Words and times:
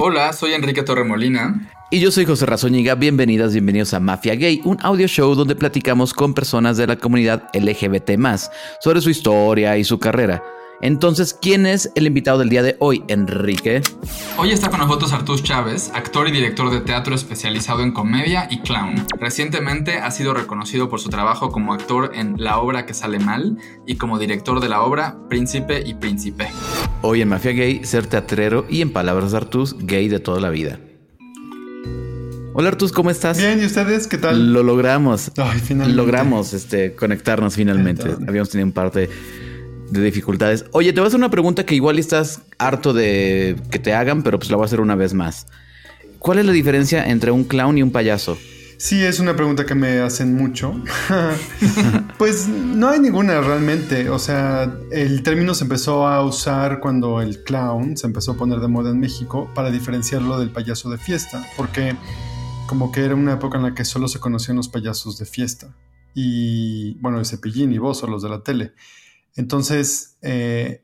Hola, 0.00 0.32
soy 0.32 0.52
Enrique 0.52 0.84
Torremolina. 0.84 1.60
Y 1.90 1.98
yo 1.98 2.12
soy 2.12 2.24
José 2.24 2.46
Razóñiga. 2.46 2.94
Bienvenidas, 2.94 3.52
bienvenidos 3.52 3.92
a 3.94 3.98
Mafia 3.98 4.36
Gay, 4.36 4.60
un 4.64 4.78
audio 4.80 5.08
show 5.08 5.34
donde 5.34 5.56
platicamos 5.56 6.14
con 6.14 6.34
personas 6.34 6.76
de 6.76 6.86
la 6.86 6.94
comunidad 6.94 7.50
LGBT 7.52 8.12
sobre 8.80 9.00
su 9.00 9.10
historia 9.10 9.76
y 9.76 9.82
su 9.82 9.98
carrera. 9.98 10.40
Entonces, 10.80 11.34
¿quién 11.34 11.66
es 11.66 11.90
el 11.96 12.06
invitado 12.06 12.38
del 12.38 12.50
día 12.50 12.62
de 12.62 12.76
hoy, 12.78 13.02
Enrique? 13.08 13.82
Hoy 14.36 14.52
está 14.52 14.70
con 14.70 14.78
nosotros 14.78 15.12
Artur 15.12 15.42
Chávez, 15.42 15.90
actor 15.92 16.28
y 16.28 16.30
director 16.30 16.70
de 16.70 16.80
teatro 16.80 17.16
especializado 17.16 17.82
en 17.82 17.90
comedia 17.90 18.46
y 18.48 18.60
clown. 18.60 19.04
Recientemente 19.18 19.94
ha 19.94 20.10
sido 20.12 20.34
reconocido 20.34 20.88
por 20.88 21.00
su 21.00 21.08
trabajo 21.08 21.50
como 21.50 21.72
actor 21.72 22.12
en 22.14 22.36
La 22.38 22.58
obra 22.58 22.86
que 22.86 22.94
sale 22.94 23.18
mal 23.18 23.58
y 23.86 23.96
como 23.96 24.20
director 24.20 24.60
de 24.60 24.68
la 24.68 24.82
obra 24.82 25.16
Príncipe 25.28 25.82
y 25.84 25.94
Príncipe. 25.94 26.48
Hoy 27.02 27.22
en 27.22 27.28
Mafia 27.28 27.52
Gay, 27.52 27.84
ser 27.84 28.06
teatrero 28.06 28.64
y 28.68 28.80
en 28.80 28.92
palabras 28.92 29.32
de 29.32 29.38
Artus, 29.38 29.76
gay 29.80 30.08
de 30.08 30.20
toda 30.20 30.40
la 30.40 30.50
vida. 30.50 30.78
Hola 32.54 32.68
Artus, 32.68 32.92
¿cómo 32.92 33.10
estás? 33.10 33.38
Bien, 33.38 33.60
¿y 33.60 33.66
ustedes 33.66 34.06
qué 34.06 34.18
tal? 34.18 34.52
Lo 34.52 34.62
logramos. 34.62 35.32
Ay, 35.36 35.60
finalmente. 35.60 35.96
Logramos 35.96 36.52
este, 36.52 36.94
conectarnos 36.94 37.54
finalmente. 37.54 38.16
Habíamos 38.26 38.50
tenido 38.50 38.66
un 38.66 38.72
par 38.72 38.92
de 39.90 40.00
de 40.00 40.06
dificultades. 40.06 40.64
Oye, 40.72 40.92
te 40.92 41.00
voy 41.00 41.06
a 41.06 41.08
hacer 41.08 41.18
una 41.18 41.30
pregunta 41.30 41.64
que 41.64 41.74
igual 41.74 41.98
estás 41.98 42.42
harto 42.58 42.92
de 42.92 43.56
que 43.70 43.78
te 43.78 43.94
hagan, 43.94 44.22
pero 44.22 44.38
pues 44.38 44.50
la 44.50 44.56
voy 44.56 44.64
a 44.64 44.66
hacer 44.66 44.80
una 44.80 44.94
vez 44.94 45.14
más. 45.14 45.46
¿Cuál 46.18 46.38
es 46.38 46.46
la 46.46 46.52
diferencia 46.52 47.08
entre 47.08 47.30
un 47.30 47.44
clown 47.44 47.78
y 47.78 47.82
un 47.82 47.90
payaso? 47.90 48.36
Sí, 48.78 49.02
es 49.02 49.18
una 49.18 49.34
pregunta 49.34 49.66
que 49.66 49.74
me 49.74 49.98
hacen 49.98 50.36
mucho. 50.36 50.72
pues 52.18 52.46
no 52.48 52.88
hay 52.88 53.00
ninguna 53.00 53.40
realmente. 53.40 54.08
O 54.08 54.20
sea, 54.20 54.72
el 54.92 55.22
término 55.24 55.52
se 55.54 55.64
empezó 55.64 56.06
a 56.06 56.24
usar 56.24 56.78
cuando 56.78 57.20
el 57.20 57.42
clown 57.42 57.96
se 57.96 58.06
empezó 58.06 58.32
a 58.32 58.36
poner 58.36 58.60
de 58.60 58.68
moda 58.68 58.90
en 58.90 59.00
México 59.00 59.50
para 59.52 59.72
diferenciarlo 59.72 60.38
del 60.38 60.50
payaso 60.50 60.90
de 60.90 60.98
fiesta, 60.98 61.44
porque 61.56 61.96
como 62.68 62.92
que 62.92 63.04
era 63.04 63.16
una 63.16 63.32
época 63.32 63.58
en 63.58 63.64
la 63.64 63.74
que 63.74 63.84
solo 63.84 64.06
se 64.06 64.20
conocían 64.20 64.56
los 64.56 64.68
payasos 64.68 65.18
de 65.18 65.26
fiesta. 65.26 65.74
Y 66.14 66.94
bueno, 67.00 67.18
el 67.18 67.26
cepillín 67.26 67.72
y 67.72 67.78
vos 67.78 68.02
o 68.04 68.06
los 68.06 68.22
de 68.22 68.28
la 68.28 68.44
tele. 68.44 68.72
Entonces, 69.38 70.16
eh, 70.20 70.82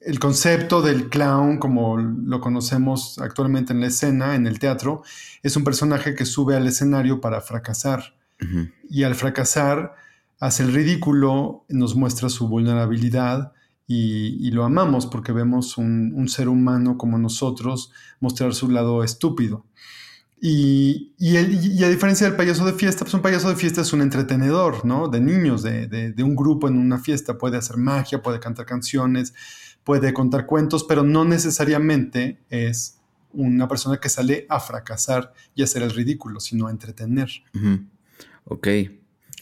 el 0.00 0.18
concepto 0.18 0.80
del 0.80 1.10
clown, 1.10 1.58
como 1.58 1.98
lo 1.98 2.40
conocemos 2.40 3.18
actualmente 3.18 3.74
en 3.74 3.80
la 3.80 3.88
escena, 3.88 4.34
en 4.36 4.46
el 4.46 4.58
teatro, 4.58 5.02
es 5.42 5.54
un 5.54 5.64
personaje 5.64 6.14
que 6.14 6.24
sube 6.24 6.56
al 6.56 6.66
escenario 6.66 7.20
para 7.20 7.42
fracasar. 7.42 8.14
Y 8.88 9.02
al 9.02 9.14
fracasar, 9.14 9.94
hace 10.38 10.62
el 10.62 10.72
ridículo, 10.72 11.66
nos 11.68 11.94
muestra 11.94 12.30
su 12.30 12.48
vulnerabilidad 12.48 13.52
y, 13.86 14.50
lo 14.50 14.64
amamos 14.64 15.04
porque 15.04 15.32
vemos 15.32 15.76
un, 15.76 16.26
ser 16.26 16.48
humano 16.48 16.96
como 16.96 17.18
nosotros 17.18 17.92
mostrar 18.18 18.54
su 18.54 18.70
lado 18.70 19.04
estúpido. 19.04 19.66
Y, 20.42 21.12
a 21.36 21.88
diferencia 21.88 22.26
del 22.26 22.34
payaso 22.34 22.64
de 22.64 22.72
fiesta, 22.72 23.04
pues 23.04 23.12
un 23.12 23.20
payaso 23.20 23.50
de 23.50 23.56
fiesta 23.56 23.82
es 23.82 23.92
un 23.92 24.00
entretenedor, 24.00 24.86
¿no? 24.86 25.08
De 25.08 25.20
niños, 25.20 25.62
de, 25.62 26.14
un 26.18 26.34
grupo 26.34 26.66
en 26.66 26.78
una 26.78 26.98
fiesta. 26.98 27.36
Puede 27.36 27.58
hacer 27.58 27.76
magia, 27.76 28.22
puede 28.22 28.40
cantar 28.40 28.64
canciones, 28.64 29.34
puede 29.84 30.14
contar 30.14 30.46
cuentos, 30.46 30.84
pero 30.84 31.02
no 31.02 31.26
necesariamente 31.26 32.38
es 32.48 32.98
una 33.32 33.68
persona 33.68 33.98
que 33.98 34.08
sale 34.08 34.46
a 34.48 34.60
fracasar 34.60 35.34
y 35.54 35.62
hacer 35.62 35.82
el 35.82 35.90
ridículo, 35.90 36.40
sino 36.40 36.68
a 36.68 36.70
entretener. 36.70 37.28
Ok. 38.44 38.68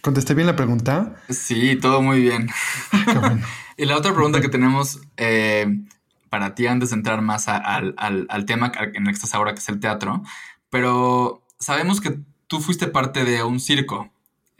¿Contesté 0.03 0.35
bien 0.35 0.47
la 0.47 0.57
pregunta? 0.57 1.17
Sí, 1.29 1.77
todo 1.77 2.03
muy 2.03 2.23
bien. 2.23 2.49
y 3.77 3.85
la 3.85 3.97
otra 3.97 4.13
pregunta 4.13 4.41
que 4.41 4.49
tenemos 4.49 5.01
eh, 5.17 5.81
para 6.29 6.55
ti, 6.55 6.67
antes 6.67 6.91
de 6.91 6.97
entrar 6.97 7.23
más 7.23 7.49
al, 7.49 7.95
al, 7.97 8.45
tema 8.47 8.73
en 8.95 9.07
el 9.07 9.09
que 9.09 9.15
estás 9.15 9.35
ahora, 9.35 9.55
que 9.55 9.61
es 9.61 9.69
el 9.69 9.81
teatro, 9.81 10.23
pero 10.71 11.43
sabemos 11.59 12.01
que 12.01 12.19
tú 12.47 12.61
fuiste 12.61 12.87
parte 12.87 13.25
de 13.25 13.43
un 13.43 13.61
circo. 13.61 14.11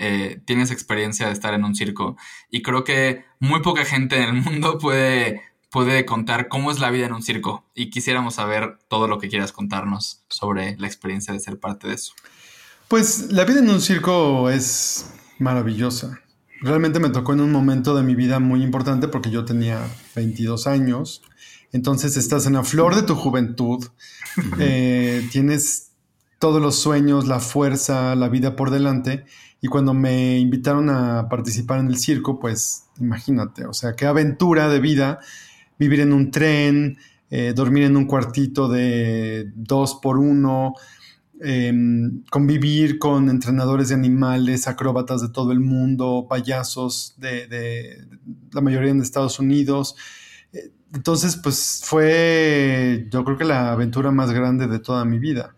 Eh, 0.01 0.41
tienes 0.45 0.71
experiencia 0.71 1.27
de 1.27 1.33
estar 1.33 1.55
en 1.55 1.65
un 1.65 1.75
circo 1.75 2.17
y 2.53 2.63
creo 2.63 2.85
que 2.85 3.25
muy 3.41 3.63
poca 3.63 3.85
gente 3.85 4.23
en 4.23 4.37
el 4.37 4.43
mundo 4.45 4.79
puede, 4.79 5.43
puede 5.71 6.05
contar 6.05 6.47
cómo 6.47 6.71
es 6.71 6.79
la 6.79 6.91
vida 6.91 7.07
en 7.07 7.15
un 7.15 7.23
circo 7.23 7.65
y 7.75 7.91
quisiéramos 7.91 8.37
saber 8.37 8.79
todo 8.89 9.09
lo 9.09 9.19
que 9.19 9.29
quieras 9.29 9.51
contarnos 9.51 10.23
sobre 10.29 10.77
la 10.79 10.87
experiencia 10.87 11.35
de 11.35 11.41
ser 11.41 11.59
parte 11.59 11.89
de 11.89 11.95
eso. 11.95 12.13
Pues 12.87 13.33
la 13.33 13.45
vida 13.45 13.59
en 13.59 13.69
un 13.69 13.81
circo 13.81 14.49
es 14.51 15.11
maravillosa. 15.41 16.21
Realmente 16.61 17.01
me 17.01 17.11
tocó 17.11 17.33
en 17.33 17.41
un 17.41 17.53
momento 17.53 17.95
de 17.95 18.03
mi 18.03 18.15
vida 18.15 18.39
muy 18.39 18.63
importante 18.63 19.09
porque 19.09 19.31
yo 19.31 19.45
tenía 19.45 19.81
22 20.17 20.67
años. 20.67 21.23
Entonces 21.73 22.17
estás 22.17 22.47
en 22.47 22.55
la 22.55 22.65
flor 22.65 22.95
de 22.95 23.03
tu 23.03 23.15
juventud, 23.15 23.87
eh, 24.59 25.29
tienes 25.31 25.88
todos 26.39 26.63
los 26.63 26.77
sueños, 26.77 27.27
la 27.27 27.41
fuerza, 27.41 28.15
la 28.15 28.29
vida 28.29 28.57
por 28.57 28.71
delante. 28.71 29.25
Y 29.61 29.69
cuando 29.69 29.93
me 29.95 30.39
invitaron 30.39 30.89
a 30.89 31.29
participar 31.29 31.81
en 31.81 31.89
el 31.89 31.99
circo, 31.99 32.39
pues 32.39 32.85
imagínate, 33.01 33.67
o 33.67 33.73
sea, 33.73 33.95
qué 33.95 34.07
aventura 34.07 34.69
de 34.69 34.81
vida 34.81 35.21
vivir 35.79 36.01
en 36.01 36.13
un 36.13 36.31
tren, 36.31 36.99
eh, 37.31 37.53
dormir 37.55 37.85
en 37.85 37.97
un 37.97 38.07
cuartito 38.07 38.69
de 38.69 39.51
dos 39.55 39.99
por 40.03 40.19
uno, 40.19 40.75
em, 41.41 42.23
convivir 42.31 42.99
con 42.99 43.29
entrenadores 43.31 43.89
de 43.89 43.95
animales, 43.95 44.67
acróbatas 44.67 45.23
de 45.23 45.29
todo 45.29 45.53
el 45.53 45.61
mundo, 45.61 46.27
payasos 46.29 47.15
de, 47.19 47.99
la 48.53 48.61
mayoría 48.61 48.91
en 48.91 49.03
Estados 49.03 49.39
Unidos. 49.39 49.97
Eh, 50.53 50.71
entonces, 50.95 51.37
pues 51.37 51.83
fue, 51.85 53.09
yo 53.11 53.25
creo 53.25 53.39
que 53.39 53.45
la 53.45 53.73
aventura 53.73 54.11
más 54.11 54.31
grande 54.33 54.67
de 54.67 54.79
toda 54.79 55.05
mi 55.05 55.19
vida. 55.19 55.55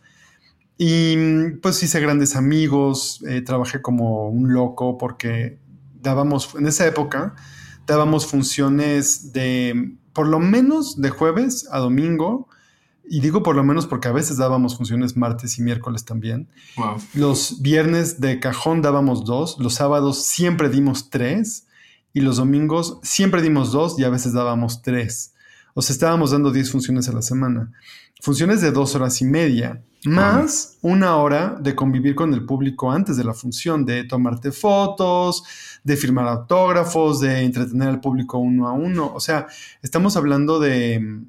Y 0.83 1.51
pues 1.61 1.83
hice 1.83 2.01
grandes 2.01 2.37
amigos, 2.37 3.23
eh, 3.29 3.43
trabajé 3.43 3.83
como 3.83 4.31
un 4.31 4.55
loco 4.55 4.97
porque 4.97 5.59
dábamos, 6.01 6.55
en 6.55 6.67
esa 6.67 6.87
época, 6.87 7.35
dábamos 7.87 8.27
funciones 8.27 9.35
de 9.35 9.93
por 10.15 10.27
lo 10.27 10.41
menos 10.41 10.99
de 10.99 11.11
jueves 11.11 11.69
a 11.71 11.81
domingo. 11.81 12.49
Y 13.07 13.21
digo 13.21 13.43
por 13.43 13.57
lo 13.57 13.63
menos 13.63 13.87
porque 13.87 14.09
a 14.09 14.13
veces 14.13 14.39
dábamos 14.39 14.79
funciones 14.79 15.19
martes 15.19 15.59
y 15.59 15.63
miércoles 15.63 16.07
también. 16.07 16.49
Los 17.13 17.61
viernes 17.61 18.23
de 18.23 18.41
cajón 18.41 18.81
dábamos 18.81 19.27
dos, 19.27 19.59
los 19.59 19.75
sábados 19.75 20.25
siempre 20.25 20.71
dimos 20.71 21.11
tres 21.11 21.67
y 22.15 22.21
los 22.21 22.39
domingos 22.39 23.01
siempre 23.03 23.43
dimos 23.43 23.71
dos 23.71 23.99
y 23.99 24.05
a 24.05 24.09
veces 24.09 24.33
dábamos 24.33 24.81
tres. 24.81 25.35
O 25.75 25.83
sea, 25.83 25.95
estábamos 25.95 26.31
dando 26.31 26.51
diez 26.51 26.71
funciones 26.71 27.09
a 27.09 27.13
la 27.13 27.23
semana. 27.23 27.73
Funciones 28.21 28.61
de 28.61 28.71
dos 28.71 28.95
horas 28.95 29.21
y 29.23 29.25
media 29.25 29.83
más 30.05 30.79
una 30.81 31.17
hora 31.17 31.57
de 31.61 31.75
convivir 31.75 32.15
con 32.15 32.33
el 32.33 32.47
público 32.47 32.91
antes 32.91 33.17
de 33.17 33.25
la 33.25 33.35
función, 33.35 33.85
de 33.85 34.05
tomarte 34.05 34.51
fotos, 34.51 35.45
de 35.85 35.97
firmar 35.97 36.27
autógrafos, 36.27 37.21
de 37.21 37.41
entretener 37.43 37.89
al 37.89 38.01
público 38.01 38.39
uno 38.39 38.69
a 38.69 38.73
uno. 38.73 39.13
O 39.15 39.21
sea, 39.21 39.47
estamos 39.83 40.17
hablando 40.17 40.59
de 40.59 41.01
mm, 41.01 41.27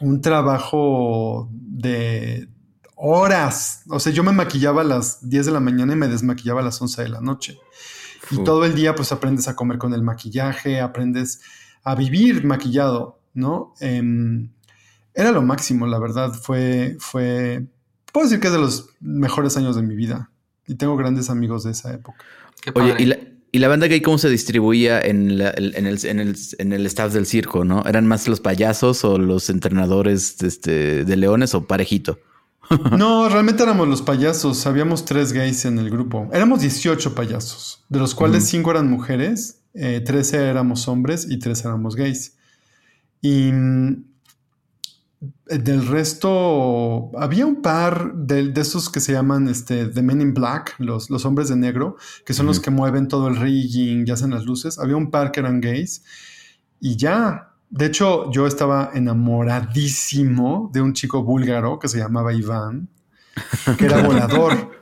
un 0.00 0.20
trabajo 0.20 1.48
de 1.52 2.48
horas. 2.94 3.82
O 3.88 3.98
sea, 3.98 4.12
yo 4.12 4.22
me 4.22 4.32
maquillaba 4.32 4.82
a 4.82 4.84
las 4.84 5.28
10 5.28 5.46
de 5.46 5.52
la 5.52 5.60
mañana 5.60 5.94
y 5.94 5.96
me 5.96 6.08
desmaquillaba 6.08 6.60
a 6.60 6.64
las 6.64 6.80
11 6.80 7.02
de 7.02 7.08
la 7.08 7.20
noche. 7.20 7.58
Y 8.30 8.44
todo 8.44 8.64
el 8.64 8.74
día 8.74 8.94
pues 8.94 9.10
aprendes 9.10 9.48
a 9.48 9.56
comer 9.56 9.78
con 9.78 9.92
el 9.92 10.02
maquillaje, 10.02 10.80
aprendes 10.80 11.40
a 11.82 11.94
vivir 11.94 12.44
maquillado, 12.44 13.19
¿no? 13.34 13.74
Em, 13.80 14.50
era 15.14 15.32
lo 15.32 15.42
máximo, 15.42 15.86
la 15.86 15.98
verdad. 15.98 16.32
Fue, 16.32 16.96
fue 16.98 17.66
puedo 18.12 18.26
decir 18.26 18.40
que 18.40 18.48
es 18.48 18.52
de 18.52 18.58
los 18.58 18.90
mejores 19.00 19.56
años 19.56 19.76
de 19.76 19.82
mi 19.82 19.94
vida. 19.94 20.30
Y 20.66 20.74
tengo 20.76 20.96
grandes 20.96 21.30
amigos 21.30 21.64
de 21.64 21.72
esa 21.72 21.92
época. 21.92 22.18
Oye, 22.74 22.94
¿y 22.98 23.06
la, 23.06 23.18
¿y 23.50 23.58
la, 23.58 23.68
banda 23.68 23.86
gay 23.86 24.00
cómo 24.00 24.18
se 24.18 24.28
distribuía 24.28 25.00
en, 25.00 25.30
el, 25.30 25.40
en, 25.74 25.86
el, 25.86 25.98
en, 26.58 26.72
el, 26.72 26.86
staff 26.86 27.12
del 27.12 27.26
circo, 27.26 27.64
no? 27.64 27.82
¿Eran 27.86 28.06
más 28.06 28.28
los 28.28 28.40
payasos 28.40 29.04
o 29.04 29.18
los 29.18 29.50
entrenadores 29.50 30.40
este, 30.42 31.04
de 31.04 31.16
leones 31.16 31.54
o 31.54 31.66
parejito? 31.66 32.18
no, 32.96 33.28
realmente 33.28 33.62
éramos 33.62 33.88
los 33.88 34.02
payasos. 34.02 34.66
Habíamos 34.66 35.04
tres 35.04 35.32
gays 35.32 35.64
en 35.64 35.78
el 35.78 35.90
grupo. 35.90 36.28
Éramos 36.32 36.60
18 36.60 37.14
payasos, 37.14 37.84
de 37.88 37.98
los 37.98 38.14
cuales 38.14 38.44
cinco 38.44 38.70
eran 38.70 38.88
mujeres, 38.88 39.62
eh, 39.74 40.00
13 40.04 40.48
éramos 40.48 40.86
hombres 40.86 41.26
y 41.28 41.38
tres 41.38 41.64
éramos 41.64 41.96
gays. 41.96 42.36
Y 43.20 43.52
mm, 43.52 44.04
del 45.46 45.86
resto, 45.86 47.10
había 47.18 47.44
un 47.44 47.60
par 47.60 48.14
de, 48.14 48.52
esos 48.56 48.88
que 48.88 49.00
se 49.00 49.12
llaman 49.12 49.48
este, 49.48 49.86
The 49.86 50.02
Men 50.02 50.20
in 50.20 50.34
Black, 50.34 50.76
los, 50.78 51.10
los 51.10 51.24
hombres 51.24 51.48
de 51.48 51.56
negro, 51.56 51.96
que 52.24 52.32
son 52.32 52.46
los 52.46 52.60
que 52.60 52.70
mueven 52.70 53.08
todo 53.08 53.28
el 53.28 53.36
rigging 53.36 54.04
y 54.06 54.10
hacen 54.10 54.30
las 54.30 54.44
luces. 54.44 54.78
Había 54.78 54.96
un 54.96 55.10
par 55.10 55.32
que 55.32 55.40
eran 55.40 55.60
gays 55.60 56.04
y 56.80 56.96
ya. 56.96 57.48
De 57.68 57.86
hecho, 57.86 58.30
yo 58.32 58.46
estaba 58.46 58.90
enamoradísimo 58.94 60.70
de 60.72 60.80
un 60.80 60.92
chico 60.92 61.22
búlgaro 61.22 61.78
que 61.78 61.88
se 61.88 61.98
llamaba 61.98 62.32
Iván, 62.32 62.88
que 63.78 63.84
era 63.84 64.02
volador. 64.02 64.80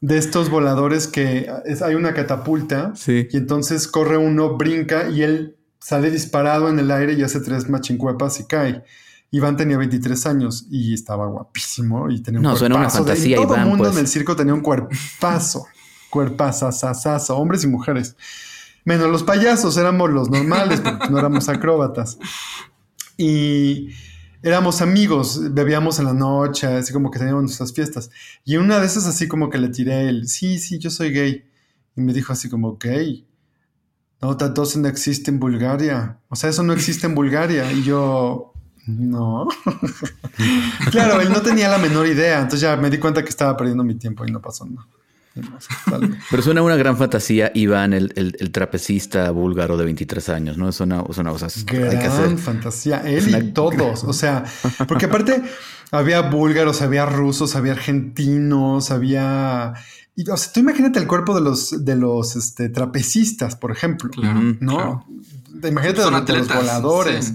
de 0.00 0.18
estos 0.18 0.50
voladores 0.50 1.06
que 1.06 1.48
hay 1.80 1.94
una 1.94 2.12
catapulta 2.12 2.92
y 3.06 3.36
entonces 3.36 3.86
corre 3.86 4.16
uno, 4.16 4.56
brinca 4.56 5.08
y 5.08 5.22
él 5.22 5.56
sale 5.82 6.10
disparado 6.10 6.68
en 6.68 6.78
el 6.78 6.90
aire 6.90 7.14
y 7.14 7.22
hace 7.22 7.40
tres 7.40 7.68
machincuepas 7.68 8.38
y 8.40 8.44
cae. 8.44 8.84
Iván 9.32 9.56
tenía 9.56 9.78
23 9.78 10.26
años 10.26 10.66
y 10.70 10.94
estaba 10.94 11.26
guapísimo 11.26 12.10
y 12.10 12.22
tenía 12.22 12.38
un 12.38 12.44
no, 12.44 12.56
suena 12.56 12.76
una 12.76 12.90
fantasía, 12.90 13.36
todo 13.36 13.56
el 13.56 13.64
mundo 13.64 13.84
pues. 13.84 13.94
en 13.94 14.00
el 14.00 14.08
circo 14.08 14.36
tenía 14.36 14.54
un 14.54 14.60
cuerpazo, 14.60 15.66
cuerpazazazazo, 16.10 17.36
hombres 17.36 17.64
y 17.64 17.66
mujeres. 17.66 18.16
Menos 18.84 19.10
los 19.10 19.22
payasos, 19.22 19.76
éramos 19.76 20.10
los 20.10 20.28
normales, 20.28 20.80
porque 20.80 21.08
no 21.08 21.18
éramos 21.18 21.48
acróbatas. 21.48 22.18
Y 23.16 23.90
éramos 24.42 24.82
amigos, 24.82 25.52
bebíamos 25.52 26.00
en 26.00 26.06
la 26.06 26.14
noche, 26.14 26.66
así 26.66 26.92
como 26.92 27.10
que 27.10 27.18
teníamos 27.20 27.44
nuestras 27.44 27.72
fiestas. 27.72 28.10
Y 28.44 28.56
una 28.56 28.80
de 28.80 28.86
esas 28.86 29.06
así 29.06 29.28
como 29.28 29.50
que 29.50 29.58
le 29.58 29.68
tiré 29.68 30.08
el, 30.08 30.28
sí, 30.28 30.58
sí, 30.58 30.78
yo 30.78 30.90
soy 30.90 31.12
gay. 31.12 31.44
Y 31.96 32.00
me 32.00 32.12
dijo 32.12 32.32
así 32.32 32.50
como, 32.50 32.76
gay. 32.76 33.24
No, 34.22 34.36
that 34.36 34.50
doesn't 34.50 34.86
exist 34.86 35.26
en 35.28 35.40
Bulgaria. 35.40 36.16
O 36.28 36.36
sea, 36.36 36.48
eso 36.50 36.62
no 36.62 36.72
existe 36.72 37.06
en 37.06 37.14
Bulgaria. 37.14 37.70
Y 37.72 37.82
yo, 37.82 38.52
no. 38.86 39.48
claro, 40.92 41.20
él 41.20 41.30
no 41.30 41.42
tenía 41.42 41.68
la 41.68 41.78
menor 41.78 42.06
idea. 42.06 42.36
Entonces 42.36 42.60
ya 42.60 42.76
me 42.76 42.88
di 42.88 42.98
cuenta 42.98 43.22
que 43.24 43.30
estaba 43.30 43.56
perdiendo 43.56 43.82
mi 43.82 43.96
tiempo 43.96 44.24
y 44.24 44.30
no 44.30 44.40
pasó 44.40 44.64
nada. 44.64 44.86
Pero 46.30 46.42
suena 46.42 46.62
una 46.62 46.76
gran 46.76 46.96
fantasía, 46.96 47.50
Iván, 47.54 47.94
el, 47.94 48.12
el, 48.16 48.52
trapecista 48.52 49.30
búlgaro 49.30 49.78
de 49.78 49.86
23 49.86 50.28
años, 50.28 50.58
¿no? 50.58 50.68
Es 50.68 50.78
una, 50.80 51.02
es 51.08 51.16
una 51.16 51.30
cosa. 51.30 51.48
Gran 51.66 52.38
fantasía. 52.38 52.98
Él 52.98 53.34
y 53.34 53.52
todos. 53.52 54.04
O 54.04 54.12
sea, 54.12 54.44
porque 54.86 55.06
aparte 55.06 55.42
había 55.90 56.20
búlgaros, 56.20 56.82
había 56.82 57.06
rusos, 57.06 57.56
había 57.56 57.72
argentinos, 57.72 58.90
había. 58.90 59.72
Y, 60.14 60.28
o 60.28 60.36
sea, 60.36 60.52
tú 60.52 60.60
imagínate 60.60 60.98
el 60.98 61.06
cuerpo 61.06 61.34
de 61.34 61.40
los, 61.40 61.84
de 61.84 61.96
los 61.96 62.36
este, 62.36 62.68
trapecistas, 62.68 63.56
por 63.56 63.70
ejemplo. 63.70 64.10
¿No? 64.60 65.06
Imagínate 65.62 66.02
los, 66.02 66.28
los, 66.28 66.48
voladores. 66.48 67.34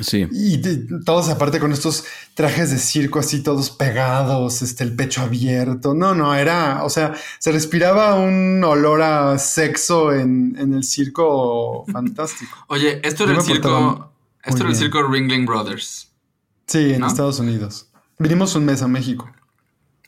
Sí. 0.00 0.28
Y 0.30 0.58
todos 1.04 1.28
aparte 1.28 1.58
con 1.58 1.72
estos 1.72 2.04
trajes 2.34 2.70
de 2.70 2.78
circo 2.78 3.18
así 3.18 3.42
todos 3.42 3.70
pegados, 3.70 4.62
este, 4.62 4.84
el 4.84 4.94
pecho 4.94 5.22
abierto. 5.22 5.94
No, 5.94 6.14
no, 6.14 6.34
era, 6.34 6.84
o 6.84 6.90
sea, 6.90 7.14
se 7.38 7.50
respiraba 7.50 8.14
un 8.14 8.62
olor 8.62 9.02
a 9.02 9.38
sexo 9.38 10.12
en, 10.12 10.56
el 10.56 10.84
circo 10.84 11.84
fantástico. 11.92 12.64
Oye, 12.68 13.00
esto 13.02 13.24
era 13.24 13.34
el 13.34 13.42
circo, 13.42 14.12
esto 14.44 14.60
era 14.60 14.70
el 14.70 14.76
circo 14.76 15.02
Ringling 15.02 15.46
Brothers. 15.46 16.12
Sí, 16.66 16.92
en 16.92 17.02
Estados 17.02 17.40
Unidos. 17.40 17.88
Vinimos 18.18 18.54
un 18.54 18.66
mes 18.66 18.82
a 18.82 18.88
México. 18.88 19.28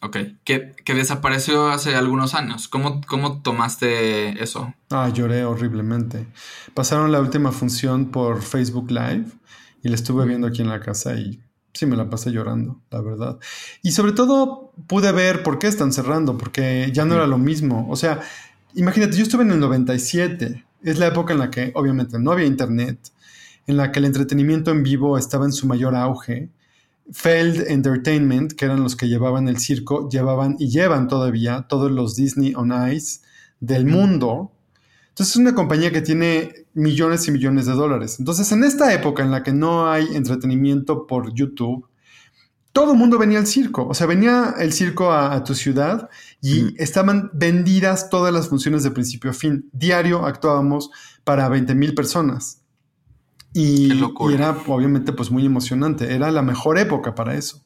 Ok, 0.02 0.16
que, 0.44 0.72
que 0.84 0.94
desapareció 0.94 1.68
hace 1.68 1.94
algunos 1.94 2.34
años. 2.34 2.68
¿Cómo, 2.68 3.02
¿Cómo 3.06 3.42
tomaste 3.42 4.42
eso? 4.42 4.74
Ah, 4.90 5.10
lloré 5.10 5.44
horriblemente. 5.44 6.26
Pasaron 6.72 7.12
la 7.12 7.20
última 7.20 7.52
función 7.52 8.06
por 8.06 8.40
Facebook 8.40 8.90
Live 8.90 9.26
y 9.82 9.88
la 9.88 9.94
estuve 9.94 10.26
viendo 10.26 10.46
aquí 10.46 10.62
en 10.62 10.68
la 10.68 10.80
casa 10.80 11.14
y 11.14 11.40
sí 11.72 11.86
me 11.86 11.96
la 11.96 12.08
pasé 12.08 12.30
llorando, 12.30 12.80
la 12.90 13.00
verdad. 13.00 13.38
Y 13.82 13.92
sobre 13.92 14.12
todo 14.12 14.72
pude 14.86 15.12
ver 15.12 15.42
por 15.42 15.58
qué 15.58 15.66
están 15.66 15.92
cerrando, 15.92 16.36
porque 16.38 16.90
ya 16.92 17.04
no 17.04 17.14
era 17.14 17.26
lo 17.26 17.38
mismo. 17.38 17.86
O 17.90 17.96
sea, 17.96 18.20
imagínate, 18.74 19.16
yo 19.16 19.22
estuve 19.22 19.42
en 19.42 19.52
el 19.52 19.60
97, 19.60 20.64
es 20.82 20.98
la 20.98 21.06
época 21.08 21.32
en 21.32 21.40
la 21.40 21.50
que 21.50 21.72
obviamente 21.74 22.18
no 22.18 22.32
había 22.32 22.46
internet, 22.46 22.98
en 23.66 23.76
la 23.76 23.92
que 23.92 23.98
el 23.98 24.06
entretenimiento 24.06 24.70
en 24.70 24.82
vivo 24.82 25.18
estaba 25.18 25.44
en 25.44 25.52
su 25.52 25.66
mayor 25.66 25.94
auge. 25.94 26.50
Feld 27.12 27.66
Entertainment, 27.68 28.52
que 28.52 28.64
eran 28.64 28.82
los 28.82 28.96
que 28.96 29.08
llevaban 29.08 29.48
el 29.48 29.58
circo, 29.58 30.08
llevaban 30.08 30.56
y 30.58 30.68
llevan 30.68 31.08
todavía 31.08 31.66
todos 31.68 31.90
los 31.90 32.16
Disney 32.16 32.54
on 32.54 32.72
Ice 32.92 33.20
del 33.60 33.86
mundo 33.86 34.52
entonces 35.20 35.36
es 35.36 35.40
una 35.42 35.54
compañía 35.54 35.92
que 35.92 36.00
tiene 36.00 36.66
millones 36.72 37.28
y 37.28 37.30
millones 37.30 37.66
de 37.66 37.72
dólares. 37.72 38.16
Entonces 38.18 38.50
en 38.52 38.64
esta 38.64 38.94
época 38.94 39.22
en 39.22 39.30
la 39.30 39.42
que 39.42 39.52
no 39.52 39.90
hay 39.90 40.06
entretenimiento 40.14 41.06
por 41.06 41.34
YouTube, 41.34 41.86
todo 42.72 42.92
el 42.92 42.98
mundo 42.98 43.18
venía 43.18 43.38
al 43.38 43.46
circo. 43.46 43.86
O 43.86 43.92
sea, 43.92 44.06
venía 44.06 44.54
el 44.58 44.72
circo 44.72 45.12
a, 45.12 45.44
tu 45.44 45.54
ciudad 45.54 46.08
y 46.40 46.80
estaban 46.82 47.30
vendidas 47.34 48.08
todas 48.08 48.32
las 48.32 48.48
funciones 48.48 48.82
de 48.82 48.92
principio 48.92 49.32
a 49.32 49.34
fin. 49.34 49.68
Diario 49.72 50.24
actuábamos 50.24 50.90
para 51.22 51.50
20 51.50 51.74
mil 51.74 51.94
personas. 51.94 52.59
Y, 53.52 53.92
y, 53.92 54.34
era 54.34 54.56
obviamente 54.66 55.12
pues 55.12 55.30
muy 55.30 55.44
emocionante. 55.44 56.14
Era 56.14 56.30
la 56.30 56.42
mejor 56.42 56.78
época 56.78 57.14
para 57.14 57.34
eso. 57.34 57.64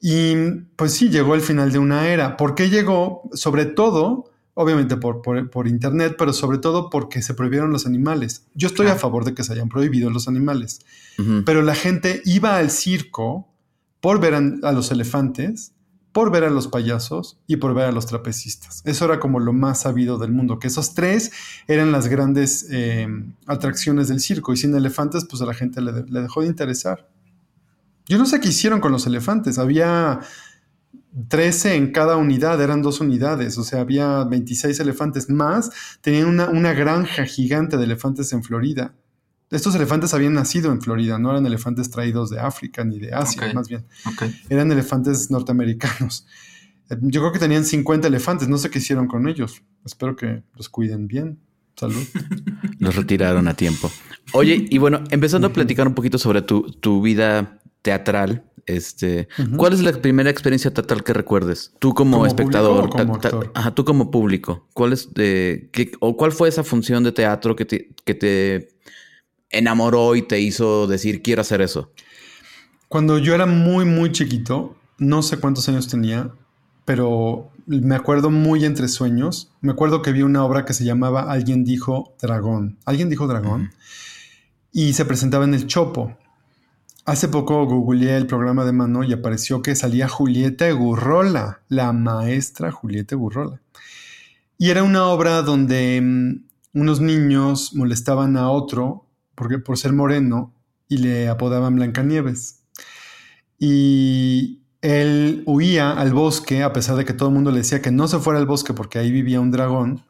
Y 0.00 0.34
pues 0.76 0.92
sí, 0.92 1.08
llegó 1.08 1.34
el 1.34 1.40
final 1.40 1.72
de 1.72 1.78
una 1.78 2.08
era. 2.08 2.36
¿Por 2.36 2.54
qué 2.54 2.68
llegó? 2.68 3.28
Sobre 3.32 3.66
todo 3.66 4.32
obviamente 4.54 4.96
por, 4.96 5.22
por, 5.22 5.68
internet, 5.68 6.16
pero 6.18 6.32
sobre 6.32 6.58
todo 6.58 6.90
porque 6.90 7.22
se 7.22 7.34
prohibieron 7.34 7.72
los 7.72 7.86
animales. 7.86 8.46
Yo 8.54 8.68
estoy 8.68 8.88
a 8.88 8.96
favor 8.96 9.24
de 9.24 9.34
que 9.34 9.44
se 9.44 9.52
hayan 9.52 9.68
prohibido 9.68 10.10
los 10.10 10.28
animales, 10.28 10.80
pero 11.46 11.62
la 11.62 11.74
gente 11.74 12.20
iba 12.24 12.56
al 12.56 12.70
circo 12.70 13.48
por 14.00 14.20
ver 14.20 14.34
a, 14.34 14.72
los 14.72 14.90
elefantes, 14.90 15.72
por 16.12 16.30
ver 16.30 16.44
a 16.44 16.50
los 16.50 16.68
payasos 16.68 17.38
y 17.46 17.56
por 17.56 17.74
ver 17.74 17.86
a 17.86 17.92
los 17.92 18.06
trapecistas. 18.06 18.82
Eso 18.84 19.06
era 19.06 19.18
como 19.18 19.40
lo 19.40 19.52
más 19.52 19.80
sabido 19.80 20.18
del 20.18 20.32
mundo, 20.32 20.58
que 20.58 20.68
esos 20.68 20.94
tres 20.94 21.32
eran 21.66 21.90
las 21.90 22.08
grandes 22.08 22.66
eh, 22.70 23.08
atracciones 23.46 24.08
del 24.08 24.20
circo 24.20 24.52
y 24.52 24.56
sin 24.56 24.74
elefantes 24.74 25.24
pues 25.28 25.40
a 25.42 25.46
la 25.46 25.54
gente 25.54 25.80
le, 25.80 26.04
le 26.04 26.20
dejó 26.20 26.42
de 26.42 26.48
interesar. 26.48 27.08
Yo 28.06 28.18
no 28.18 28.26
sé 28.26 28.40
qué 28.40 28.48
hicieron 28.48 28.80
con 28.80 28.92
los 28.92 29.06
elefantes, 29.06 29.58
había 29.58 30.20
13 31.28 31.74
en 31.74 31.92
cada 31.92 32.16
unidad, 32.16 32.60
eran 32.60 32.82
dos 32.82 33.00
unidades, 33.00 33.58
o 33.58 33.64
sea, 33.64 33.80
había 33.80 34.24
26 34.24 34.80
elefantes 34.80 35.28
más, 35.28 35.70
tenían 36.00 36.26
una, 36.28 36.72
granja 36.72 37.24
gigante 37.26 37.76
de 37.76 37.84
elefantes 37.84 38.32
en 38.32 38.42
Florida. 38.42 38.94
Estos 39.52 39.74
elefantes 39.74 40.14
habían 40.14 40.32
nacido 40.32 40.72
en 40.72 40.80
Florida, 40.80 41.18
no 41.18 41.30
eran 41.30 41.44
elefantes 41.44 41.90
traídos 41.90 42.30
de 42.30 42.40
África 42.40 42.84
ni 42.84 42.98
de 42.98 43.12
Asia, 43.12 43.52
más 43.54 43.68
bien. 43.68 43.84
Eran 44.48 44.72
elefantes 44.72 45.30
norteamericanos. 45.30 46.26
Eh, 46.90 46.96
yo 47.02 47.20
creo 47.20 47.32
que 47.32 47.38
tenían 47.38 47.64
50 47.64 48.08
elefantes, 48.08 48.48
no 48.48 48.56
sé 48.56 48.70
qué 48.70 48.78
hicieron 48.78 49.06
con 49.06 49.28
ellos. 49.28 49.62
Espero 49.84 50.16
que 50.16 50.42
los 50.56 50.68
cuiden 50.68 51.06
bien. 51.06 51.38
Salud. 51.76 52.02
Los 52.78 52.96
retiraron 52.96 53.48
a 53.48 53.54
tiempo. 53.54 53.90
Oye, 54.34 54.66
y 54.68 54.78
bueno, 54.78 55.04
empezando 55.10 55.46
a 55.46 55.52
platicar 55.52 55.86
un 55.86 55.94
poquito 55.94 56.18
sobre 56.18 56.42
tu, 56.42 56.70
tu 56.70 57.00
vida 57.00 57.60
teatral, 57.80 58.44
este, 58.66 59.28
¿cuál 59.56 59.72
es 59.72 59.80
la 59.80 59.92
primera 59.92 60.30
experiencia 60.30 60.72
teatral 60.72 61.02
que 61.02 61.12
recuerdes? 61.12 61.72
Tú 61.78 61.94
como, 61.94 62.26
espectador, 62.26 62.90
ajá, 63.54 63.74
tú 63.74 63.84
como 63.84 64.10
público, 64.10 64.68
¿cuál 64.74 64.92
es 64.92 65.12
de 65.14 65.70
qué, 65.72 65.92
o 66.00 66.16
cuál 66.16 66.32
fue 66.32 66.48
esa 66.48 66.62
función 66.62 67.02
de 67.02 67.12
teatro 67.12 67.56
que 67.56 67.64
te, 67.64 67.88
que 68.04 68.14
te 68.14 68.68
enamoró 69.52 70.16
y 70.16 70.22
te 70.22 70.40
hizo 70.40 70.86
decir 70.86 71.22
quiero 71.22 71.42
hacer 71.42 71.60
eso? 71.60 71.92
Cuando 72.88 73.18
yo 73.18 73.34
era 73.34 73.46
muy 73.46 73.84
muy 73.84 74.12
chiquito, 74.12 74.76
no 74.98 75.22
sé 75.22 75.38
cuántos 75.38 75.68
años 75.68 75.88
tenía, 75.88 76.32
pero 76.84 77.52
me 77.66 77.94
acuerdo 77.94 78.30
muy 78.30 78.64
entre 78.64 78.88
sueños. 78.88 79.52
Me 79.60 79.72
acuerdo 79.72 80.02
que 80.02 80.12
vi 80.12 80.22
una 80.22 80.44
obra 80.44 80.64
que 80.64 80.74
se 80.74 80.84
llamaba 80.84 81.30
Alguien 81.30 81.64
dijo 81.64 82.14
dragón. 82.20 82.78
Alguien 82.84 83.08
dijo 83.08 83.26
dragón. 83.26 83.72
Y 84.72 84.94
se 84.94 85.04
presentaba 85.04 85.44
en 85.44 85.54
el 85.54 85.66
Chopo. 85.66 86.16
Hace 87.04 87.28
poco 87.28 87.64
googleé 87.66 88.16
el 88.16 88.26
programa 88.26 88.64
de 88.64 88.72
mano 88.72 89.02
y 89.02 89.12
apareció 89.12 89.60
que 89.60 89.74
salía 89.74 90.08
Julieta 90.08 90.70
Gurrola, 90.70 91.62
la 91.68 91.92
maestra 91.92 92.70
Julieta 92.70 93.16
Gurrola. 93.16 93.60
Y 94.56 94.70
era 94.70 94.84
una 94.84 95.06
obra 95.06 95.42
donde 95.42 96.00
mm, 96.00 96.78
unos 96.78 97.00
niños 97.00 97.74
molestaban 97.74 98.36
a 98.36 98.50
otro 98.50 99.06
porque, 99.42 99.58
por 99.58 99.76
ser 99.76 99.92
moreno 99.92 100.52
y 100.88 100.98
le 100.98 101.28
apodaban 101.28 101.76
Blancanieves. 101.76 102.60
Y 103.58 104.60
él 104.80 105.42
huía 105.46 105.92
al 105.92 106.12
bosque, 106.12 106.62
a 106.62 106.72
pesar 106.72 106.96
de 106.96 107.04
que 107.04 107.12
todo 107.12 107.28
el 107.28 107.34
mundo 107.34 107.50
le 107.50 107.58
decía 107.58 107.82
que 107.82 107.90
no 107.90 108.08
se 108.08 108.18
fuera 108.18 108.38
al 108.38 108.46
bosque 108.46 108.74
porque 108.74 108.98
ahí 108.98 109.10
vivía 109.10 109.40
un 109.40 109.50
dragón 109.50 110.02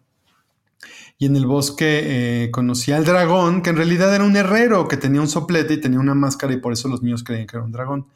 y 1.22 1.26
en 1.26 1.36
el 1.36 1.46
bosque 1.46 2.00
eh, 2.44 2.50
conocía 2.50 2.96
al 2.96 3.04
dragón, 3.04 3.62
que 3.62 3.70
en 3.70 3.76
realidad 3.76 4.12
era 4.12 4.24
un 4.24 4.36
herrero 4.36 4.88
que 4.88 4.96
tenía 4.96 5.20
un 5.20 5.28
soplete 5.28 5.74
y 5.74 5.80
tenía 5.80 6.00
una 6.00 6.16
máscara 6.16 6.52
y 6.52 6.56
por 6.56 6.72
eso 6.72 6.88
los 6.88 7.00
niños 7.00 7.22
creían 7.22 7.46
que 7.46 7.56
era 7.56 7.64
un 7.64 7.70
dragón. 7.70 8.06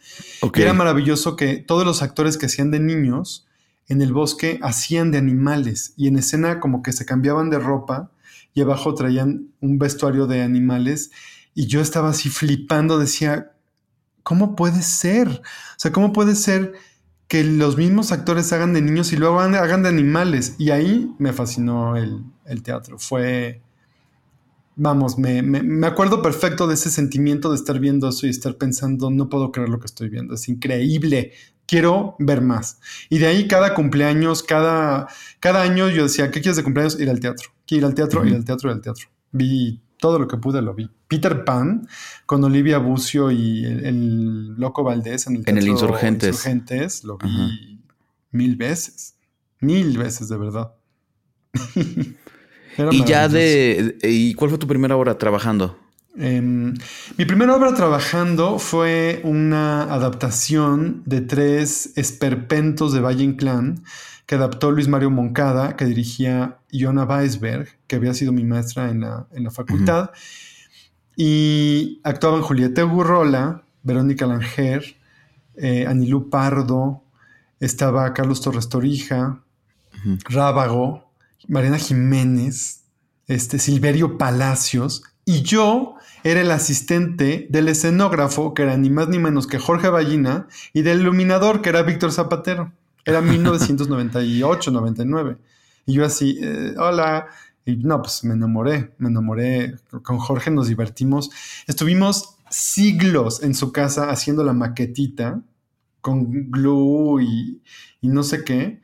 era 0.55 0.73
maravilloso 0.73 1.37
que 1.37 1.59
todos 1.59 1.87
los 1.87 2.03
actores 2.03 2.37
que 2.37 2.47
hacían 2.47 2.73
de 2.73 2.81
niños 2.81 3.47
en 3.87 4.03
el 4.03 4.13
bosque 4.13 4.59
hacían 4.61 5.13
de 5.13 5.19
animales 5.19 5.95
y 5.97 6.09
en 6.09 6.19
escena 6.19 6.59
como 6.59 6.83
que 6.83 6.93
se 6.93 7.05
cambiaban 7.05 7.49
de 7.49 7.61
ropa 7.61 8.11
y 8.57 8.63
abajo 8.63 8.95
traían 8.95 9.51
un 9.61 9.79
vestuario 9.79 10.27
de 10.27 10.43
animales 10.43 11.13
y 11.55 11.67
yo 11.67 11.81
estaba 11.81 12.09
así 12.09 12.31
flipando, 12.31 12.99
decía, 12.99 13.53
¿cómo 14.23 14.57
puede 14.57 14.83
ser? 14.83 15.29
O 15.29 15.79
sea, 15.79 15.93
¿cómo 15.93 16.13
puede 16.13 16.35
ser 16.35 16.73
que 17.29 17.45
los 17.45 17.77
mismos 17.77 18.13
actores 18.13 18.53
hagan 18.53 18.73
de 18.73 18.81
niños 18.83 19.13
y 19.13 19.17
luego 19.17 19.41
hagan 19.41 19.83
de 19.83 19.89
animales. 19.89 20.55
Y 20.59 20.71
ahí 20.71 21.13
me 21.19 21.33
fascinó 21.33 21.97
el, 21.97 22.63
teatro. 22.63 22.99
Fue, 22.99 23.63
vamos, 24.77 25.19
me, 25.19 25.43
me, 25.43 25.87
acuerdo 25.87 26.23
perfecto 26.23 26.67
de 26.67 26.75
ese 26.75 26.91
sentimiento 26.91 27.51
de 27.51 27.57
estar 27.57 27.81
viendo 27.81 28.09
eso 28.09 28.27
y 28.27 28.31
estar 28.31 28.57
pensando, 28.57 29.11
no 29.11 29.29
puedo 29.29 29.51
creer 29.51 29.69
lo 29.69 29.81
que 29.81 29.87
estoy 29.87 30.09
viendo, 30.09 30.35
es 30.35 30.49
increíble, 30.49 31.33
quiero 31.67 32.17
ver 32.19 32.41
más. 32.41 32.81
Y 33.11 33.19
de 33.19 33.27
ahí 33.27 33.49
cada 33.49 33.75
cumpleaños, 33.75 34.43
cada, 34.43 35.09
cada 35.41 35.63
año 35.63 35.89
yo 35.89 36.05
decía, 36.05 36.31
¿qué 36.31 36.41
quieres 36.41 36.57
de 36.57 36.63
cumpleaños? 36.63 36.99
Ir 37.01 37.11
al 37.11 37.21
teatro. 37.21 37.51
Quiero 37.67 37.87
ir 37.87 37.87
al 37.87 37.95
teatro, 37.95 38.27
ir 38.27 38.35
al 38.35 38.45
teatro, 38.45 38.71
ir 38.71 38.77
al 38.77 38.83
teatro. 38.83 39.09
Vi 39.33 39.81
todo 39.99 40.19
lo 40.19 40.29
que 40.29 40.37
pude 40.37 40.63
lo 40.63 40.75
vi. 40.75 40.91
Peter 41.09 41.45
Pan 41.45 41.89
con 42.27 42.43
Olivia 42.45 42.79
Bucio 42.79 43.31
y 43.31 43.65
el, 43.65 44.55
Loco 44.55 44.83
Valdés 44.83 45.27
en 45.27 45.37
el, 45.37 45.43
en 45.47 45.59
el 45.59 45.69
Insurgentes. 45.69 46.31
Insurgentes 46.31 47.05
lo 47.05 47.19
vi 47.19 47.81
mil 48.31 48.57
veces. 48.57 49.15
Mil 49.61 49.97
veces, 49.99 50.29
de 50.29 50.37
verdad. 50.37 50.75
y 52.91 53.05
ya 53.05 53.29
de... 53.29 53.97
¿Y 54.03 54.35
cuál 54.35 54.51
fue 54.51 54.59
tu 54.59 54.67
primera 54.67 54.97
hora 54.97 55.17
trabajando? 55.17 55.79
Em, 56.19 56.73
mi 57.19 57.25
primera 57.27 57.55
obra 57.55 57.75
trabajando 57.75 58.59
fue 58.59 59.21
una 59.25 59.83
adaptación 59.83 61.03
de 61.05 61.21
tres 61.21 61.93
esperpentos 61.97 62.95
de 62.95 63.01
Valle 63.01 63.25
Inclán 63.25 63.85
que 64.25 64.35
adaptó 64.35 64.71
Luis 64.71 64.89
Mario 64.89 65.11
Moncada, 65.11 65.77
que 65.77 65.85
dirigía 65.85 66.59
Iona 66.71 67.05
Weisberg, 67.05 67.69
que 67.87 67.97
había 67.97 68.15
sido 68.15 68.33
mi 68.33 68.45
maestra 68.45 68.91
en 68.91 69.01
la, 69.01 69.51
facultad. 69.51 70.11
Y 71.17 72.01
actuaban 72.03 72.43
Julieta 72.43 72.83
Gurrola, 72.83 73.63
Verónica 73.83 74.27
Langer, 74.27 74.97
eh, 75.57 75.87
Anilú 75.87 76.29
Pardo, 76.29 77.05
estaba 77.61 78.13
Carlos 78.15 78.41
Torres 78.41 78.69
Torija, 78.69 79.43
Rábago, 80.29 81.11
Mariana 81.47 81.79
Jiménez, 81.79 82.83
este, 83.29 83.59
Silverio 83.59 84.19
Palacios, 84.19 85.05
y 85.25 85.43
yo 85.43 85.96
era 86.27 86.41
el 86.41 86.51
asistente 86.51 87.47
del 87.51 87.69
escenógrafo, 87.69 88.53
que 88.53 88.63
era 88.63 88.77
ni 88.77 88.91
más 88.91 89.09
ni 89.09 89.21
menos 89.21 89.47
que 89.47 89.61
Jorge 89.61 89.89
Ballina, 89.89 90.49
y 90.73 90.83
del 90.83 91.03
iluminador, 91.03 91.63
que 91.63 91.69
era 91.69 91.85
Víctor 91.85 92.11
Zapatero. 92.11 92.73
Era 93.05 93.21
1998, 93.23 94.73
99. 94.73 95.39
Y 95.87 95.93
yo 95.93 96.05
así, 96.05 96.41
eh, 96.43 96.75
hola. 96.79 97.29
Y 97.65 97.77
no, 97.77 98.03
pues 98.03 98.25
me 98.25 98.35
enamoré, 98.35 98.93
me 98.99 99.09
enamoré. 99.09 99.77
Con 100.03 100.19
Jorge 100.19 100.51
nos 100.51 100.67
divertimos. 100.67 101.31
Estuvimos 101.69 102.39
siglos 102.51 103.45
en 103.45 103.55
su 103.55 103.71
casa 103.71 104.11
haciendo 104.11 104.43
la 104.43 104.53
maquetita 104.53 105.41
con 106.01 106.51
glue 106.51 107.23
y, 107.23 107.63
y 108.01 108.09
no 108.09 108.25
sé 108.25 108.43
qué. 108.43 108.81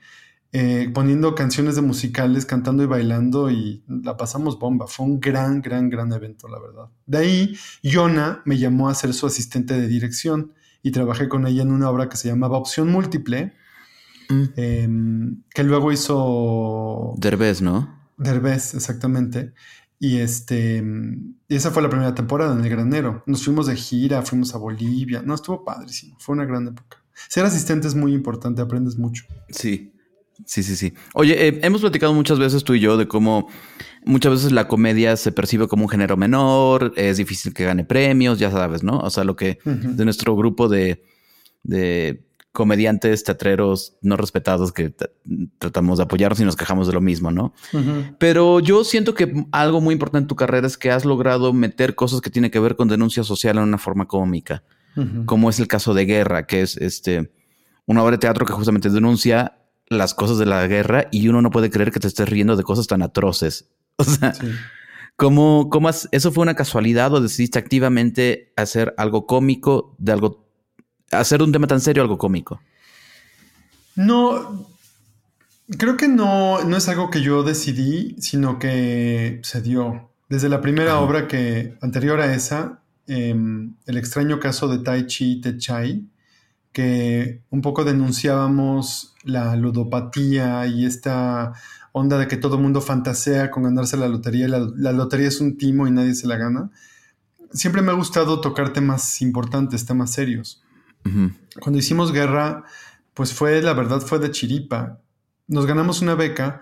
Eh, 0.55 0.91
poniendo 0.93 1.35
canciones 1.35 1.77
de 1.77 1.81
musicales, 1.81 2.45
cantando 2.45 2.83
y 2.83 2.87
bailando 2.87 3.51
y 3.51 3.83
la 3.89 4.19
pasamos 4.19 4.59
bomba. 4.59 4.87
Fue 4.87 5.07
un 5.07 5.19
gran, 5.19 5.63
gran, 5.63 5.89
gran 5.89 6.13
evento, 6.13 6.47
la 6.47 6.61
verdad. 6.61 6.89
De 7.07 7.19
ahí, 7.19 7.57
Yona 7.83 8.43
me 8.45 8.59
llamó 8.59 8.91
a 8.91 8.95
ser 8.95 9.15
su 9.15 9.27
asistente 9.27 9.81
de 9.81 9.89
dirección 9.89 10.53
y 10.83 10.91
trabajé 10.91 11.31
con 11.31 11.47
ella 11.47 11.63
en 11.63 11.73
una 11.73 11.89
obra 11.89 12.11
que 12.11 12.19
se 12.19 12.29
llamaba 12.29 12.59
Opción 12.59 12.91
Múltiple, 12.91 13.55
mm. 14.29 14.45
em, 14.57 15.43
que 15.55 15.65
luego 15.65 15.91
hizo... 15.91 17.15
Derbez, 17.17 17.63
¿no? 17.63 17.99
Derbez, 18.19 18.75
exactamente. 18.75 19.55
Y 19.99 20.19
este, 20.19 20.85
y 21.49 21.55
esa 21.55 21.71
fue 21.71 21.81
la 21.81 21.89
primera 21.89 22.15
temporada 22.15 22.53
en 22.55 22.63
el 22.63 22.69
granero. 22.69 23.23
Nos 23.25 23.45
fuimos 23.45 23.69
de 23.69 23.77
gira, 23.77 24.21
fuimos 24.21 24.55
a 24.55 24.59
Bolivia. 24.59 25.23
No, 25.25 25.35
estuvo 25.35 25.65
padrísimo. 25.65 26.17
Fue 26.19 26.35
una 26.35 26.45
gran 26.45 26.69
época. 26.69 26.99
Ser 27.29 27.45
asistente 27.45 27.89
es 27.89 27.95
muy 27.95 28.13
importante, 28.13 28.61
aprendes 28.61 28.99
mucho. 28.99 29.25
Sí. 29.49 29.92
Sí, 30.47 30.63
sí, 30.63 30.77
sí. 30.77 30.93
Oye, 31.15 31.49
eh, 31.49 31.61
hemos 31.63 31.81
platicado 31.81 32.13
muchas 32.15 32.39
veces 32.39 32.65
tú 32.65 32.75
y 32.75 32.81
yo 32.81 32.97
de 32.97 33.09
cómo 33.09 33.49
muchas 34.05 34.33
veces 34.33 34.53
la 34.53 34.69
comedia 34.69 35.17
se 35.17 35.33
percibe 35.33 35.69
como 35.69 35.85
un 35.85 35.89
género 35.89 36.17
menor, 36.17 36.93
es 36.97 37.17
difícil 37.17 37.55
que 37.55 37.65
gane 37.65 37.85
premios, 37.85 38.39
ya 38.39 38.51
sabes, 38.51 38.83
¿no? 38.83 38.99
O 38.99 39.11
sea, 39.11 39.25
lo 39.25 39.37
que 39.37 39.59
de 39.65 40.05
nuestro 40.05 40.37
grupo 40.37 40.69
de, 40.69 41.05
de 41.63 42.25
comediantes 42.53 43.25
teatreros 43.25 43.97
no 44.03 44.17
respetados 44.17 44.73
que 44.73 44.95
tratamos 45.59 45.99
de 45.99 46.05
apoyarnos 46.05 46.41
y 46.41 46.45
nos 46.45 46.57
quejamos 46.57 46.87
de 46.87 46.93
lo 46.93 47.01
mismo, 47.01 47.31
¿no? 47.31 47.55
Pero 48.19 48.61
yo 48.61 48.85
siento 48.85 49.15
que 49.15 49.47
algo 49.53 49.81
muy 49.81 49.95
importante 49.95 50.25
en 50.25 50.29
tu 50.29 50.37
carrera 50.37 50.67
es 50.67 50.77
que 50.77 50.91
has 50.91 51.05
logrado 51.05 51.53
meter 51.53 51.95
cosas 51.95 52.21
que 52.21 52.31
tienen 52.31 52.51
que 52.51 52.61
ver 52.61 52.77
con 52.77 52.89
denuncia 52.89 53.25
social 53.25 53.57
en 53.57 53.65
una 53.65 53.79
forma 53.79 54.07
cómica, 54.07 54.63
como 55.25 55.49
es 55.49 55.61
el 55.61 55.69
caso 55.69 55.95
de 55.95 56.05
Guerra, 56.05 56.47
que 56.47 56.61
es 56.63 56.77
este 56.77 57.33
una 57.87 58.03
obra 58.03 58.13
de 58.13 58.19
teatro 58.19 58.47
que 58.47 58.53
justamente 58.53 58.91
denuncia 58.91 59.59
las 59.93 60.15
cosas 60.15 60.39
de 60.39 60.47
la 60.47 60.67
guerra 60.67 61.09
y 61.11 61.29
uno 61.29 61.43
no 61.43 61.51
puede 61.51 61.71
creer 61.71 61.91
que 61.91 62.01
te 62.01 62.09
estés 62.09 62.29
riendo 62.29 62.57
de 62.57 62.63
cosas 62.63 62.87
tan 62.87 63.03
atroces. 63.03 63.69
O 63.97 64.05
sea, 64.05 64.33
¿cómo, 65.17 65.69
cómo 65.71 65.91
eso 65.91 66.33
fue 66.33 66.43
una 66.43 66.57
casualidad 66.57 67.13
o 67.13 67.21
decidiste 67.21 67.59
activamente 67.59 68.53
hacer 68.57 68.95
algo 68.97 69.27
cómico 69.27 69.95
de 69.99 70.13
algo, 70.13 70.49
hacer 71.11 71.43
un 71.43 71.53
tema 71.53 71.67
tan 71.67 71.81
serio 71.81 72.03
algo 72.03 72.17
cómico? 72.17 72.61
No, 73.95 74.67
creo 75.79 75.97
que 75.97 76.09
no, 76.09 76.65
no 76.65 76.77
es 76.77 76.89
algo 76.89 77.11
que 77.11 77.21
yo 77.21 77.43
decidí, 77.43 78.17
sino 78.19 78.59
que 78.59 79.41
se 79.43 79.61
dio. 79.61 80.11
Desde 80.29 80.49
la 80.49 80.63
primera 80.63 80.99
obra 80.99 81.29
que, 81.29 81.77
anterior 81.83 82.21
a 82.21 82.35
esa, 82.35 82.81
em, 83.07 83.75
El 83.87 83.99
extraño 83.99 84.41
caso 84.41 84.69
de 84.69 84.79
Tai 84.79 85.07
Chi 85.07 85.41
Chai 85.59 86.07
que 86.73 87.43
un 87.51 87.61
poco 87.61 87.85
denunciábamos 87.85 89.15
la 89.25 89.55
ludopatía 89.57 90.67
y 90.67 90.87
esta 90.87 91.53
onda 91.93 92.19
de 92.19 92.27
que 92.27 92.37
todo 92.37 92.59
mundo 92.59 92.81
fantasea 92.81 93.51
con 93.51 93.65
ganarse 93.65 93.97
la 93.97 94.09
lotería 94.09 94.47
y 94.47 94.49
la, 94.49 94.93
lotería 94.93 95.29
es 95.29 95.41
un 95.41 95.59
timo 95.59 95.87
y 95.87 95.91
nadie 95.91 96.15
se 96.15 96.27
la 96.27 96.37
gana. 96.37 96.71
Siempre 97.53 97.83
me 97.83 97.93
ha 97.93 97.95
gustado 97.95 98.41
tocar 98.41 98.73
temas 98.73 99.21
importantes, 99.21 99.85
temas 99.85 100.13
serios. 100.13 100.63
Cuando 101.61 101.79
hicimos 101.79 102.13
guerra, 102.13 102.65
pues 103.13 103.35
fue, 103.35 103.61
la 103.61 103.75
verdad, 103.75 104.01
fue 104.01 104.19
de 104.19 104.31
chiripa. 104.31 105.01
Nos 105.49 105.67
ganamos 105.67 106.01
una 106.01 106.15
beca 106.15 106.61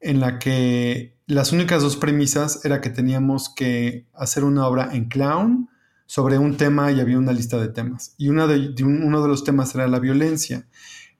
en 0.00 0.20
la 0.20 0.38
que 0.38 1.16
las 1.26 1.52
únicas 1.52 1.82
dos 1.82 1.96
premisas 1.96 2.64
era 2.64 2.80
que 2.80 2.90
teníamos 2.90 3.48
que 3.48 4.06
hacer 4.12 4.44
una 4.44 4.66
obra 4.66 4.90
en 4.92 5.06
clown, 5.06 5.70
sobre 6.06 6.38
un 6.38 6.56
tema 6.56 6.92
y 6.92 7.00
había 7.00 7.18
una 7.18 7.32
lista 7.32 7.58
de 7.58 7.68
temas. 7.68 8.14
Y 8.16 8.28
uno 8.28 8.46
de, 8.46 8.74
uno 8.82 9.22
de 9.22 9.28
los 9.28 9.44
temas 9.44 9.74
era 9.74 9.88
la 9.88 9.98
violencia. 9.98 10.66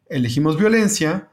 Elegimos 0.08 0.56
violencia 0.56 1.28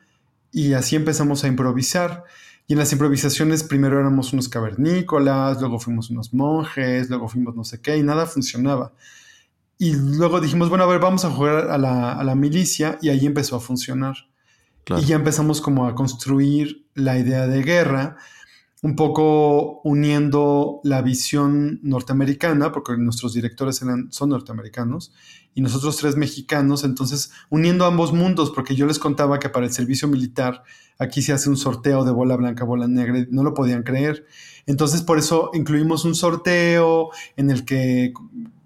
y 0.52 0.74
así 0.74 0.96
empezamos 0.96 1.44
a 1.44 1.48
improvisar. 1.48 2.24
Y 2.68 2.74
en 2.74 2.80
las 2.80 2.92
improvisaciones 2.92 3.64
primero 3.64 4.00
éramos 4.00 4.34
unos 4.34 4.50
cavernícolas, 4.50 5.60
luego 5.60 5.80
fuimos 5.80 6.10
unos 6.10 6.34
monjes, 6.34 7.10
luego 7.10 7.28
fuimos 7.28 7.56
no 7.56 7.64
sé 7.64 7.82
qué, 7.82 7.98
y 7.98 8.04
nada 8.04 8.26
funcionaba. 8.26 8.94
Y 9.78 9.94
luego 9.96 10.40
dijimos, 10.40 10.70
bueno, 10.70 10.86
a 10.86 10.88
ver, 10.88 11.00
vamos 11.00 11.26
a 11.26 11.30
jugar 11.30 11.70
a 11.70 11.78
la, 11.78 12.36
milicia, 12.36 12.98
y 13.02 13.10
ahí 13.10 13.26
empezó 13.26 13.58
a 13.58 13.60
funcionar. 13.60 14.16
Y 14.98 15.06
ya 15.06 15.16
empezamos 15.16 15.60
como 15.60 15.88
a 15.88 15.96
construir 15.96 16.88
la 16.94 17.18
idea 17.18 17.48
de 17.48 17.64
guerra, 17.64 18.18
un 18.84 18.98
poco 18.98 19.80
uniendo 19.86 20.82
la 20.84 21.02
visión 21.02 21.80
norteamericana, 21.84 22.74
porque 22.74 22.98
nuestros 22.98 23.34
directores 23.34 23.82
eran, 23.82 24.12
son 24.12 24.30
norteamericanos, 24.30 25.14
y 25.56 25.62
nosotros 25.62 25.96
tres 25.96 26.18
mexicanos, 26.18 26.84
entonces 26.84 27.32
uniendo 27.50 27.86
ambos 27.86 28.12
mundos, 28.12 28.52
porque 28.52 28.76
yo 28.76 28.86
les 28.86 29.00
contaba 29.00 29.40
que 29.40 29.48
para 29.48 29.66
el 29.66 29.72
servicio 29.72 30.10
militar 30.10 30.64
aquí 31.00 31.22
se 31.22 31.32
hace 31.32 31.50
un 31.50 31.56
sorteo 31.56 32.04
de 32.04 32.12
bola 32.12 32.36
blanca, 32.36 32.66
bola 32.66 32.90
negra, 32.90 33.20
y 33.20 33.28
no 33.32 33.44
lo 33.44 33.54
podían 33.54 33.84
creer. 33.84 34.26
Entonces 34.66 35.02
por 35.02 35.18
eso 35.18 35.52
incluimos 35.54 36.04
un 36.04 36.14
sorteo 36.14 37.12
en 37.38 37.52
el 37.52 37.64
que 37.64 38.14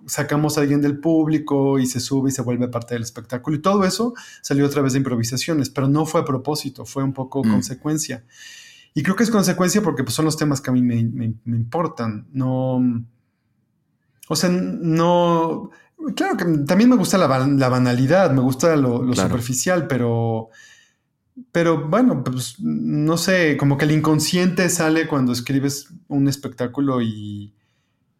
sacamos 0.07 0.57
a 0.57 0.61
alguien 0.61 0.81
del 0.81 0.99
público 0.99 1.77
y 1.77 1.85
se 1.85 1.99
sube 1.99 2.29
y 2.29 2.33
se 2.33 2.41
vuelve 2.41 2.67
parte 2.69 2.95
del 2.95 3.03
espectáculo. 3.03 3.55
Y 3.55 3.61
todo 3.61 3.83
eso 3.83 4.15
salió 4.41 4.65
a 4.65 4.69
través 4.69 4.93
de 4.93 4.99
improvisaciones, 4.99 5.69
pero 5.69 5.87
no 5.87 6.07
fue 6.07 6.21
a 6.21 6.25
propósito, 6.25 6.85
fue 6.85 7.03
un 7.03 7.13
poco 7.13 7.43
mm. 7.43 7.51
consecuencia. 7.51 8.23
Y 8.97 9.03
creo 9.03 9.15
que 9.15 9.21
es 9.21 9.29
consecuencia 9.29 9.83
porque 9.83 10.03
pues, 10.03 10.15
son 10.15 10.25
los 10.25 10.37
temas 10.37 10.59
que 10.59 10.71
a 10.71 10.73
mí 10.73 10.81
me, 10.81 10.97
importan. 11.45 12.25
No. 12.31 12.81
O 14.27 14.35
sea, 14.35 14.49
no. 14.49 15.69
Claro 16.15 16.35
que 16.35 16.45
también 16.65 16.89
me 16.89 16.95
gusta 16.95 17.19
la, 17.19 17.27
banalidad, 17.27 18.31
me 18.31 18.41
gusta 18.41 18.75
lo, 18.75 19.13
superficial, 19.13 19.85
pero. 19.85 20.49
Pero 21.51 21.87
bueno, 21.87 22.23
pues 22.23 22.55
no 22.59 23.17
sé, 23.17 23.55
como 23.57 23.77
que 23.77 23.85
el 23.85 23.91
inconsciente 23.91 24.67
sale 24.67 25.07
cuando 25.07 25.31
escribes 25.31 25.93
un 26.07 26.27
espectáculo 26.27 26.99
y, 27.03 27.53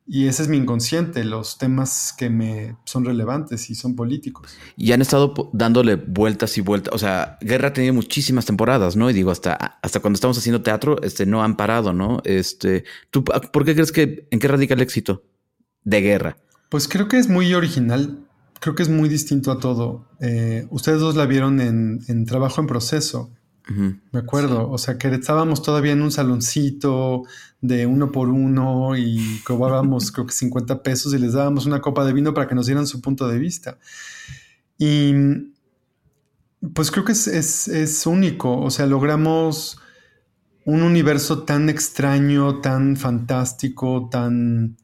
y 0.10 0.28
ese 0.28 0.44
es 0.44 0.48
mi 0.48 0.56
inconsciente, 0.56 1.26
los 1.26 1.58
temas 1.58 2.14
que 2.18 2.30
me 2.30 2.78
son 2.86 3.04
relevantes 3.04 3.70
y 3.70 3.76
son 3.76 3.96
políticos. 3.96 4.56
Y 4.78 4.94
han 4.94 5.02
estado 5.02 5.34
dándole 5.52 5.96
vueltas 5.96 6.58
y 6.58 6.62
vueltas. 6.62 6.94
O 6.94 6.98
sea, 6.98 7.38
Guerra 7.42 7.70
ha 7.70 7.74
tenido 7.74 7.94
muchísimas 7.94 8.46
temporadas, 8.46 8.96
¿no? 8.96 9.10
Y 9.10 9.14
digo, 9.14 9.32
hasta, 9.32 9.54
hasta 9.54 10.00
cuando 10.00 10.16
estamos 10.16 10.38
haciendo 10.38 10.62
teatro, 10.62 11.02
este, 11.02 11.26
no 11.26 11.44
han 11.44 11.58
parado, 11.58 11.92
¿no? 11.92 12.22
Este, 12.24 12.86
¿tú, 13.12 13.26
¿Por 13.26 13.66
qué 13.66 13.74
crees 13.74 13.92
que, 13.92 14.30
en 14.32 14.40
qué 14.40 14.48
radica 14.48 14.76
el 14.76 14.82
éxito 14.82 15.24
de 15.84 16.02
Guerra? 16.02 16.38
Pues 16.70 16.88
creo 16.88 17.10
que 17.10 17.18
es 17.18 17.28
muy 17.28 17.54
original. 17.54 18.26
Creo 18.62 18.76
que 18.76 18.84
es 18.84 18.90
muy 18.90 19.10
distinto 19.10 19.52
a 19.52 19.60
todo. 19.60 20.08
Eh, 20.22 20.68
ustedes 20.70 21.02
dos 21.02 21.18
la 21.18 21.26
vieron 21.26 21.60
en, 21.60 22.00
en 22.08 22.26
Trabajo 22.26 22.62
en 22.62 22.68
Proceso. 22.68 23.32
Me 23.70 24.20
acuerdo, 24.20 24.70
o 24.70 24.78
sea, 24.78 24.98
que 24.98 25.10
estábamos 25.10 25.62
todavía 25.62 25.92
en 25.92 26.02
un 26.02 26.12
saloncito 26.12 27.24
de 27.60 27.86
uno 27.86 28.12
por 28.12 28.30
uno 28.30 28.96
y 28.96 29.42
cobrábamos 29.44 30.12
creo 30.14 30.26
que 30.26 30.34
50 30.34 30.84
pesos 30.84 31.14
y 31.14 31.18
les 31.18 31.34
dábamos 31.34 31.66
una 31.66 31.82
copa 31.82 32.06
de 32.06 32.14
vino 32.14 32.34
para 32.34 32.48
que 32.48 32.56
nos 32.56 32.68
dieran 32.68 32.88
su 32.88 33.02
punto 33.02 33.28
de 33.28 33.40
vista. 33.40 33.78
Y 34.78 35.14
pues 36.74 36.92
creo 36.92 37.04
que 37.06 37.12
es, 37.12 38.04
único, 38.06 38.60
o 38.60 38.72
sea, 38.72 38.86
logramos 38.86 39.80
un 40.66 40.84
universo 40.84 41.44
tan 41.44 41.70
extraño, 41.70 42.62
tan 42.62 42.96
fantástico, 42.98 44.10
tan 44.12 44.78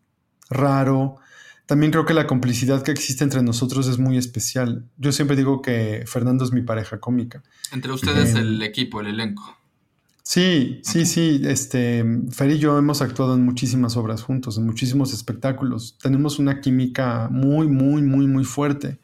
raro. 0.49 1.17
También 1.65 1.91
creo 1.91 2.05
que 2.05 2.13
la 2.13 2.27
complicidad 2.27 2.83
que 2.83 2.91
existe 2.91 3.23
entre 3.23 3.41
nosotros 3.41 3.87
es 3.87 3.97
muy 3.97 4.17
especial. 4.17 4.85
Yo 4.97 5.11
siempre 5.11 5.35
digo 5.35 5.61
que 5.61 6.03
Fernando 6.07 6.43
es 6.43 6.51
mi 6.51 6.61
pareja 6.61 6.99
cómica. 6.99 7.41
Entre 7.71 7.91
ustedes 7.91 8.35
el 8.35 8.61
equipo, 8.61 8.99
el 9.01 9.07
elenco. 9.07 9.57
Sí, 10.23 10.79
sí, 10.83 11.05
sí. 11.05 11.41
Este, 11.43 12.03
Fer 12.31 12.51
y 12.51 12.59
yo 12.59 12.77
hemos 12.77 13.01
actuado 13.01 13.35
en 13.35 13.43
muchísimas 13.43 13.97
obras 13.97 14.23
juntos, 14.23 14.57
en 14.57 14.65
muchísimos 14.65 15.13
espectáculos. 15.13 15.97
Tenemos 16.01 16.39
una 16.39 16.61
química 16.61 17.27
muy, 17.29 17.67
muy, 17.67 18.01
muy, 18.01 18.27
muy 18.27 18.45
fuerte. 18.45 18.99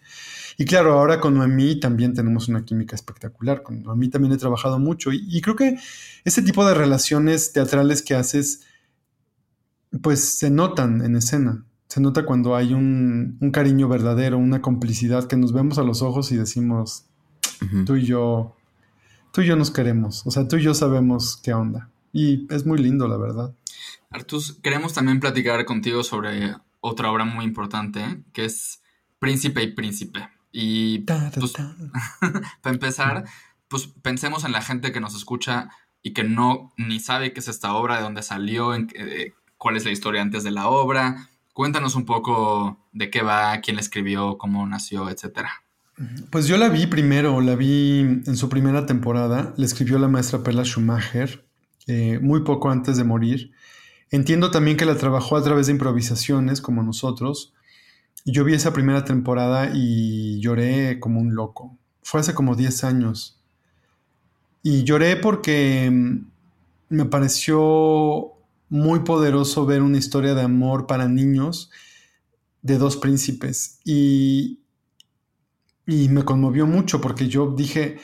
Y 0.58 0.66
claro, 0.66 0.94
ahora 0.94 1.22
con 1.22 1.36
Noemí 1.36 1.80
también 1.80 2.14
tenemos 2.14 2.50
una 2.50 2.66
química 2.66 2.96
espectacular. 2.96 3.64
Con 3.64 3.84
Noemí 3.84 4.10
también 4.10 4.34
he 4.34 4.38
trabajado 4.38 4.80
mucho 4.80 5.12
y, 5.14 5.40
creo 5.42 5.56
que 5.56 5.78
ese 6.26 6.42
tipo 6.42 6.68
de 6.68 6.74
relaciones 6.74 7.54
teatrales 7.54 8.02
que 8.02 8.16
haces, 8.16 8.66
pues 10.02 10.20
se 10.22 10.50
notan 10.50 11.02
en 11.02 11.16
escena. 11.16 11.66
Se 11.90 12.00
nota 12.00 12.26
cuando 12.26 12.56
hay 12.56 12.74
un, 12.74 13.40
cariño 13.52 13.88
verdadero, 13.88 14.38
una 14.38 14.62
complicidad 14.62 15.28
que 15.28 15.36
nos 15.36 15.54
vemos 15.54 15.80
a 15.80 15.84
los 15.84 16.04
ojos 16.04 16.32
y 16.32 16.38
decimos, 16.38 17.06
tú 17.86 17.96
y 17.96 18.06
yo, 18.06 18.56
tú 19.34 19.42
y 19.42 19.48
yo 19.48 19.56
nos 19.56 19.72
queremos. 19.72 20.26
O 20.28 20.32
sea, 20.32 20.48
tú 20.48 20.58
y 20.58 20.62
yo 20.62 20.76
sabemos 20.76 21.38
qué 21.44 21.54
onda. 21.54 21.90
Y 22.14 22.48
es 22.54 22.66
muy 22.66 22.78
lindo, 22.78 23.08
la 23.08 23.18
verdad. 23.18 23.56
Artus, 24.12 24.60
queremos 24.62 24.94
también 24.94 25.20
platicar 25.20 25.66
contigo 25.66 26.04
sobre 26.04 26.56
otra 26.80 27.12
obra 27.12 27.26
muy 27.26 27.44
importante, 27.44 28.24
que 28.34 28.46
es 28.46 28.84
Príncipe 29.18 29.64
y 29.64 29.74
Príncipe. 29.74 30.30
Y 30.52 31.00
pues, 31.00 31.54
para 32.62 32.74
empezar, 32.74 33.26
pues 33.68 33.88
pensemos 33.88 34.46
en 34.46 34.52
la 34.52 34.62
gente 34.62 34.92
que 34.92 35.00
nos 35.00 35.16
escucha 35.16 35.70
y 36.04 36.14
que 36.14 36.24
no 36.24 36.72
ni 36.78 37.00
sabe 37.00 37.34
qué 37.34 37.40
es 37.40 37.48
esta 37.48 37.74
obra, 37.74 37.98
de 37.98 38.04
dónde 38.04 38.22
salió, 38.22 38.76
en, 38.76 38.90
eh, 38.94 39.34
cuál 39.58 39.76
es 39.76 39.86
la 39.86 39.92
historia 39.92 40.22
antes 40.22 40.44
de 40.44 40.52
la 40.52 40.68
obra. 40.68 41.30
Cuéntanos 41.60 41.96
un 41.96 42.06
poco 42.06 42.80
de 42.94 43.10
qué 43.10 43.22
va, 43.22 43.60
quién 43.60 43.76
la 43.76 43.82
escribió, 43.82 44.38
cómo 44.38 44.66
nació, 44.66 45.10
etcétera. 45.10 45.52
Pues 46.30 46.48
yo 46.48 46.56
la 46.56 46.70
vi 46.70 46.88
primero, 46.88 47.42
la 47.42 47.58
vi 47.58 48.00
en 48.00 48.38
su 48.38 48.48
primera 48.48 48.86
temporada, 48.86 49.54
la 49.58 49.66
escribió 49.66 50.00
la 50.00 50.08
maestra 50.08 50.42
Perla 50.42 50.64
Schumacher, 50.64 51.46
eh, 51.88 52.18
muy 52.22 52.46
poco 52.46 52.70
antes 52.70 52.96
de 52.96 53.04
morir. 53.04 53.52
Entiendo 54.10 54.52
también 54.52 54.78
que 54.78 54.86
la 54.86 54.96
trabajó 54.96 55.36
a 55.36 55.44
través 55.44 55.68
de 55.68 55.74
improvisaciones, 55.74 56.62
como 56.62 56.82
nosotros, 56.82 57.54
yo 58.24 58.46
vi 58.46 58.54
esa 58.54 58.72
primera 58.72 59.04
temporada 59.04 59.70
y 59.74 60.40
lloré 60.40 61.02
como 61.02 61.20
un 61.20 61.36
loco. 61.36 61.78
Fue 62.04 62.22
hace 62.22 62.34
como 62.34 62.56
10 62.56 62.86
años. 62.86 63.38
Y 64.64 64.86
lloré 64.86 65.18
porque 65.18 65.90
mm, 65.92 66.26
me 66.88 67.04
pareció 67.04 68.39
muy 68.70 69.00
poderoso 69.02 69.66
ver 69.66 69.82
una 69.82 69.98
historia 69.98 70.34
de 70.36 70.44
amor 70.44 70.88
para 70.88 71.08
niños 71.08 71.72
de 72.62 72.78
dos 72.78 72.98
príncipes. 72.98 73.80
Y, 73.84 74.60
y 75.88 76.10
me 76.10 76.24
conmovió 76.24 76.68
mucho 76.68 77.02
porque 77.02 77.28
yo 77.28 77.54
dije, 77.56 78.00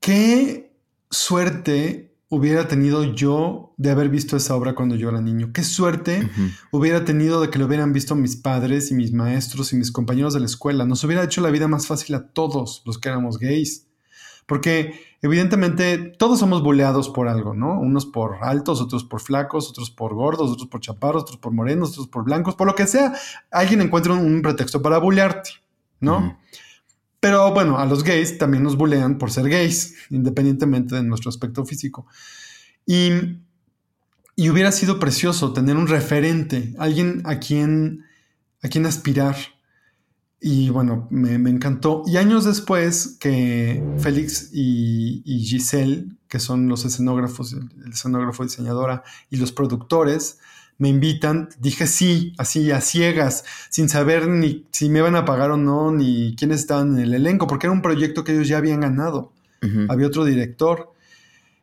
qué 0.00 0.76
suerte 1.10 2.16
hubiera 2.28 2.66
tenido 2.66 3.04
yo 3.04 3.74
de 3.76 3.90
haber 3.90 4.08
visto 4.08 4.36
esa 4.36 4.54
obra 4.56 4.74
cuando 4.74 4.96
yo 4.96 5.08
era 5.08 5.20
niño? 5.20 5.50
¿Qué 5.52 5.62
suerte 5.62 6.28
hubiera 6.72 7.04
tenido 7.04 7.40
de 7.40 7.50
que 7.50 7.58
lo 7.58 7.66
hubieran 7.66 7.92
visto 7.92 8.14
mis 8.14 8.36
padres 8.36 8.90
y 8.90 8.94
mis 8.94 9.12
maestros 9.12 9.72
y 9.72 9.76
mis 9.76 9.92
compañeros 9.92 10.34
de 10.34 10.40
la 10.40 10.46
escuela? 10.46 10.84
Nos 10.84 11.04
hubiera 11.04 11.24
hecho 11.24 11.40
la 11.40 11.50
vida 11.50 11.68
más 11.68 11.86
fácil 11.86 12.14
a 12.16 12.28
todos 12.28 12.82
los 12.84 12.98
que 12.98 13.08
éramos 13.08 13.38
gays. 13.38 13.86
Porque 14.46 15.00
evidentemente 15.22 15.98
todos 15.98 16.38
somos 16.38 16.62
buleados 16.62 17.08
por 17.08 17.26
algo, 17.28 17.52
¿no? 17.52 17.80
Unos 17.80 18.06
por 18.06 18.36
altos, 18.42 18.80
otros 18.80 19.04
por 19.04 19.20
flacos, 19.20 19.68
otros 19.68 19.90
por 19.90 20.14
gordos, 20.14 20.52
otros 20.52 20.68
por 20.68 20.80
chaparros, 20.80 21.22
otros 21.22 21.38
por 21.38 21.52
morenos, 21.52 21.90
otros 21.90 22.06
por 22.06 22.24
blancos, 22.24 22.54
por 22.54 22.68
lo 22.68 22.74
que 22.74 22.86
sea. 22.86 23.12
Alguien 23.50 23.80
encuentra 23.80 24.12
un, 24.12 24.42
pretexto 24.42 24.80
para 24.80 24.98
bulearte, 24.98 25.50
¿no? 25.98 26.38
Pero 27.18 27.52
bueno, 27.52 27.78
a 27.78 27.86
los 27.86 28.04
gays 28.04 28.38
también 28.38 28.62
nos 28.62 28.76
bulean 28.76 29.18
por 29.18 29.32
ser 29.32 29.48
gays, 29.48 29.96
independientemente 30.10 30.94
de 30.94 31.02
nuestro 31.02 31.28
aspecto 31.28 31.64
físico. 31.64 32.06
Y, 32.86 33.10
y 34.36 34.48
hubiera 34.48 34.70
sido 34.70 35.00
precioso 35.00 35.52
tener 35.52 35.76
un 35.76 35.88
referente, 35.88 36.72
alguien 36.78 37.22
a 37.24 37.40
quien, 37.40 38.04
a 38.62 38.68
quien 38.68 38.86
aspirar. 38.86 39.34
Y 40.40 40.70
bueno, 40.70 41.08
me, 41.10 41.34
encantó. 41.34 42.02
Y 42.06 42.18
años 42.18 42.44
después 42.44 43.16
que 43.18 43.82
Félix 43.98 44.50
y, 44.52 45.22
y, 45.24 45.40
Giselle, 45.40 46.06
que 46.28 46.38
son 46.38 46.68
los 46.68 46.84
escenógrafos, 46.84 47.54
el 47.54 47.92
escenógrafo 47.92 48.44
diseñadora 48.44 49.02
y 49.30 49.36
los 49.36 49.52
productores, 49.52 50.38
me 50.78 50.88
invitan, 50.88 51.48
dije 51.58 51.86
sí, 51.86 52.34
así 52.38 52.70
a 52.70 52.80
ciegas, 52.80 53.44
sin 53.70 53.88
saber 53.88 54.28
ni 54.28 54.66
si 54.72 54.90
me 54.90 54.98
iban 54.98 55.16
a 55.16 55.24
pagar 55.24 55.50
o 55.50 55.56
no, 55.56 55.90
ni 55.90 56.34
quiénes 56.36 56.60
estaban 56.60 56.96
en 56.96 57.02
el 57.02 57.14
elenco, 57.14 57.46
porque 57.46 57.66
era 57.66 57.72
un 57.72 57.82
proyecto 57.82 58.24
que 58.24 58.32
ellos 58.32 58.48
ya 58.48 58.58
habían 58.58 58.80
ganado. 58.80 59.32
Había 59.88 60.06
otro 60.06 60.24
director. 60.24 60.92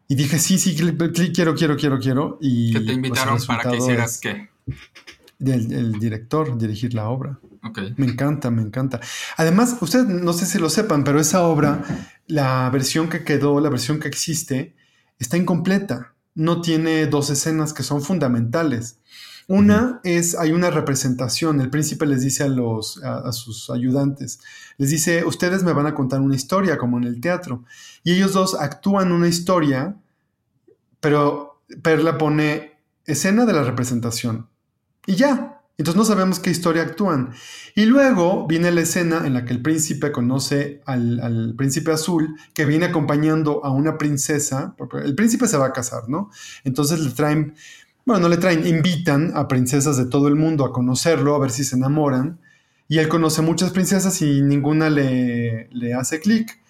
Y 0.09 0.15
dije, 0.15 0.37
sí, 0.37 0.57
sí, 0.57 0.75
quiero, 0.75 1.55
quiero, 1.55 1.77
quiero, 1.77 1.99
quiero. 1.99 2.37
Y 2.41 2.73
¿Que 2.73 2.79
te 2.79 2.85
pues, 2.85 2.95
invitaron 2.97 3.39
para 3.47 3.71
que 3.71 3.77
hicieras 3.77 4.19
qué? 4.19 4.49
El, 5.39 5.93
director, 5.99 6.57
dirigir 6.57 6.93
la 6.93 7.07
obra. 7.07 7.39
Me 7.97 8.05
encanta, 8.05 8.51
me 8.51 8.61
encanta. 8.61 8.99
Además, 9.37 9.77
ustedes 9.79 10.05
no 10.07 10.33
sé 10.33 10.45
si 10.45 10.59
lo 10.59 10.69
sepan, 10.69 11.03
pero 11.03 11.19
esa 11.19 11.43
obra, 11.43 11.83
la 12.27 12.69
versión 12.69 13.09
que 13.09 13.23
quedó, 13.23 13.59
la 13.61 13.69
versión 13.69 13.99
que 13.99 14.09
existe, 14.09 14.75
está 15.17 15.37
incompleta. 15.37 16.13
No 16.35 16.61
tiene 16.61 17.07
dos 17.07 17.29
escenas 17.29 17.73
que 17.73 17.83
son 17.83 18.01
fundamentales. 18.01 18.97
Una 19.47 19.99
es, 20.03 20.35
hay 20.35 20.51
una 20.51 20.69
representación, 20.69 21.61
el 21.61 21.69
príncipe 21.69 22.05
les 22.05 22.21
dice 22.21 22.43
a, 22.43 22.47
los, 22.47 23.03
a, 23.03 23.31
sus 23.33 23.69
ayudantes, 23.69 24.39
les 24.77 24.89
dice, 24.89 25.25
ustedes 25.25 25.63
me 25.63 25.73
van 25.73 25.85
a 25.85 25.93
contar 25.93 26.21
una 26.21 26.35
historia 26.35 26.77
como 26.77 26.97
en 26.97 27.03
el 27.03 27.19
teatro. 27.19 27.63
Y 28.03 28.13
ellos 28.13 28.33
dos 28.33 28.55
actúan 28.59 29.11
una 29.11 29.27
historia, 29.27 29.97
pero 30.99 31.61
Perla 31.81 32.17
pone 32.17 32.79
escena 33.05 33.45
de 33.45 33.53
la 33.53 33.63
representación. 33.63 34.47
Y 35.05 35.15
ya, 35.15 35.61
entonces 35.83 35.97
no 35.97 36.05
sabemos 36.05 36.39
qué 36.39 36.49
historia 36.49 36.83
actúan. 36.83 37.33
Y 37.75 37.83
luego 37.83 38.47
viene 38.47 38.71
la 38.71 38.79
escena 38.79 39.27
en 39.27 39.33
la 39.33 39.43
que 39.43 39.51
el 39.51 39.61
príncipe 39.61 40.13
conoce 40.13 40.81
al, 40.85 41.55
príncipe 41.57 41.91
azul 41.91 42.37
que 42.53 42.63
viene 42.63 42.85
acompañando 42.85 43.65
a 43.65 43.71
una 43.71 43.97
princesa, 43.97 44.75
porque 44.77 44.99
el 44.99 45.13
príncipe 45.13 45.45
se 45.45 45.57
va 45.57 45.65
a 45.65 45.73
casar, 45.73 46.07
¿no? 46.07 46.31
Entonces 46.63 47.01
le 47.01 47.11
traen 47.11 47.55
bueno, 48.05 48.21
no 48.21 48.29
le 48.29 48.37
traen, 48.37 48.65
invitan 48.65 49.33
a 49.35 49.49
princesas 49.49 49.97
de 49.97 50.05
todo 50.05 50.29
el 50.29 50.35
mundo 50.35 50.63
a 50.63 50.71
conocerlo, 50.71 51.35
a 51.35 51.39
ver 51.39 51.51
si 51.51 51.65
se 51.65 51.75
enamoran. 51.75 52.39
Y 52.87 52.99
él 52.99 53.09
conoce 53.09 53.41
muchas 53.41 53.71
princesas 53.71 54.21
y 54.21 54.41
ninguna 54.41 54.89
le, 54.89 55.67
le 55.71 55.93
hace 55.93 56.21
clic. 56.21 56.61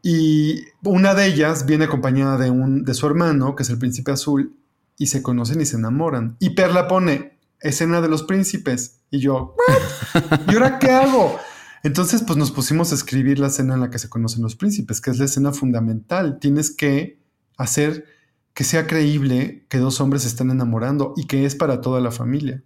Y 0.00 0.64
una 0.84 1.14
de 1.14 1.26
ellas 1.26 1.66
viene 1.66 1.86
acompañada 1.86 2.38
de, 2.38 2.50
un, 2.50 2.84
de 2.84 2.94
su 2.94 3.04
hermano, 3.04 3.56
que 3.56 3.64
es 3.64 3.70
el 3.70 3.78
príncipe 3.78 4.12
azul, 4.12 4.54
y 4.96 5.06
se 5.06 5.22
conocen 5.22 5.60
y 5.60 5.66
se 5.66 5.76
enamoran. 5.76 6.36
Y 6.38 6.50
Perla 6.50 6.86
pone 6.86 7.31
escena 7.62 8.00
de 8.00 8.08
los 8.08 8.22
príncipes. 8.22 9.00
Y 9.10 9.20
yo, 9.20 9.56
¿y 10.48 10.54
ahora 10.54 10.78
qué 10.78 10.90
hago? 10.90 11.38
Entonces, 11.82 12.22
pues 12.24 12.38
nos 12.38 12.52
pusimos 12.52 12.92
a 12.92 12.94
escribir 12.94 13.38
la 13.38 13.48
escena 13.48 13.74
en 13.74 13.80
la 13.80 13.90
que 13.90 13.98
se 13.98 14.08
conocen 14.08 14.42
los 14.42 14.54
príncipes, 14.54 15.00
que 15.00 15.10
es 15.10 15.18
la 15.18 15.24
escena 15.24 15.52
fundamental. 15.52 16.38
Tienes 16.40 16.74
que 16.74 17.20
hacer 17.56 18.06
que 18.54 18.64
sea 18.64 18.86
creíble 18.86 19.66
que 19.68 19.78
dos 19.78 20.00
hombres 20.00 20.22
se 20.22 20.28
están 20.28 20.50
enamorando 20.50 21.14
y 21.16 21.26
que 21.26 21.44
es 21.44 21.54
para 21.54 21.80
toda 21.80 22.00
la 22.00 22.10
familia. 22.10 22.62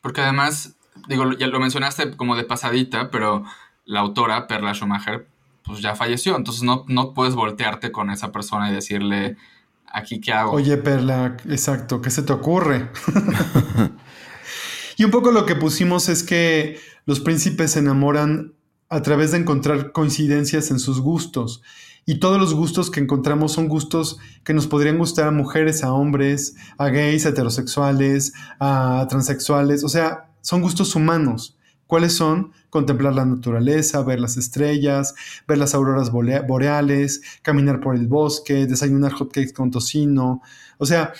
Porque 0.00 0.20
además, 0.20 0.76
digo, 1.08 1.32
ya 1.32 1.46
lo 1.46 1.60
mencionaste 1.60 2.16
como 2.16 2.36
de 2.36 2.44
pasadita, 2.44 3.10
pero 3.10 3.44
la 3.84 4.00
autora, 4.00 4.46
Perla 4.46 4.74
Schumacher, 4.74 5.28
pues 5.64 5.80
ya 5.80 5.94
falleció, 5.94 6.36
entonces 6.36 6.64
no, 6.64 6.84
no 6.88 7.14
puedes 7.14 7.34
voltearte 7.34 7.92
con 7.92 8.10
esa 8.10 8.32
persona 8.32 8.70
y 8.70 8.74
decirle, 8.74 9.36
aquí 9.86 10.20
qué 10.20 10.32
hago. 10.32 10.52
Oye, 10.52 10.76
Perla, 10.76 11.36
exacto, 11.48 12.00
¿qué 12.00 12.10
se 12.10 12.22
te 12.22 12.32
ocurre? 12.32 12.90
y 14.96 15.04
un 15.04 15.10
poco 15.10 15.30
lo 15.30 15.46
que 15.46 15.56
pusimos 15.56 16.08
es 16.08 16.22
que 16.22 16.78
los 17.06 17.20
príncipes 17.20 17.72
se 17.72 17.80
enamoran 17.80 18.54
a 18.88 19.02
través 19.02 19.32
de 19.32 19.38
encontrar 19.38 19.92
coincidencias 19.92 20.70
en 20.70 20.78
sus 20.78 21.00
gustos 21.00 21.62
y 22.04 22.18
todos 22.18 22.38
los 22.38 22.54
gustos 22.54 22.90
que 22.90 23.00
encontramos 23.00 23.52
son 23.52 23.68
gustos 23.68 24.18
que 24.44 24.54
nos 24.54 24.66
podrían 24.66 24.98
gustar 24.98 25.28
a 25.28 25.30
mujeres, 25.30 25.84
a 25.84 25.92
hombres, 25.92 26.56
a 26.76 26.88
gays, 26.88 27.26
a 27.26 27.30
heterosexuales, 27.30 28.32
a 28.58 29.06
transexuales, 29.08 29.84
o 29.84 29.88
sea, 29.88 30.28
son 30.40 30.62
gustos 30.62 30.96
humanos. 30.96 31.56
¿Cuáles 31.86 32.14
son? 32.14 32.52
Contemplar 32.70 33.14
la 33.14 33.26
naturaleza, 33.26 34.02
ver 34.02 34.18
las 34.18 34.36
estrellas, 34.38 35.14
ver 35.46 35.58
las 35.58 35.74
auroras 35.74 36.10
boreales, 36.10 37.20
caminar 37.42 37.80
por 37.80 37.94
el 37.94 38.08
bosque, 38.08 38.66
desayunar 38.66 39.12
hotcakes 39.12 39.52
con 39.52 39.70
tocino, 39.70 40.40
o 40.78 40.86
sea, 40.86 41.12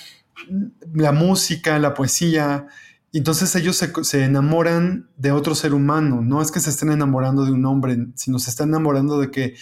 la 0.95 1.13
música, 1.13 1.79
la 1.79 1.95
poesía. 1.95 2.67
Entonces 3.13 3.55
ellos 3.57 3.77
se, 3.77 3.93
se, 4.05 4.25
enamoran 4.25 5.11
de 5.17 5.33
otro 5.33 5.55
ser 5.55 5.75
humano, 5.75 6.23
no 6.23 6.41
es 6.41 6.51
que 6.51 6.61
se 6.61 6.71
estén 6.71 6.91
enamorando 6.91 7.45
de 7.45 7.53
un 7.53 7.65
hombre, 7.67 8.07
sino 8.15 8.39
se 8.39 8.51
están 8.51 8.71
enamorando 8.71 9.21
de 9.21 9.31
que 9.31 9.55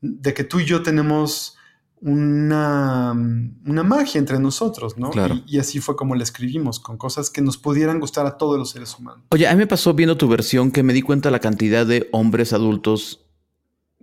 de 0.00 0.34
que 0.34 0.44
tú 0.44 0.60
y 0.60 0.64
yo 0.64 0.82
tenemos 0.82 1.56
una, 2.00 3.12
una 3.12 3.82
magia 3.82 4.18
entre 4.18 4.38
nosotros, 4.38 4.96
¿no? 4.96 5.10
Claro. 5.10 5.40
Y, 5.46 5.58
así 5.58 5.80
fue 5.80 5.96
como 5.96 6.14
la 6.14 6.22
escribimos, 6.22 6.78
con 6.78 6.96
cosas 6.96 7.30
que 7.30 7.40
nos 7.40 7.58
pudieran 7.58 7.98
gustar 7.98 8.26
a 8.26 8.36
todos 8.36 8.56
los 8.56 8.70
seres 8.70 8.96
humanos. 8.96 9.24
Oye, 9.30 9.48
a 9.48 9.52
mí 9.52 9.58
me 9.58 9.66
pasó 9.66 9.94
viendo 9.94 10.16
tu 10.16 10.28
versión 10.28 10.70
que 10.70 10.82
me 10.82 10.92
di 10.92 11.02
cuenta 11.02 11.30
la 11.30 11.40
cantidad 11.40 11.84
de 11.84 12.08
hombres 12.12 12.52
adultos 12.52 13.26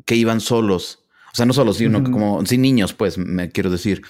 que 0.04 0.16
iban 0.16 0.42
solos. 0.42 1.00
O 1.32 1.36
sea, 1.36 1.46
no 1.46 1.54
solos, 1.54 1.78
sino 1.78 2.04
como 2.04 2.46
sin 2.46 2.62
niños, 2.62 2.94
pues, 2.94 3.18
me 3.18 3.50
quiero 3.50 3.70
decir. 3.70 4.02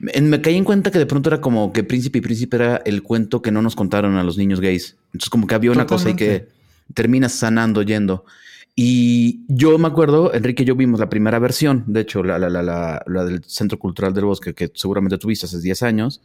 Me, 0.00 0.40
caí 0.40 0.56
en 0.56 0.64
cuenta 0.64 0.90
que 0.90 0.98
de 0.98 1.06
pronto 1.06 1.28
era 1.28 1.40
como 1.40 1.72
que 1.72 1.84
Príncipe 1.84 2.18
y 2.18 2.20
Príncipe 2.20 2.56
era 2.56 2.76
el 2.84 3.02
cuento 3.02 3.42
que 3.42 3.50
no 3.50 3.62
nos 3.62 3.74
contaron 3.74 4.16
a 4.16 4.22
los 4.22 4.38
niños 4.38 4.60
gays. 4.60 4.96
Entonces, 5.06 5.30
como 5.30 5.46
que 5.46 5.54
había 5.54 5.70
una 5.70 5.86
cosa 5.86 6.10
y 6.10 6.14
que 6.14 6.48
terminas 6.94 7.32
sanando 7.32 7.82
yendo. 7.82 8.24
Y 8.74 9.40
yo 9.48 9.76
me 9.78 9.88
acuerdo, 9.88 10.32
Enrique 10.32 10.62
y 10.62 10.66
yo 10.66 10.76
vimos 10.76 11.00
la 11.00 11.08
primera 11.08 11.40
versión, 11.40 11.82
de 11.88 12.02
hecho, 12.02 12.22
la, 12.22 12.38
la, 12.38 12.48
la, 12.48 13.02
la 13.04 13.24
del 13.24 13.42
Centro 13.44 13.78
Cultural 13.78 14.14
del 14.14 14.24
Bosque, 14.24 14.54
que 14.54 14.70
seguramente 14.72 15.18
tuviste 15.18 15.46
hace 15.46 15.60
10 15.60 15.82
años. 15.82 16.20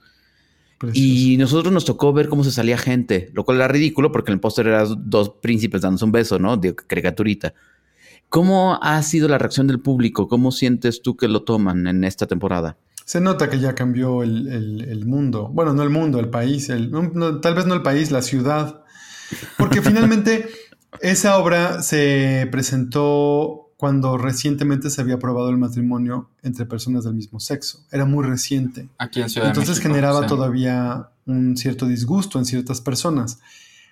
Y 0.93 1.37
nosotros 1.37 1.73
nos 1.73 1.85
tocó 1.85 2.11
ver 2.11 2.27
cómo 2.27 2.43
se 2.43 2.51
salía 2.51 2.77
gente, 2.77 3.31
lo 3.33 3.45
cual 3.45 3.57
era 3.57 3.69
ridículo 3.69 4.11
porque 4.11 4.31
en 4.31 4.35
el 4.35 4.39
póster 4.39 4.67
eran 4.67 4.87
dos 5.09 5.29
príncipes 5.41 5.81
dándose 5.81 6.05
un 6.05 6.11
beso, 6.11 6.39
¿no? 6.39 6.57
De 6.57 6.75
caricaturita. 6.75 7.53
¿Cómo 8.29 8.79
ha 8.81 9.01
sido 9.03 9.27
la 9.27 9.37
reacción 9.37 9.67
del 9.67 9.79
público? 9.79 10.27
¿Cómo 10.27 10.51
sientes 10.51 11.01
tú 11.01 11.15
que 11.15 11.27
lo 11.27 11.43
toman 11.43 11.87
en 11.87 12.03
esta 12.03 12.27
temporada? 12.27 12.77
Se 13.05 13.19
nota 13.19 13.49
que 13.49 13.59
ya 13.59 13.75
cambió 13.75 14.23
el, 14.23 14.47
el, 14.47 15.05
mundo. 15.05 15.49
Bueno, 15.51 15.73
no 15.73 15.83
el 15.83 15.89
mundo, 15.89 16.19
el 16.19 16.29
país. 16.29 16.69
El, 16.69 16.91
tal 17.41 17.55
vez 17.55 17.65
no 17.65 17.73
el 17.73 17.81
país, 17.81 18.11
la 18.11 18.21
ciudad. 18.21 18.83
Porque 19.57 19.81
finalmente 19.83 20.49
esa 21.01 21.37
obra 21.37 21.81
se 21.81 22.47
presentó 22.51 23.63
cuando 23.83 24.17
recientemente 24.17 24.89
se 24.89 25.01
había 25.01 25.15
aprobado 25.15 25.49
el 25.49 25.57
matrimonio 25.57 26.29
entre 26.41 26.65
personas 26.65 27.03
del 27.03 27.15
mismo 27.15 27.41
sexo. 27.41 27.83
Era 27.91 28.05
muy 28.05 28.23
reciente. 28.25 28.87
Aquí 28.97 29.21
en 29.21 29.29
Ciudad 29.29 29.49
Entonces 29.49 29.79
generaba 29.79 30.25
todavía 30.25 31.09
un 31.25 31.57
cierto 31.57 31.85
disgusto 31.85 32.39
en 32.39 32.45
ciertas 32.45 32.79
personas. 32.79 33.39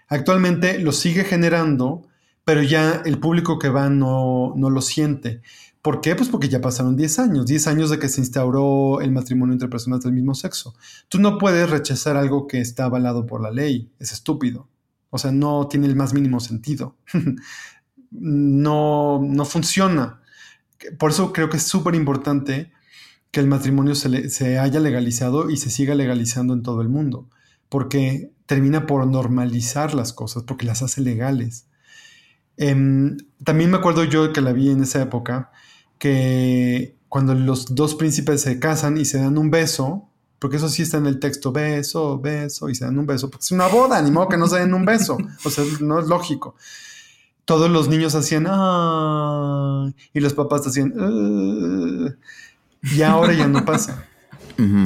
Actualmente 0.08 0.80
lo 0.80 0.94
sigue 0.94 1.26
generando, 1.26 2.08
pero 2.46 2.62
ya 2.62 3.02
el 3.06 3.18
público 3.18 3.60
que 3.60 3.68
va 3.68 3.90
no, 3.90 4.54
no 4.56 4.70
lo 4.70 4.82
siente. 4.82 5.42
¿Por 5.82 6.00
qué? 6.02 6.16
Pues 6.16 6.30
porque 6.30 6.48
ya 6.48 6.62
pasaron 6.62 6.96
10 6.96 7.20
años, 7.20 7.46
10 7.48 7.68
años 7.68 7.90
de 7.90 7.98
que 7.98 8.10
se 8.10 8.22
instauró 8.22 9.02
el 9.02 9.12
matrimonio 9.12 9.54
entre 9.54 9.68
personas 9.68 10.02
del 10.02 10.14
mismo 10.14 10.36
sexo. 10.36 10.76
Tú 11.10 11.20
no 11.20 11.38
puedes 11.40 11.70
rechazar 11.70 12.18
algo 12.18 12.48
que 12.48 12.62
está 12.62 12.86
avalado 12.86 13.26
por 13.26 13.42
la 13.42 13.52
ley, 13.52 13.92
es 14.00 14.12
estúpido. 14.12 14.70
O 15.10 15.18
sea, 15.18 15.32
no 15.32 15.68
tiene 15.68 15.88
el 15.88 15.96
más 15.96 16.14
mínimo 16.14 16.40
sentido. 16.40 16.98
no, 18.12 19.22
no 19.24 19.46
funciona. 19.46 20.22
Por 21.00 21.12
eso 21.12 21.34
creo 21.34 21.50
que 21.50 21.58
es 21.58 21.64
súper 21.64 21.96
importante 21.96 22.72
que 23.32 23.40
el 23.40 23.48
matrimonio 23.48 23.96
se, 23.96 24.30
se, 24.30 24.60
haya 24.60 24.80
legalizado 24.80 25.50
y 25.50 25.58
se 25.58 25.70
siga 25.70 25.96
legalizando 25.96 26.54
en 26.54 26.64
todo 26.64 26.82
el 26.82 26.90
mundo, 26.90 27.30
porque 27.70 28.34
termina 28.46 28.86
por 28.86 29.08
normalizar 29.08 29.94
las 29.94 30.12
cosas, 30.12 30.44
porque 30.44 30.66
las 30.66 30.82
hace 30.82 31.02
legales. 31.02 31.68
Em, 32.58 33.18
también 33.44 33.72
me 33.72 33.78
acuerdo 33.78 34.04
yo 34.04 34.34
que 34.34 34.42
la 34.42 34.52
vi 34.52 34.70
en 34.70 34.84
esa 34.84 35.02
época, 35.02 35.52
que 36.02 36.98
cuando 37.10 37.36
los 37.36 37.76
dos 37.76 37.94
príncipes 37.94 38.42
se 38.42 38.58
casan 38.58 38.98
y 38.98 39.06
se 39.06 39.20
dan 39.20 39.38
un 39.38 39.52
beso, 39.52 40.10
porque 40.40 40.58
eso 40.58 40.68
sí 40.68 40.82
está 40.82 40.98
en 40.98 41.06
el 41.06 41.20
texto, 41.20 41.52
beso, 41.52 42.20
beso, 42.20 42.70
y 42.70 42.76
se 42.76 42.86
dan 42.86 42.98
un 42.98 43.06
beso. 43.06 43.30
Porque 43.30 43.44
es 43.44 43.52
una 43.52 43.68
boda, 43.68 44.02
ni 44.02 44.10
modo 44.10 44.28
que 44.28 44.38
no 44.38 44.48
se 44.48 44.58
den 44.58 44.74
un 44.74 44.84
beso. 44.84 45.20
O 45.46 45.50
sea, 45.52 45.64
no 45.80 46.00
es 46.00 46.08
lógico. 46.08 46.56
Todos 47.46 47.70
los 47.70 47.88
niños 47.88 48.16
hacían, 48.16 48.48
¡ay! 48.50 49.94
Y 50.12 50.22
los 50.22 50.34
papás 50.34 50.66
hacían, 50.66 50.92
Y 52.82 53.02
ahora 53.04 53.34
ya 53.34 53.48
no 53.48 53.64
pasa. 53.64 54.08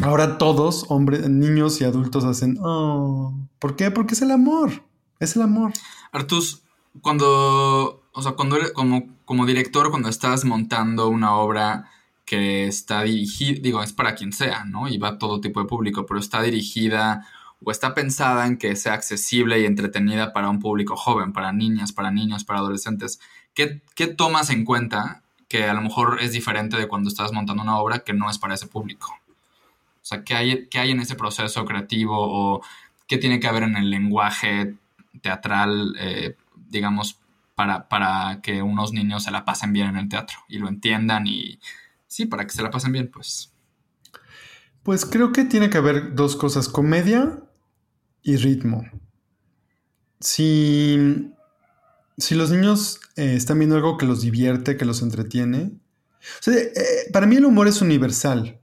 Ahora 0.04 0.38
todos, 0.38 0.86
hombres, 0.90 1.30
niños 1.30 1.80
y 1.80 1.86
adultos, 1.86 2.26
hacen, 2.26 2.58
¡oh! 2.62 3.34
¿Por 3.60 3.78
qué? 3.78 3.90
Porque 3.90 4.16
es 4.16 4.22
el 4.22 4.32
amor. 4.32 4.84
Es 5.22 5.38
el 5.38 5.44
amor. 5.44 5.72
Artus, 6.12 6.64
cuando, 7.02 8.04
o 8.12 8.22
sea, 8.22 8.34
cuando 8.34 8.58
eres, 8.58 8.74
como, 8.74 9.15
como 9.26 9.46
director, 9.46 9.90
cuando 9.90 10.10
estás 10.10 10.46
montando 10.46 11.10
una 11.10 11.36
obra, 11.36 11.90
que 12.26 12.66
está 12.68 13.04
dirigida, 13.04 13.60
digo, 13.62 13.84
es 13.84 13.94
para 13.94 14.16
quien 14.16 14.34
sea, 14.34 14.66
¿no? 14.66 14.88
Y 14.88 14.98
va 14.98 15.10
a 15.10 15.18
todo 15.18 15.42
tipo 15.42 15.62
de 15.62 15.68
público, 15.68 16.06
pero 16.06 16.20
está 16.20 16.42
dirigida 16.42 17.28
o 17.64 17.72
está 17.72 17.94
pensada 17.94 18.48
en 18.48 18.58
que 18.58 18.76
sea 18.76 18.94
accesible 18.94 19.60
y 19.60 19.66
entretenida 19.66 20.34
para 20.34 20.50
un 20.50 20.60
público 20.60 20.96
joven, 20.96 21.34
para 21.34 21.54
niñas, 21.54 21.94
para 21.94 22.12
niños, 22.12 22.44
para 22.44 22.60
adolescentes. 22.60 23.20
¿Qué, 23.54 23.82
tomas 24.08 24.50
en 24.50 24.66
cuenta 24.66 25.24
que 25.48 25.66
a 25.66 25.74
lo 25.74 25.82
mejor 25.82 26.18
es 26.22 26.32
diferente 26.32 26.78
de 26.78 26.88
cuando 26.88 27.10
estás 27.10 27.32
montando 27.32 27.64
una 27.64 27.78
obra 27.78 28.00
que 28.00 28.14
no 28.14 28.30
es 28.30 28.38
para 28.38 28.56
ese 28.56 28.68
público? 28.68 29.14
O 30.02 30.08
sea, 30.08 30.24
¿qué 30.24 30.36
hay, 30.36 30.68
qué 30.68 30.80
hay 30.80 30.92
en 30.92 31.00
ese 31.00 31.16
proceso 31.16 31.64
creativo 31.66 32.16
o 32.18 32.62
qué 33.08 33.18
tiene 33.18 33.40
que 33.40 33.48
haber 33.48 33.64
en 33.64 33.78
el 33.78 33.90
lenguaje 33.90 34.76
teatral, 35.22 35.96
eh, 36.00 36.36
digamos, 36.70 37.20
para, 37.56 37.88
para 37.88 38.42
que 38.42 38.62
unos 38.62 38.94
niños 38.94 39.24
se 39.24 39.32
la 39.32 39.46
pasen 39.46 39.74
bien 39.74 39.88
en 39.88 39.98
el 39.98 40.10
teatro 40.10 40.38
y 40.48 40.60
lo 40.60 40.68
entiendan 40.68 41.26
y 41.26 41.60
sí, 42.08 42.26
para 42.26 42.46
que 42.46 42.54
se 42.54 42.62
la 42.62 42.70
pasen 42.70 42.92
bien, 42.92 43.10
pues. 43.12 43.54
Pues 44.84 45.06
creo 45.06 45.32
que 45.32 45.46
tiene 45.46 45.70
que 45.70 45.78
haber 45.78 46.14
dos 46.14 46.36
cosas, 46.36 46.70
comedia 46.70 47.40
y 48.22 48.36
ritmo. 48.36 48.84
Si, 50.20 51.32
si 52.18 52.36
los 52.36 52.52
niños 52.52 53.00
eh, 53.16 53.36
están 53.36 53.58
viendo 53.58 53.76
algo 53.76 53.98
que 53.98 54.06
los 54.06 54.22
divierte, 54.22 54.78
que 54.78 54.86
los 54.86 55.02
entretiene, 55.02 55.72
eh, 56.48 56.72
para 57.12 57.26
mí 57.26 57.38
el 57.38 57.46
humor 57.46 57.68
es 57.68 57.82
universal. 57.82 58.60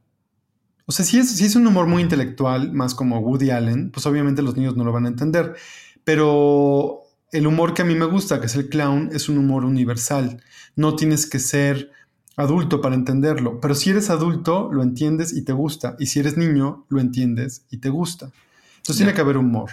O 0.86 0.92
sea, 0.92 1.04
si 1.04 1.18
es, 1.18 1.36
si 1.36 1.44
es 1.44 1.56
un 1.56 1.66
humor 1.66 1.86
muy 1.86 2.02
intelectual, 2.02 2.72
más 2.72 2.94
como 2.94 3.20
Woody 3.20 3.50
Allen, 3.50 3.90
pues 3.90 4.06
obviamente 4.06 4.42
los 4.42 4.56
niños 4.56 4.76
no 4.76 4.84
lo 4.84 4.92
van 4.92 5.06
a 5.06 5.08
entender. 5.08 5.56
Pero 6.04 7.01
el 7.32 7.46
humor 7.46 7.74
que 7.74 7.82
a 7.82 7.84
mí 7.84 7.94
me 7.94 8.04
gusta, 8.04 8.38
que 8.40 8.46
es 8.46 8.54
el 8.54 8.68
clown, 8.68 9.10
es 9.12 9.28
un 9.28 9.38
humor 9.38 9.64
universal. 9.64 10.42
No 10.76 10.94
tienes 10.94 11.26
que 11.26 11.38
ser 11.38 11.90
adulto 12.36 12.80
para 12.80 12.94
entenderlo, 12.94 13.60
pero 13.60 13.74
si 13.74 13.90
eres 13.90 14.10
adulto, 14.10 14.70
lo 14.72 14.82
entiendes 14.82 15.32
y 15.32 15.42
te 15.42 15.52
gusta, 15.52 15.96
y 15.98 16.06
si 16.06 16.20
eres 16.20 16.36
niño, 16.36 16.86
lo 16.88 17.00
entiendes 17.00 17.64
y 17.70 17.78
te 17.78 17.88
gusta. 17.88 18.30
Entonces 18.76 18.96
tiene 18.96 19.14
que 19.14 19.20
haber 19.20 19.36
humor. 19.36 19.70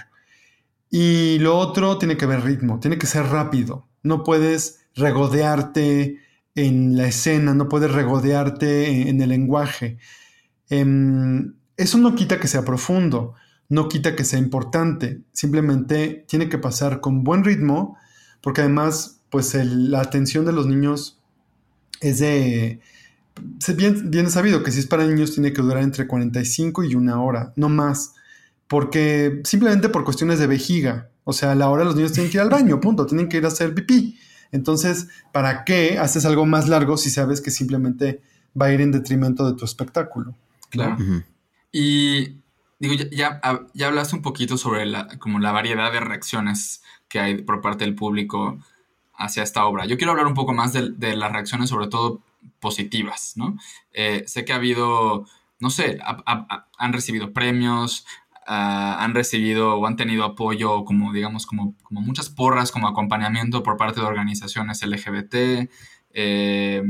Y 0.89 1.37
lo 1.39 1.57
otro 1.57 1.97
tiene 1.97 2.17
que 2.17 2.25
haber 2.25 2.43
ritmo, 2.43 2.79
tiene 2.79 2.97
que 2.97 3.07
ser 3.07 3.25
rápido. 3.25 3.87
No 4.03 4.23
puedes 4.23 4.85
regodearte 4.95 6.19
en 6.55 6.97
la 6.97 7.07
escena, 7.07 7.53
no 7.53 7.69
puedes 7.69 7.91
regodearte 7.91 9.09
en 9.09 9.21
el 9.21 9.29
lenguaje. 9.29 9.97
Em, 10.69 11.55
eso 11.77 11.97
no 11.97 12.15
quita 12.15 12.39
que 12.39 12.47
sea 12.47 12.65
profundo, 12.65 13.35
no 13.69 13.87
quita 13.87 14.15
que 14.15 14.25
sea 14.25 14.39
importante, 14.39 15.21
simplemente 15.31 16.25
tiene 16.27 16.49
que 16.49 16.57
pasar 16.57 17.01
con 17.01 17.23
buen 17.23 17.43
ritmo, 17.43 17.97
porque 18.41 18.61
además, 18.61 19.21
pues 19.29 19.53
la 19.53 20.01
atención 20.01 20.45
de 20.45 20.53
los 20.53 20.65
niños 20.67 21.19
es 22.01 22.19
de... 22.19 22.81
Bien, 23.77 24.11
bien 24.11 24.29
sabido 24.29 24.63
que 24.63 24.71
si 24.71 24.79
es 24.79 24.87
para 24.87 25.05
niños 25.05 25.33
tiene 25.33 25.53
que 25.53 25.61
durar 25.61 25.83
entre 25.83 26.07
45 26.07 26.83
y 26.83 26.95
una 26.95 27.21
hora, 27.21 27.53
no 27.55 27.69
más. 27.69 28.15
Porque 28.67 29.41
simplemente 29.45 29.87
por 29.87 30.03
cuestiones 30.03 30.39
de 30.39 30.47
vejiga. 30.47 31.09
O 31.23 31.31
sea, 31.31 31.51
a 31.51 31.55
la 31.55 31.69
hora 31.69 31.85
los 31.85 31.95
niños 31.95 32.11
tienen 32.11 32.31
que 32.31 32.37
ir 32.37 32.41
al 32.41 32.49
baño, 32.49 32.81
punto. 32.81 33.05
Tienen 33.05 33.29
que 33.29 33.37
ir 33.37 33.45
a 33.45 33.49
hacer 33.49 33.73
pipí. 33.73 34.19
Entonces, 34.51 35.07
¿para 35.31 35.63
qué 35.63 35.99
haces 35.99 36.25
algo 36.25 36.45
más 36.45 36.67
largo 36.67 36.97
si 36.97 37.09
sabes 37.09 37.39
que 37.39 37.51
simplemente 37.51 38.21
va 38.59 38.67
a 38.67 38.73
ir 38.73 38.81
en 38.81 38.91
detrimento 38.91 39.49
de 39.49 39.57
tu 39.57 39.63
espectáculo? 39.63 40.35
Claro. 40.69 40.97
Y 41.71 42.38
digo, 42.79 42.95
ya, 43.11 43.41
ya, 43.73 43.87
hablaste 43.87 44.15
un 44.15 44.21
poquito 44.21 44.57
sobre 44.57 44.85
la, 44.85 45.07
como 45.19 45.39
la 45.39 45.51
variedad 45.51 45.91
de 45.91 45.99
reacciones 45.99 46.81
que 47.07 47.19
hay 47.19 47.41
por 47.41 47.61
parte 47.61 47.85
del 47.85 47.95
público 47.95 48.57
hacia 49.13 49.43
esta 49.43 49.65
obra. 49.65 49.85
Yo 49.85 49.97
quiero 49.97 50.11
hablar 50.11 50.27
un 50.27 50.33
poco 50.33 50.53
más 50.53 50.73
de, 50.73 51.15
las 51.15 51.31
reacciones, 51.31 51.69
sobre 51.69 51.87
todo 51.87 52.21
positivas, 52.59 53.33
¿no? 53.35 53.57
Eh, 53.91 54.23
sé 54.27 54.45
que 54.45 54.53
ha 54.53 54.55
habido, 54.55 55.25
no 55.59 55.69
sé, 55.69 55.99
han 56.77 56.93
recibido 56.93 57.33
premios, 57.33 58.05
ah, 58.47 58.97
han 59.03 59.13
recibido 59.13 59.75
o 59.75 59.85
han 59.85 59.97
tenido 59.97 60.23
apoyo, 60.23 60.85
como 60.85 61.11
digamos, 61.11 61.45
como, 61.45 61.75
como 61.83 62.01
muchas 62.01 62.29
porras, 62.29 62.71
como 62.71 62.87
acompañamiento 62.87 63.61
por 63.61 63.75
parte 63.75 63.99
de 63.99 64.07
organizaciones 64.07 64.81
LGBT. 64.81 65.69
Eh, 66.11 66.83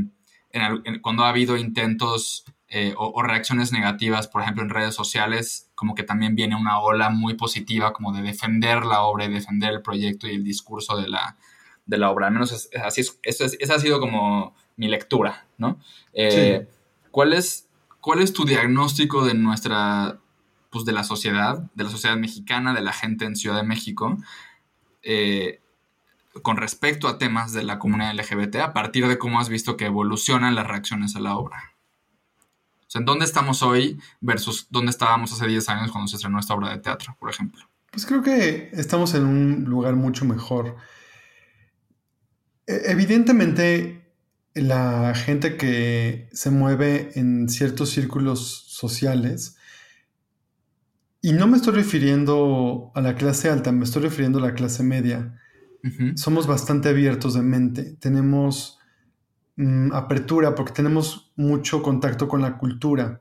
cuando 1.02 1.24
ha 1.24 1.28
habido 1.28 1.56
intentos 1.56 2.44
eh, 2.72 2.94
o, 2.96 3.20
reacciones 3.22 3.72
negativas, 3.72 4.28
por 4.28 4.42
ejemplo, 4.42 4.62
en 4.62 4.70
redes 4.70 4.94
sociales, 4.94 5.69
como 5.80 5.94
que 5.94 6.02
también 6.02 6.34
viene 6.34 6.56
una 6.56 6.78
ola 6.78 7.08
muy 7.08 7.32
positiva, 7.36 7.94
como 7.94 8.12
de 8.12 8.20
defender 8.20 8.84
la 8.84 9.00
obra 9.00 9.24
y 9.24 9.32
defender 9.32 9.72
el 9.72 9.80
proyecto 9.80 10.26
y 10.26 10.32
el 10.32 10.44
discurso 10.44 10.94
de 10.98 11.08
la, 11.08 11.38
de 11.86 11.96
la 11.96 12.10
obra. 12.10 12.26
Al 12.26 12.34
menos 12.34 12.52
es, 12.52 12.68
así 12.84 13.00
es, 13.00 13.18
esa 13.22 13.74
ha 13.74 13.78
sido 13.78 13.98
como 13.98 14.54
mi 14.76 14.88
lectura, 14.88 15.46
¿no? 15.56 15.80
Eh, 16.12 16.68
¿cuál, 17.10 17.32
es, 17.32 17.66
¿Cuál 18.02 18.20
es 18.20 18.34
tu 18.34 18.44
diagnóstico 18.44 19.24
de 19.24 19.32
nuestra, 19.32 20.18
pues 20.68 20.84
de 20.84 20.92
la 20.92 21.02
sociedad, 21.02 21.60
de 21.72 21.84
la 21.84 21.88
sociedad 21.88 22.18
mexicana, 22.18 22.74
de 22.74 22.82
la 22.82 22.92
gente 22.92 23.24
en 23.24 23.34
Ciudad 23.34 23.56
de 23.56 23.66
México, 23.66 24.18
eh, 25.02 25.62
con 26.42 26.58
respecto 26.58 27.08
a 27.08 27.16
temas 27.16 27.54
de 27.54 27.62
la 27.62 27.78
comunidad 27.78 28.14
LGBT, 28.14 28.56
a 28.56 28.74
partir 28.74 29.08
de 29.08 29.16
cómo 29.16 29.40
has 29.40 29.48
visto 29.48 29.78
que 29.78 29.86
evolucionan 29.86 30.54
las 30.54 30.66
reacciones 30.66 31.16
a 31.16 31.20
la 31.20 31.36
obra? 31.36 31.69
O 32.90 32.92
sea, 32.92 32.98
¿en 32.98 33.04
dónde 33.04 33.24
estamos 33.24 33.62
hoy 33.62 34.00
versus 34.20 34.66
dónde 34.68 34.90
estábamos 34.90 35.32
hace 35.32 35.46
10 35.46 35.68
años 35.68 35.92
cuando 35.92 36.08
se 36.08 36.16
estrenó 36.16 36.40
esta 36.40 36.54
obra 36.54 36.70
de 36.70 36.78
teatro, 36.78 37.16
por 37.20 37.30
ejemplo? 37.30 37.62
Pues 37.92 38.04
creo 38.04 38.20
que 38.20 38.68
estamos 38.72 39.14
en 39.14 39.26
un 39.26 39.64
lugar 39.66 39.94
mucho 39.94 40.24
mejor. 40.24 40.74
E, 42.66 42.90
evidentemente, 42.90 44.12
la 44.54 45.14
gente 45.14 45.56
que 45.56 46.28
se 46.32 46.50
mueve 46.50 47.12
en 47.14 47.48
ciertos 47.48 47.90
círculos 47.90 48.64
sociales, 48.66 49.56
y 51.22 51.32
no 51.32 51.46
me 51.46 51.58
estoy 51.58 51.74
refiriendo 51.74 52.90
a 52.96 53.00
la 53.02 53.14
clase 53.14 53.50
alta, 53.50 53.70
me 53.70 53.84
estoy 53.84 54.02
refiriendo 54.02 54.40
a 54.40 54.42
la 54.42 54.54
clase 54.54 54.82
media, 54.82 55.40
somos 56.16 56.48
bastante 56.48 56.88
abiertos 56.88 57.34
de 57.34 57.42
mente, 57.42 57.84
tenemos 58.00 58.79
mm, 59.56 59.92
apertura 59.92 60.54
porque 60.54 60.72
tenemos 60.72 61.32
mucho 61.36 61.82
contacto 61.82 62.28
con 62.28 62.42
la 62.42 62.58
cultura, 62.58 63.20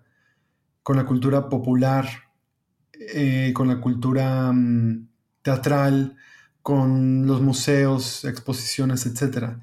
con 0.83 0.97
la 0.97 1.05
cultura 1.05 1.49
popular, 1.49 2.07
eh, 2.93 3.51
con 3.53 3.67
la 3.67 3.79
cultura 3.79 4.51
mm, 4.51 5.07
teatral, 5.41 6.17
con 6.61 7.25
los 7.25 7.41
museos, 7.41 8.25
exposiciones, 8.25 9.05
etc. 9.05 9.57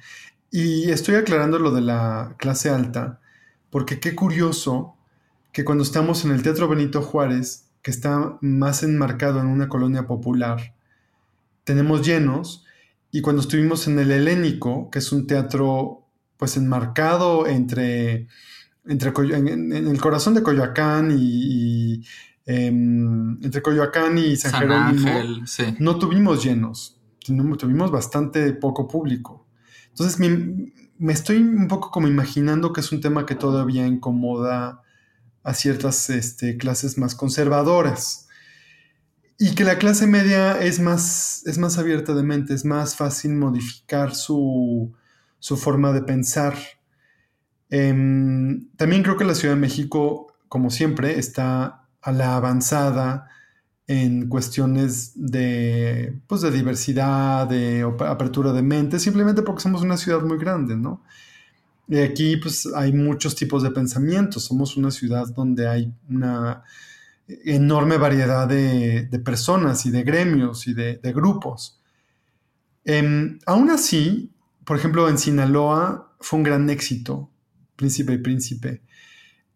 Y 0.51 0.91
estoy 0.91 1.17
aclarando 1.17 1.59
lo 1.59 1.71
de 1.71 1.83
la 1.83 2.35
clase 2.39 2.71
alta, 2.71 3.21
porque 3.71 4.01
qué 4.01 4.15
curioso 4.15 4.97
que 5.53 5.65
cuando 5.65 5.85
estamos 5.85 6.25
en 6.25 6.33
el 6.33 6.43
Teatro 6.43 6.69
Benito 6.69 7.03
Juárez, 7.03 7.69
que 7.83 7.91
está 7.91 8.39
más 8.41 8.83
enmarcado 8.83 9.41
en 9.41 9.47
una 9.47 9.69
colonia 9.69 10.07
popular, 10.07 10.75
tenemos 11.65 12.07
llenos, 12.07 12.65
y 13.11 13.21
cuando 13.21 13.43
estuvimos 13.43 13.87
en 13.87 13.99
el 13.99 14.11
Helénico, 14.11 14.91
que 14.91 14.99
es 14.99 15.13
un 15.13 15.27
teatro 15.27 16.06
pues 16.37 16.57
enmarcado 16.57 17.47
entre, 17.47 18.29
entre 18.87 19.13
en, 19.37 19.73
el 19.73 20.01
corazón 20.01 20.35
de 20.35 20.43
Coyoacán 20.43 21.17
y, 21.17 22.05
em, 22.45 23.43
entre 23.43 23.63
Coyoacán 23.63 24.19
y 24.19 24.37
San, 24.37 24.53
Jerónimo, 24.53 25.11
no 25.79 25.99
tuvimos 25.99 26.45
llenos, 26.45 27.01
tuvimos 27.21 27.91
bastante 27.91 28.53
poco 28.53 28.87
público. 28.87 29.47
Entonces 29.89 30.19
me, 30.19 31.13
estoy 31.13 31.39
un 31.39 31.69
poco 31.69 31.91
como 31.91 32.07
imaginando 32.07 32.73
que 32.73 32.81
es 32.81 32.93
un 32.93 33.01
tema 33.01 33.25
que 33.25 33.35
todavía 33.35 33.87
incomoda 33.87 34.83
a 35.43 35.55
ciertas 35.55 36.11
este, 36.11 36.59
clases 36.59 36.99
más 36.99 37.15
conservadoras. 37.15 38.29
Y 39.39 39.55
que 39.55 39.65
la 39.65 39.79
clase 39.79 40.07
media 40.07 40.61
es 40.61 40.81
más, 40.81 41.43
es 41.47 41.59
más 41.59 41.79
abierta 41.79 42.15
de 42.15 42.23
mente, 42.23 42.55
es 42.55 42.65
más 42.65 42.97
fácil 42.97 43.35
modificar 43.35 44.15
su, 44.15 44.95
forma 45.57 45.93
de 45.93 46.03
pensar. 46.03 46.57
Em, 47.71 48.69
también 48.77 49.03
creo 49.03 49.17
que 49.17 49.25
la 49.25 49.35
Ciudad 49.35 49.55
de 49.55 49.61
México, 49.61 50.35
como 50.49 50.71
siempre, 50.71 51.19
está 51.19 51.89
a 52.01 52.13
la 52.13 52.37
avanzada 52.37 53.29
en 53.89 54.29
cuestiones 54.29 55.13
de, 55.15 56.19
pues, 56.27 56.41
de 56.43 56.51
diversidad, 56.51 57.49
de 57.49 57.83
apertura 58.01 58.53
de 58.53 58.63
mente, 58.63 58.99
simplemente 58.99 59.43
porque 59.43 59.63
somos 59.63 59.83
una 59.83 59.97
ciudad 59.97 60.23
muy 60.23 60.39
grande, 60.39 60.77
¿no? 60.77 61.03
Y 61.89 61.99
aquí 61.99 62.37
pues 62.37 62.69
hay 62.75 62.93
muchos 62.93 63.37
tipos 63.37 63.63
de 63.63 63.71
pensamientos, 63.71 64.45
somos 64.45 64.77
una 64.77 64.91
ciudad 64.91 65.29
donde 65.29 65.69
hay 65.69 65.93
una 66.09 66.65
enorme 67.29 67.97
variedad 67.97 68.49
de, 68.49 69.09
personas 69.25 69.87
y 69.87 69.91
de 69.91 70.03
gremios 70.03 70.67
y 70.67 70.75
de, 70.75 70.99
grupos. 71.15 71.81
Em, 72.85 73.39
aún 73.47 73.71
así, 73.71 74.31
por 74.67 74.77
ejemplo, 74.77 75.09
en 75.09 75.17
Sinaloa 75.17 76.13
fue 76.21 76.39
un 76.39 76.43
gran 76.43 76.69
éxito, 76.69 77.31
Príncipe 77.77 78.13
y 78.15 78.19
Príncipe. 78.19 78.83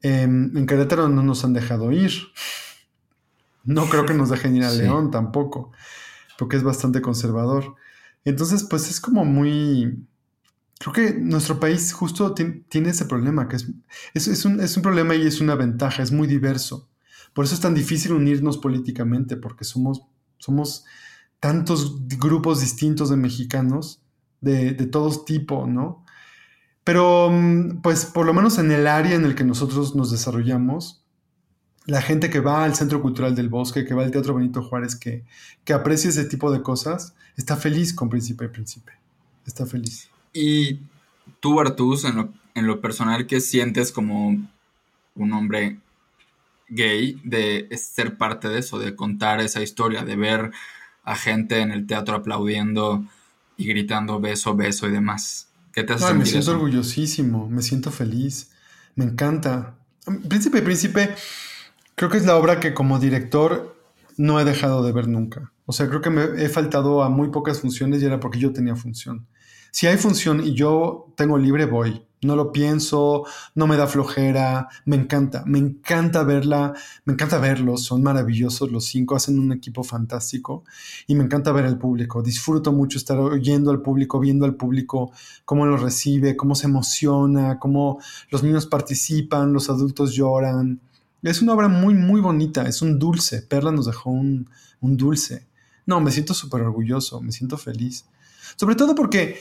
Em, 0.03 0.57
en 0.57 0.66
Querétaro 0.66 1.09
no 1.09 1.23
nos 1.25 1.44
han 1.44 1.53
dejado 1.53 1.90
ir. 1.90 2.12
No 3.64 3.87
creo 3.88 4.07
que 4.07 4.14
nos 4.14 4.31
dejen 4.31 4.57
ir 4.57 4.64
a 4.64 4.70
León 4.70 5.11
tampoco, 5.11 5.73
porque 6.38 6.57
es 6.57 6.62
bastante 6.62 7.03
conservador. 7.03 7.75
Entonces, 8.25 8.62
pues 8.64 8.88
es 8.88 9.01
como 9.01 9.25
muy... 9.25 10.07
Creo 10.79 10.92
que 10.92 11.14
nuestro 11.14 11.61
país 11.61 11.92
justo 11.92 12.33
tiene 12.33 12.88
ese 12.88 13.05
problema, 13.05 13.49
que 13.49 13.57
es, 13.57 14.44
un, 14.44 14.61
es 14.61 14.77
un 14.77 14.83
problema 14.83 15.14
y 15.16 15.27
es 15.27 15.40
una 15.40 15.57
ventaja, 15.57 16.03
es 16.03 16.12
muy 16.12 16.27
diverso. 16.29 16.88
Por 17.35 17.44
eso 17.44 17.55
es 17.55 17.61
tan 17.61 17.75
difícil 17.75 18.12
unirnos 18.12 18.59
políticamente, 18.59 19.37
porque 19.37 19.64
somos, 19.64 20.03
somos 20.38 20.85
tantos 21.40 22.07
grupos 22.07 22.61
distintos 22.61 23.11
de 23.11 23.16
mexicanos, 23.16 24.00
de, 24.40 24.72
de 24.72 24.87
todos 24.87 25.24
tipos, 25.24 25.68
¿no? 25.68 26.05
Pero, 26.85 27.31
mm, 27.31 27.83
pues, 27.83 28.07
por 28.07 28.26
lo 28.26 28.35
menos 28.35 28.59
en 28.59 28.70
el 28.72 28.87
área 28.87 29.14
en 29.14 29.24
el 29.24 29.35
que 29.35 29.44
nosotros 29.44 29.94
nos 29.94 30.11
desarrollamos, 30.11 31.03
la 31.87 32.03
gente 32.03 32.31
que 32.31 32.40
va 32.40 32.64
al 32.64 32.74
Centro 32.74 33.03
Cultural 33.03 33.35
del 33.35 33.48
Bosque, 33.48 33.85
que 33.85 33.94
va 33.94 34.05
al 34.05 34.11
Teatro 34.11 34.35
Benito 34.35 34.62
Juárez, 34.62 34.96
que, 34.96 35.24
que 35.64 35.72
aprecia 35.72 36.11
ese 36.11 36.24
tipo 36.24 36.53
de 36.53 36.62
cosas, 36.62 37.14
está 37.37 37.57
feliz 37.57 37.92
con 37.92 38.09
Príncipe 38.09 38.44
y 38.44 38.48
Príncipe. 38.48 38.92
Está 39.46 39.66
feliz. 39.66 40.09
Y 40.33 40.81
tú, 41.40 41.61
Artús, 41.61 42.05
en 42.05 42.16
lo, 42.16 42.33
en 42.55 42.66
lo 42.66 42.81
personal, 42.81 43.26
¿qué 43.26 43.40
sientes 43.40 43.92
como 43.92 44.37
un 45.14 45.33
hombre 45.33 45.79
gay 46.68 47.20
de 47.24 47.68
ser 47.76 48.16
parte 48.16 48.48
de 48.48 48.61
eso, 48.61 48.79
de 48.79 48.94
contar 48.94 49.40
esa 49.40 49.61
historia, 49.61 50.05
de 50.05 50.16
ver 50.16 50.53
a 51.03 51.16
gente 51.16 51.61
en 51.61 51.72
el 51.72 51.87
teatro 51.87 52.16
aplaudiendo 52.16 53.05
y 53.61 53.66
gritando 53.66 54.20
beso, 54.20 54.57
beso 54.57 54.88
y 54.88 54.90
demás. 54.90 55.49
¿Qué 55.73 55.85
te 55.85 55.92
hace 55.92 56.14
Me 56.14 56.27
siento 56.27 56.53
orgullosísimo, 56.53 57.49
me 57.49 57.62
siento 57.62 57.90
feliz, 57.90 58.51
me 58.94 59.05
encanta. 59.05 59.77
Príncipe 60.29 60.62
Príncipe, 60.62 61.14
creo 61.94 62.11
que 62.11 62.16
es 62.16 62.27
la 62.27 62.37
obra 62.37 62.59
que 62.59 62.73
como 62.73 62.99
director 62.99 63.77
no 64.16 64.40
he 64.40 64.44
dejado 64.44 64.83
de 64.83 64.92
ver 64.92 65.09
nunca. 65.09 65.53
O 65.66 65.73
sea, 65.73 65.88
creo 65.88 66.01
que 66.01 66.11
me 66.11 66.42
he 66.42 66.49
faltado 66.49 67.03
a 67.03 67.11
muy 67.11 67.29
pocas 67.29 67.61
funciones 67.61 68.03
y 68.03 68.07
era 68.07 68.18
porque 68.18 68.38
yo 68.38 68.53
tenía 68.53 68.75
función. 68.75 69.27
Si 69.70 69.87
hay 69.87 69.99
función 69.99 70.42
y 70.44 70.55
yo 70.55 71.12
tengo 71.16 71.38
libre, 71.38 71.66
voy 71.66 72.05
no 72.22 72.37
lo 72.37 72.52
pienso, 72.52 73.24
no 73.54 73.66
me 73.66 73.76
da 73.76 73.87
flojera, 73.87 74.68
me 74.85 74.96
encanta, 74.96 75.42
me 75.46 75.59
encanta 75.59 76.22
verla, 76.22 76.74
me 77.04 77.14
encanta 77.14 77.38
verlos, 77.38 77.85
son 77.85 78.02
maravillosos 78.02 78.70
los 78.70 78.85
cinco, 78.85 79.16
hacen 79.16 79.38
un 79.38 79.52
equipo 79.52 79.83
fantástico 79.83 80.64
y 81.06 81.14
me 81.14 81.24
encanta 81.24 81.52
ver 81.52 81.64
al 81.64 81.78
público, 81.78 82.22
disfruto 82.22 82.72
mucho 82.72 82.98
estar 82.98 83.18
oyendo 83.18 83.70
al 83.70 83.80
público, 83.80 84.20
viendo 84.20 84.44
al 84.44 84.54
público, 84.54 85.12
cómo 85.44 85.64
lo 85.64 85.76
recibe, 85.76 86.37
cómo 86.37 86.54
se 86.54 86.66
emociona, 86.66 87.59
cómo 87.59 88.00
los 88.30 88.42
niños 88.42 88.66
participan, 88.66 89.52
los 89.52 89.70
adultos 89.70 90.12
lloran. 90.12 90.80
Es 91.22 91.42
una 91.42 91.54
obra 91.54 91.68
muy, 91.68 91.94
muy 91.94 92.20
bonita, 92.20 92.66
es 92.66 92.83
un 92.83 92.98
dulce, 92.98 93.42
Perla 93.42 93.72
nos 93.72 93.87
dejó 93.87 94.11
un, 94.11 94.48
un 94.80 94.96
dulce. 94.96 95.46
No, 95.87 96.00
me 96.00 96.11
siento 96.11 96.35
súper 96.35 96.62
orgulloso, 96.62 97.20
me 97.20 97.33
siento 97.33 97.56
feliz. 97.56 98.04
Sobre 98.56 98.74
todo 98.74 98.94
porque 98.94 99.38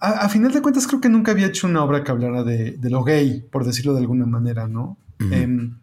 a, 0.00 0.28
final 0.28 0.52
de 0.52 0.62
cuentas 0.62 0.86
creo 0.86 1.00
que 1.00 1.08
nunca 1.08 1.32
había 1.32 1.46
hecho 1.46 1.66
una 1.66 1.82
obra 1.82 2.04
que 2.04 2.10
hablara 2.10 2.44
de, 2.44 2.78
lo 2.82 3.04
gay, 3.04 3.44
por 3.50 3.64
decirlo 3.64 3.94
de 3.94 4.00
alguna 4.00 4.26
manera, 4.26 4.68
¿no? 4.68 4.98
Em, 5.30 5.78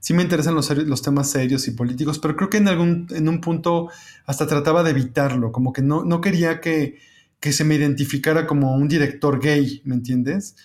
sí 0.00 0.14
me 0.14 0.22
interesan 0.22 0.54
los, 0.54 0.70
los, 0.76 1.02
temas 1.02 1.30
serios 1.30 1.68
y 1.68 1.72
políticos, 1.72 2.18
pero 2.18 2.36
creo 2.36 2.50
que 2.50 2.56
en 2.56 2.68
algún 2.68 3.06
en 3.10 3.28
un 3.28 3.40
punto 3.40 3.88
hasta 4.26 4.46
trataba 4.46 4.82
de 4.82 4.90
evitarlo, 4.90 5.52
como 5.52 5.72
que 5.72 5.82
no, 5.82 6.04
no 6.04 6.20
quería 6.20 6.60
que, 6.60 6.98
se 7.40 7.64
me 7.64 7.76
identificara 7.76 8.46
como 8.46 8.74
un 8.74 8.88
director 8.88 9.40
gay, 9.40 9.80
¿me 9.84 9.94
entiendes? 9.94 10.56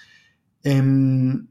Em, 0.64 1.48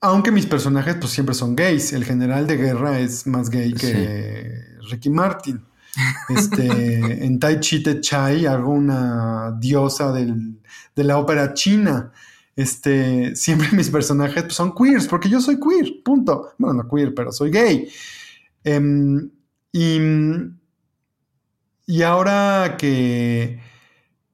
aunque 0.00 0.32
mis 0.32 0.46
personajes 0.46 0.96
pues 0.98 1.12
siempre 1.12 1.34
son 1.34 1.54
gays, 1.54 1.92
el 1.92 2.04
general 2.04 2.46
de 2.46 2.56
guerra 2.56 2.98
es 3.00 3.26
más 3.26 3.50
gay 3.50 3.74
que 3.74 4.60
Ricky 4.90 5.10
Martin. 5.10 5.60
Este, 6.28 6.66
en 7.24 7.38
Tai 7.38 7.60
Chi 7.60 7.82
Te 7.82 8.00
Chai 8.00 8.46
hago 8.46 8.72
una 8.72 9.56
diosa 9.58 10.12
del, 10.12 10.60
de 10.94 11.04
la 11.04 11.18
ópera 11.18 11.54
china. 11.54 12.12
Este, 12.56 13.34
siempre 13.36 13.68
mis 13.72 13.90
personajes 13.90 14.42
pues, 14.42 14.54
son 14.54 14.74
queers, 14.74 15.06
porque 15.06 15.28
yo 15.28 15.40
soy 15.40 15.58
queer, 15.58 16.02
punto. 16.04 16.52
Bueno, 16.58 16.82
no 16.82 16.88
queer, 16.88 17.14
pero 17.14 17.32
soy 17.32 17.50
gay. 17.50 17.88
Em, 18.64 19.30
y, 19.72 19.98
y, 21.86 22.02
ahora 22.02 22.76
que, 22.78 23.60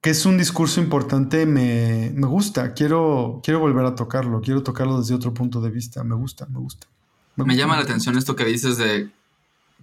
que, 0.01 0.09
es 0.09 0.25
un 0.25 0.37
discurso 0.37 0.81
importante, 0.81 1.45
me, 1.45 2.11
me, 2.13 2.27
gusta. 2.27 2.73
Quiero, 2.73 3.39
quiero 3.43 3.59
volver 3.59 3.85
a 3.85 3.95
tocarlo. 3.95 4.41
Quiero 4.41 4.63
tocarlo 4.63 4.99
desde 4.99 5.15
otro 5.15 5.33
punto 5.33 5.61
de 5.61 5.69
vista. 5.69 6.03
Me 6.03 6.15
gusta, 6.15 6.47
me 6.47 6.59
gusta. 6.59 6.87
Me, 7.37 7.55
llama 7.55 7.75
la 7.75 7.83
atención 7.83 8.17
esto 8.17 8.35
que 8.35 8.45
dices 8.45 8.77
de 8.77 9.11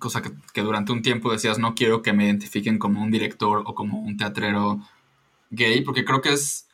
cosa 0.04 0.20
que, 0.20 0.60
durante 0.60 0.92
un 0.92 1.00
tiempo 1.00 1.32
decías, 1.32 1.58
no 1.58 1.74
quiero 1.74 2.02
que 2.02 2.12
me 2.12 2.26
identifiquen 2.26 2.78
como 2.78 3.02
un 3.02 3.10
director 3.10 3.62
o 3.64 3.74
como 3.74 4.00
un 4.00 4.18
teatrero 4.18 4.80
gay, 5.48 5.80
porque 5.80 6.04
creo 6.04 6.20
que 6.20 6.34
es, 6.34 6.68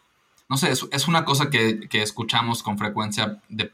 no 0.48 0.56
sé, 0.56 0.72
es, 0.72 1.06
una 1.06 1.24
cosa 1.24 1.48
que, 1.48 1.88
escuchamos 1.92 2.64
con 2.64 2.76
frecuencia 2.76 3.40
de, 3.48 3.70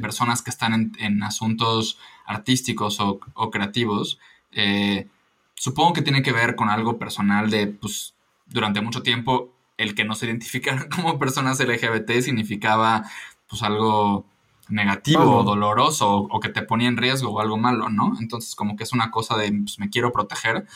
personas 0.00 0.42
que 0.42 0.50
están 0.50 0.92
en, 0.98 1.22
asuntos 1.22 1.98
artísticos 2.26 2.98
o, 2.98 3.20
creativos. 3.52 4.18
Eh, 4.50 5.06
supongo 5.54 5.92
que 5.92 6.02
tiene 6.02 6.22
que 6.22 6.32
ver 6.32 6.56
con 6.56 6.68
algo 6.68 6.98
personal 6.98 7.48
de, 7.48 7.68
pues, 7.68 8.14
durante 8.46 8.80
mucho 8.80 9.02
tiempo 9.04 9.52
el 9.76 9.94
que 9.94 10.04
no 10.04 10.16
se 10.16 10.26
identificaran 10.26 10.88
como 10.94 11.20
personas 11.20 11.60
LGBT 11.60 12.10
significaba, 12.22 13.04
pues, 13.48 13.62
algo 13.62 14.26
negativo 14.68 15.38
o 15.38 15.44
doloroso 15.44 16.16
o, 16.16 16.40
que 16.40 16.48
te 16.48 16.62
ponía 16.62 16.88
en 16.88 16.96
riesgo 16.96 17.30
o 17.30 17.40
algo 17.40 17.56
malo, 17.56 17.88
¿no? 17.88 18.14
Entonces 18.20 18.54
como 18.54 18.76
que 18.76 18.84
es 18.84 18.92
una 18.92 19.10
cosa 19.10 19.36
de 19.36 19.52
pues, 19.52 19.78
me 19.78 19.90
quiero 19.90 20.12
proteger. 20.12 20.66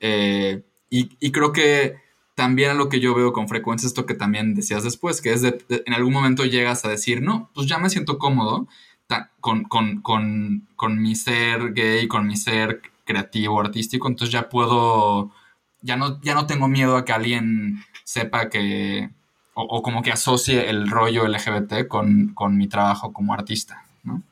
Eh, 0.00 0.62
y, 0.90 1.32
creo 1.32 1.52
que 1.52 1.96
también 2.34 2.76
lo 2.76 2.90
que 2.90 3.00
yo 3.00 3.14
veo 3.14 3.32
con 3.32 3.48
frecuencia 3.48 3.86
esto 3.86 4.04
que 4.04 4.14
también 4.14 4.54
decías 4.54 4.84
después, 4.84 5.22
que 5.22 5.32
es 5.32 5.40
de, 5.40 5.64
en 5.86 5.94
algún 5.94 6.12
momento 6.12 6.44
llegas 6.44 6.84
a 6.84 6.88
decir, 6.88 7.22
no, 7.22 7.50
pues 7.54 7.66
ya 7.66 7.78
me 7.78 7.88
siento 7.88 8.18
cómodo 8.18 8.68
con, 9.40 9.64
con, 10.02 11.02
mi 11.02 11.14
ser 11.14 11.72
gay, 11.72 12.08
con 12.08 12.26
mi 12.26 12.36
ser 12.36 12.82
creativo, 13.04 13.60
artístico, 13.60 14.08
entonces 14.08 14.32
ya 14.32 14.48
puedo, 14.48 15.32
ya 15.80 15.96
no, 15.96 16.20
ya 16.22 16.34
no 16.34 16.46
tengo 16.46 16.68
miedo 16.68 16.96
a 16.96 17.04
que 17.04 17.12
alguien 17.12 17.84
sepa 18.04 18.48
que, 18.50 19.10
o, 19.54 19.82
como 19.82 20.02
que 20.02 20.12
asocie 20.12 20.70
el 20.70 20.88
rollo 20.88 21.26
LGBT 21.26 21.86
con, 21.88 22.34
mi 22.56 22.68
trabajo 22.68 23.12
como 23.12 23.34
artista, 23.34 23.84
¿no? 24.02 24.22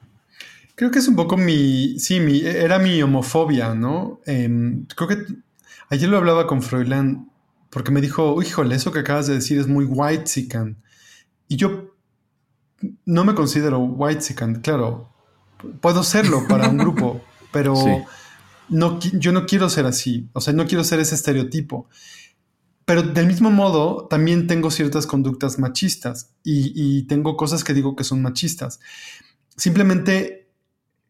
Creo 0.74 0.90
que 0.90 0.98
es 0.98 1.08
un 1.08 1.16
poco 1.16 1.36
mi, 1.36 1.98
sí, 1.98 2.20
mi, 2.20 2.40
era 2.40 2.78
mi 2.78 3.02
homofobia, 3.02 3.74
¿no? 3.74 4.20
Em, 4.24 4.86
creo 4.96 5.08
que 5.08 5.18
ayer 5.90 6.08
lo 6.08 6.16
hablaba 6.16 6.46
con 6.46 6.62
Froilán 6.62 7.28
porque 7.68 7.90
me 7.90 8.00
dijo, 8.00 8.42
híjole, 8.42 8.74
eso 8.74 8.90
que 8.90 9.00
acabas 9.00 9.26
de 9.26 9.34
decir 9.34 9.58
es 9.58 9.68
muy 9.68 9.84
white 9.84 10.26
sican. 10.26 10.76
Y 11.48 11.56
yo 11.56 11.94
no 13.04 13.24
me 13.24 13.34
considero 13.34 13.78
white 13.78 14.22
sican, 14.22 14.60
claro, 14.60 15.12
puedo 15.80 16.02
serlo 16.02 16.46
para 16.48 16.68
un 16.68 16.78
grupo, 16.78 17.22
pero 17.52 17.74
no, 18.68 18.98
yo 19.00 19.32
no 19.32 19.46
quiero 19.46 19.68
ser 19.68 19.84
así, 19.84 20.28
o 20.32 20.40
sea, 20.40 20.54
no 20.54 20.66
quiero 20.66 20.84
ser 20.84 21.00
ese 21.00 21.14
estereotipo. 21.14 21.88
Pero 22.90 23.04
del 23.04 23.28
mismo 23.28 23.52
modo, 23.52 24.08
también 24.10 24.48
tengo 24.48 24.68
ciertas 24.72 25.06
conductas 25.06 25.60
machistas 25.60 26.34
y, 26.42 27.04
tengo 27.04 27.36
cosas 27.36 27.62
que 27.62 27.72
digo 27.72 27.94
que 27.94 28.02
son 28.02 28.20
machistas. 28.20 28.80
Simplemente 29.56 30.50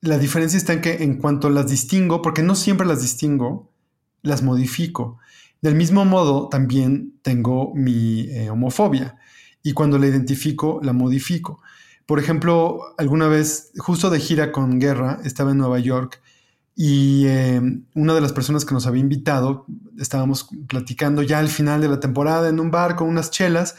la 0.03 0.19
diferencia 0.19 0.59
está 0.59 0.75
en 0.75 0.83
que 0.83 1.03
en 1.03 1.17
cuanto 1.17 1.49
las 1.49 1.71
distingo, 1.71 2.21
porque 2.21 2.43
no 2.43 2.55
siempre 2.55 2.87
las 2.87 3.01
distingo, 3.01 3.73
las 4.21 4.43
modifico. 4.43 5.21
Del 5.63 5.75
mismo 5.75 6.05
modo, 6.05 6.51
también 6.51 7.19
tengo 7.23 7.73
mi 7.75 8.29
eh, 8.29 8.51
homofobia 8.51 9.17
y 9.63 9.73
cuando 9.73 9.97
la 9.97 10.07
identifico, 10.07 10.81
la 10.83 10.93
modifico. 10.93 11.63
Por 12.05 12.19
ejemplo, 12.19 12.95
alguna 12.99 13.27
vez, 13.29 13.73
justo 13.79 14.11
de 14.11 14.21
gira 14.21 14.53
con 14.53 14.81
Guerra, 14.81 15.19
estaba 15.25 15.53
en 15.53 15.57
Nueva 15.57 15.79
York 15.79 16.21
y 16.75 17.27
eh, 17.27 17.61
una 17.95 18.15
de 18.15 18.21
las 18.21 18.33
personas 18.33 18.65
que 18.65 18.75
nos 18.75 18.87
había 18.87 19.01
invitado, 19.01 19.67
estábamos 19.99 20.49
platicando 20.67 21.23
ya 21.23 21.39
al 21.39 21.49
final 21.49 21.81
de 21.81 21.89
la 21.89 22.01
temporada 22.01 22.49
en 22.49 22.61
un 22.61 22.71
bar 22.71 22.97
con 22.97 23.09
unas 23.09 23.31
chelas, 23.31 23.77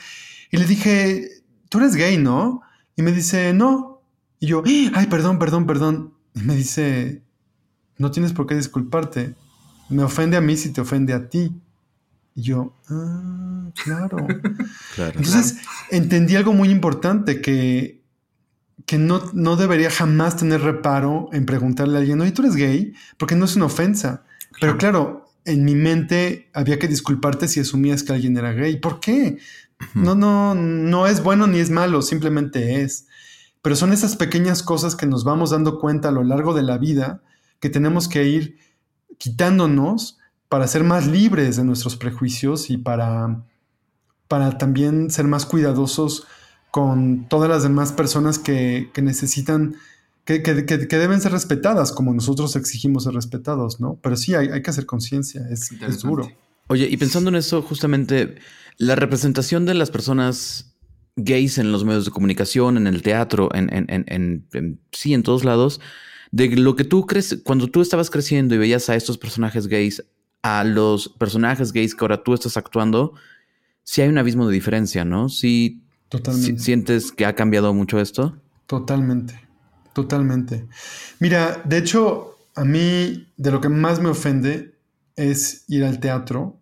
y 0.52 0.58
le 0.58 0.66
dije, 0.66 1.30
tú 1.70 1.80
eres 1.80 1.96
gay, 1.96 2.18
¿no? 2.18 2.62
Y 2.96 3.02
me 3.02 3.12
dice, 3.12 3.54
no. 3.54 4.02
Y 4.40 4.48
yo, 4.48 4.64
ay, 4.66 5.08
perdón, 5.10 5.40
perdón, 5.40 5.66
perdón. 5.66 6.14
Y 6.36 6.42
me 6.42 6.56
dice, 6.56 7.24
no 7.98 8.12
tienes 8.12 8.34
por 8.34 8.48
qué 8.48 8.56
disculparte. 8.56 9.36
Me 9.90 10.04
ofende 10.04 10.38
a 10.38 10.42
mí 10.42 10.58
si 10.58 10.72
te 10.72 10.82
ofende 10.82 11.14
a 11.14 11.30
ti. 11.30 11.52
Y 12.36 12.42
yo, 12.42 12.76
ah, 12.90 13.70
claro. 13.84 14.18
claro 14.96 15.14
Entonces 15.16 15.58
entendí 15.90 16.36
algo 16.36 16.54
muy 16.54 16.70
importante, 16.70 17.42
que 17.42 18.01
que 18.92 18.98
no, 18.98 19.22
no, 19.32 19.56
debería 19.56 19.90
jamás 19.90 20.36
tener 20.36 20.60
reparo 20.60 21.30
en 21.32 21.46
preguntarle 21.46 21.96
a 21.96 22.02
alguien, 22.02 22.20
oye, 22.20 22.34
tú 22.34 22.42
eres 22.42 22.58
gay, 22.58 22.94
porque 23.18 23.38
no 23.38 23.46
es 23.46 23.56
una 23.56 23.68
ofensa. 23.68 24.26
Pero 24.60 24.78
claro, 24.78 25.32
en 25.46 25.64
mi 25.64 25.76
mente 25.76 26.50
había 26.54 26.78
que 26.78 26.90
disculparte 26.90 27.48
si 27.48 27.62
asumías 27.62 28.04
que 28.04 28.12
alguien 28.12 28.36
era 28.36 28.52
gay. 28.52 28.82
¿Por 28.82 29.00
qué? 29.00 29.38
No, 29.94 30.14
no, 30.14 30.56
no 30.56 31.08
es 31.08 31.24
bueno 31.24 31.48
ni 31.48 31.60
es 31.60 31.70
malo, 31.70 32.02
simplemente 32.02 32.82
es. 32.82 33.08
Pero 33.62 33.78
son 33.78 33.94
esas 33.94 34.18
pequeñas 34.18 34.62
cosas 34.62 34.98
que 34.98 35.06
nos 35.06 35.24
vamos 35.24 35.52
dando 35.52 35.80
cuenta 35.80 36.10
a 36.10 36.12
lo 36.12 36.26
largo 36.26 36.54
de 36.54 36.64
la 36.64 36.78
vida 36.78 37.24
que 37.62 37.70
tenemos 37.70 38.10
que 38.10 38.26
ir 38.26 38.58
quitándonos 39.18 40.18
para 40.50 40.68
ser 40.68 40.84
más 40.84 41.08
libres 41.08 41.56
de 41.56 41.64
nuestros 41.64 41.96
prejuicios 41.96 42.70
y 42.70 42.76
para, 42.76 43.46
para 44.28 44.58
también 44.58 45.10
ser 45.12 45.28
más 45.28 45.46
cuidadosos 45.46 46.28
con 46.72 47.28
todas 47.28 47.50
las 47.50 47.64
demás 47.64 47.92
personas 47.92 48.40
que, 48.40 48.90
necesitan, 49.02 49.76
que, 50.24 50.40
deben 50.40 51.20
ser 51.20 51.34
respetadas, 51.34 51.92
como 51.92 52.14
nosotros 52.14 52.56
exigimos 52.56 53.04
ser 53.04 53.14
respetados, 53.14 53.82
¿no? 53.82 54.00
Pero 54.02 54.16
sí, 54.16 54.34
hay, 54.34 54.62
que 54.62 54.70
hacer 54.70 54.86
conciencia, 54.86 55.46
es, 55.50 55.70
duro. 56.02 56.32
Oye, 56.68 56.88
y 56.90 56.96
pensando 56.96 57.30
en 57.30 57.36
eso, 57.36 57.62
justamente, 57.62 58.36
la 58.78 58.96
representación 58.96 59.66
de 59.66 59.74
las 59.74 59.92
personas 59.92 60.74
gays 61.18 61.58
en 61.58 61.74
los 61.74 61.84
medios 61.84 62.06
de 62.06 62.12
comunicación, 62.12 62.78
en 62.78 62.88
el 62.88 63.02
teatro, 63.02 63.50
en, 63.54 63.70
en, 63.90 64.80
sí, 64.94 65.14
en 65.14 65.24
todos 65.24 65.44
lados, 65.44 65.82
de 66.32 66.56
lo 66.56 66.78
que 66.78 66.86
tú 66.86 67.06
crees, 67.06 67.42
cuando 67.44 67.68
tú 67.68 67.82
estabas 67.82 68.10
creciendo 68.10 68.56
y 68.56 68.58
veías 68.58 68.90
a 68.90 68.96
estos 68.96 69.18
personajes 69.18 69.68
gays, 69.68 70.06
a 70.42 70.64
los 70.64 71.10
personajes 71.10 71.74
gays 71.74 71.94
que 71.94 72.06
ahora 72.06 72.24
tú 72.24 72.34
estás 72.34 72.56
actuando, 72.56 73.14
sí 73.84 74.02
hay 74.02 74.08
un 74.08 74.18
abismo 74.18 74.48
de 74.48 74.54
diferencia, 74.54 75.04
¿no? 75.04 75.28
Sí 75.28 75.81
Totalmente. 76.12 76.60
¿Sientes 76.62 77.14
que 77.14 77.26
ha 77.26 77.36
cambiado 77.36 77.74
mucho 77.74 77.98
esto? 77.98 78.38
Totalmente, 78.68 79.40
totalmente. 79.94 80.68
Mira, 81.22 81.62
de 81.64 81.78
hecho, 81.78 82.38
a 82.54 82.66
mí 82.66 83.32
de 83.38 83.52
lo 83.52 83.62
que 83.62 83.70
más 83.70 84.02
me 84.02 84.10
ofende 84.10 84.76
es 85.16 85.64
ir 85.70 85.86
al 85.86 86.02
teatro, 86.02 86.60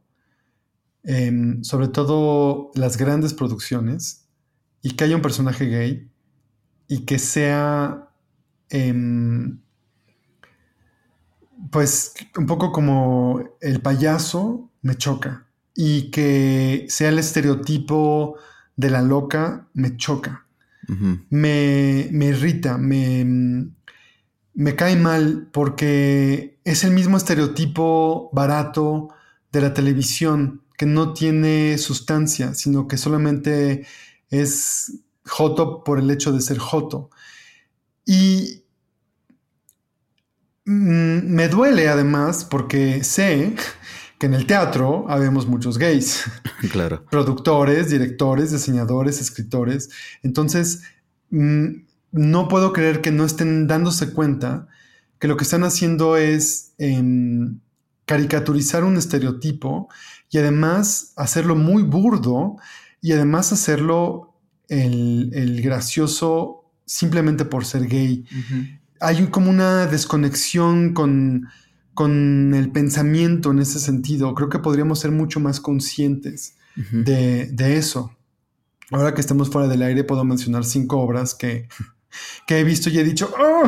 em, 1.03 1.63
sobre 1.63 1.87
todo 1.87 2.69
las 2.75 2.95
grandes 2.97 3.33
producciones, 3.33 4.27
y 4.83 4.91
que 4.91 5.05
haya 5.05 5.15
un 5.15 5.23
personaje 5.23 5.65
gay 5.65 6.11
y 6.87 7.05
que 7.05 7.17
sea, 7.17 8.07
em, 8.69 9.59
pues, 11.71 12.13
un 12.37 12.45
poco 12.45 12.71
como 12.71 13.43
el 13.61 13.81
payaso, 13.81 14.69
me 14.83 14.95
choca. 14.95 15.47
Y 15.73 16.11
que 16.11 16.85
sea 16.87 17.09
el 17.09 17.17
estereotipo 17.17 18.35
de 18.79 18.89
la 18.89 19.01
loca 19.01 19.67
me 19.73 19.97
choca. 19.97 20.45
me, 20.87 22.07
me, 22.11 22.25
irrita, 22.27 22.77
me, 22.77 23.67
me 24.53 24.75
cae 24.75 24.95
mal 24.95 25.49
porque 25.51 26.57
es 26.63 26.85
el 26.85 26.91
mismo 26.91 27.17
estereotipo 27.17 28.29
barato 28.31 29.09
de 29.51 29.61
la 29.61 29.73
televisión 29.73 30.61
que 30.77 30.85
no 30.85 31.11
tiene 31.13 31.77
sustancia, 31.77 32.53
sino 32.53 32.87
que 32.87 32.95
solamente 32.95 33.85
es 34.29 34.93
joto 35.25 35.83
por 35.83 35.99
el 35.99 36.09
hecho 36.09 36.31
de 36.31 36.39
ser 36.39 36.57
joto. 36.57 37.09
Y 38.05 38.63
me 40.63 41.49
duele 41.49 41.89
además 41.89 42.45
porque 42.45 43.03
sé 43.03 43.55
que 44.19 44.25
en 44.25 44.33
el 44.33 44.45
teatro 44.45 45.05
habemos 45.09 45.47
muchos 45.47 45.77
gays. 45.77 46.25
Claro. 46.71 47.05
Productores, 47.09 47.89
directores, 47.89 48.51
diseñadores, 48.51 49.21
escritores. 49.21 49.89
Entonces, 50.23 50.81
mm, 51.29 51.67
no 52.11 52.49
puedo 52.49 52.73
creer 52.73 52.99
que 52.99 53.11
no 53.11 53.23
estén 53.23 53.65
dándose 53.65 54.11
cuenta 54.11 54.67
que 55.19 55.29
lo 55.29 55.37
que 55.37 55.45
están 55.45 55.63
haciendo 55.63 56.17
es 56.17 56.73
em, 56.77 57.59
caricaturizar 58.05 58.83
un 58.83 58.97
estereotipo 58.97 59.87
y 60.29 60.37
además 60.37 61.13
hacerlo 61.15 61.55
muy 61.55 61.83
burdo 61.83 62.57
y 63.01 63.13
además 63.13 63.53
hacerlo 63.53 64.35
el, 64.67 65.61
gracioso 65.63 66.65
simplemente 66.85 67.45
por 67.45 67.63
ser 67.63 67.87
gay. 67.87 68.25
Hay 68.99 69.27
como 69.27 69.49
una 69.49 69.85
desconexión 69.85 70.93
con 70.93 71.47
con 71.99 72.53
el 72.53 72.71
pensamiento 72.71 73.51
en 73.51 73.59
ese 73.59 73.77
sentido. 73.77 74.33
Creo 74.33 74.47
que 74.47 74.59
podríamos 74.59 74.99
ser 74.99 75.11
mucho 75.11 75.41
más 75.41 75.59
conscientes 75.59 76.55
de, 76.77 77.75
eso. 77.75 78.15
Ahora 78.89 79.13
que 79.13 79.19
estamos 79.19 79.49
fuera 79.49 79.67
del 79.67 79.81
aire, 79.81 80.05
puedo 80.05 80.23
mencionar 80.23 80.63
cinco 80.63 81.01
obras 81.01 81.35
que, 81.35 81.67
he 82.47 82.63
visto 82.63 82.89
y 82.89 82.99
he 82.99 83.03
dicho, 83.03 83.29
oh, 83.37 83.67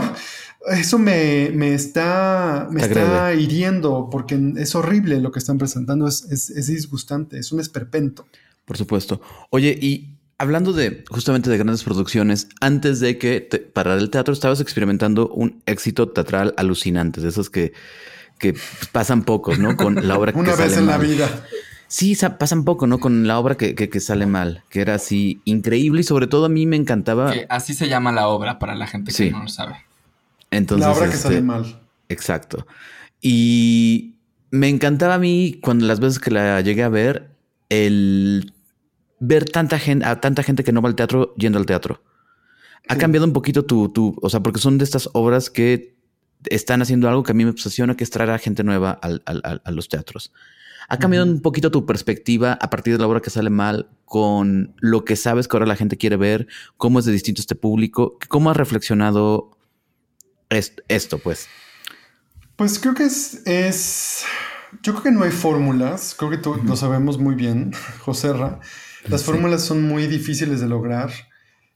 eso 0.71 0.97
me, 0.97 1.73
está, 1.73 2.69
me 2.71 2.83
está 2.83 3.33
hiriendo 3.33 4.07
porque 4.09 4.39
es 4.55 4.75
horrible 4.75 5.19
lo 5.19 5.33
que 5.33 5.39
están 5.39 5.57
presentando, 5.57 6.07
es, 6.07 6.23
es, 6.29 6.67
disgustante, 6.67 7.37
es 7.37 7.51
un 7.51 7.59
esperpento. 7.59 8.25
Por 8.63 8.77
supuesto. 8.77 9.19
Oye, 9.49 9.77
y 9.77 10.15
hablando 10.37 10.71
de 10.71 11.03
justamente 11.09 11.49
de 11.49 11.57
grandes 11.57 11.83
producciones, 11.83 12.47
antes 12.61 13.01
de 13.01 13.17
que 13.17 13.41
para 13.73 13.95
el 13.95 14.09
teatro 14.09 14.33
estabas 14.33 14.61
experimentando 14.61 15.27
un 15.27 15.61
éxito 15.65 16.07
teatral 16.07 16.53
alucinante, 16.55 17.19
de 17.19 17.27
esos 17.27 17.49
que 17.49 17.73
que 18.41 18.55
pasan 18.91 19.23
pocos, 19.23 19.59
¿no? 19.59 19.77
Con 19.77 20.07
la 20.07 20.17
obra 20.17 20.31
que 20.33 20.39
Una 20.39 20.55
vez 20.55 20.75
en 20.75 20.87
la 20.87 20.97
vida. 20.97 21.29
Sí, 21.87 22.17
pasan 22.37 22.63
poco, 22.63 22.87
¿no? 22.87 22.99
Con 22.99 23.27
la 23.27 23.37
obra 23.37 23.55
que, 23.55 23.75
que, 23.75 23.99
sale 23.99 24.25
mal, 24.25 24.63
que 24.69 24.79
era 24.79 24.95
así 24.95 25.41
increíble 25.43 26.01
y 26.01 26.03
sobre 26.03 26.27
todo 26.27 26.45
a 26.45 26.49
mí 26.49 26.65
me 26.65 26.77
encantaba. 26.77 27.33
así 27.49 27.73
se 27.73 27.89
llama 27.89 28.13
la 28.13 28.29
obra 28.29 28.59
para 28.59 28.75
la 28.75 28.87
gente 28.87 29.11
que 29.11 29.29
no 29.29 29.43
lo 29.43 29.49
sabe. 29.49 29.75
Entonces, 30.51 30.87
la 30.87 30.93
obra 30.93 31.09
que 31.09 31.17
sale 31.17 31.35
este, 31.35 31.45
mal. 31.45 31.81
Exacto. 32.07 32.65
Y 33.21 34.15
me 34.51 34.69
encantaba 34.69 35.15
a 35.15 35.19
mí 35.19 35.59
cuando 35.61 35.85
las 35.85 35.99
veces 35.99 36.19
que 36.19 36.31
la 36.31 36.61
llegué 36.61 36.83
a 36.83 36.89
ver, 36.89 37.31
el 37.69 38.53
ver 39.19 39.45
tanta 39.45 39.77
gente, 39.77 40.05
a 40.05 40.19
tanta 40.21 40.43
gente 40.43 40.63
que 40.63 40.71
no 40.71 40.81
va 40.81 40.87
al 40.89 40.95
teatro 40.95 41.33
yendo 41.35 41.59
al 41.59 41.65
teatro. 41.65 42.01
Ha 42.87 42.95
cambiado 42.95 43.27
un 43.27 43.33
poquito 43.33 43.63
tu, 43.63 43.89
tu, 43.89 44.17
o 44.21 44.29
sea, 44.29 44.39
porque 44.39 44.59
son 44.59 44.77
de 44.77 44.85
estas 44.85 45.09
obras 45.13 45.49
que 45.49 45.93
están 46.45 46.81
haciendo 46.81 47.07
algo 47.09 47.23
que 47.23 47.31
a 47.31 47.35
mí 47.35 47.43
me 47.43 47.51
obsesiona, 47.51 47.95
que 47.95 48.03
es 48.03 48.09
traer 48.09 48.31
a 48.31 48.37
gente 48.37 48.63
nueva 48.63 48.99
a 49.01 49.71
los 49.71 49.89
teatros. 49.89 50.31
¿Ha 50.89 50.97
cambiado 50.97 51.25
un 51.25 51.41
poquito 51.41 51.71
tu 51.71 51.85
perspectiva 51.85 52.53
a 52.59 52.69
partir 52.69 52.93
de 52.93 52.99
la 52.99 53.07
obra 53.07 53.21
que 53.21 53.29
sale 53.29 53.49
mal 53.49 53.89
con 54.03 54.75
lo 54.79 55.05
que 55.05 55.15
sabes 55.15 55.47
que 55.47 55.55
ahora 55.55 55.65
la 55.65 55.77
gente 55.77 55.97
quiere 55.97 56.17
ver? 56.17 56.47
¿Cómo 56.75 56.99
es 56.99 57.05
de 57.05 57.13
distinto 57.13 57.39
este 57.39 57.55
público? 57.55 58.17
¿Cómo 58.27 58.51
has 58.51 58.57
reflexionado 58.57 59.57
esto, 60.49 61.19
pues? 61.19 61.47
Pues 62.57 62.77
creo 62.77 62.93
que 62.93 63.05
es, 63.05 63.41
es, 63.47 64.23
Yo 64.83 64.91
creo 64.91 65.03
que 65.03 65.11
no 65.11 65.23
hay 65.23 65.31
fórmulas. 65.31 66.13
Creo 66.17 66.29
que 66.29 66.37
tú 66.37 66.55
lo 66.55 66.75
sabemos 66.75 67.17
muy 67.17 67.35
bien, 67.35 67.71
Joserra. 67.99 68.59
Las 69.07 69.23
fórmulas 69.23 69.63
son 69.63 69.83
muy 69.83 70.07
difíciles 70.07 70.59
de 70.59 70.67
lograr. 70.67 71.11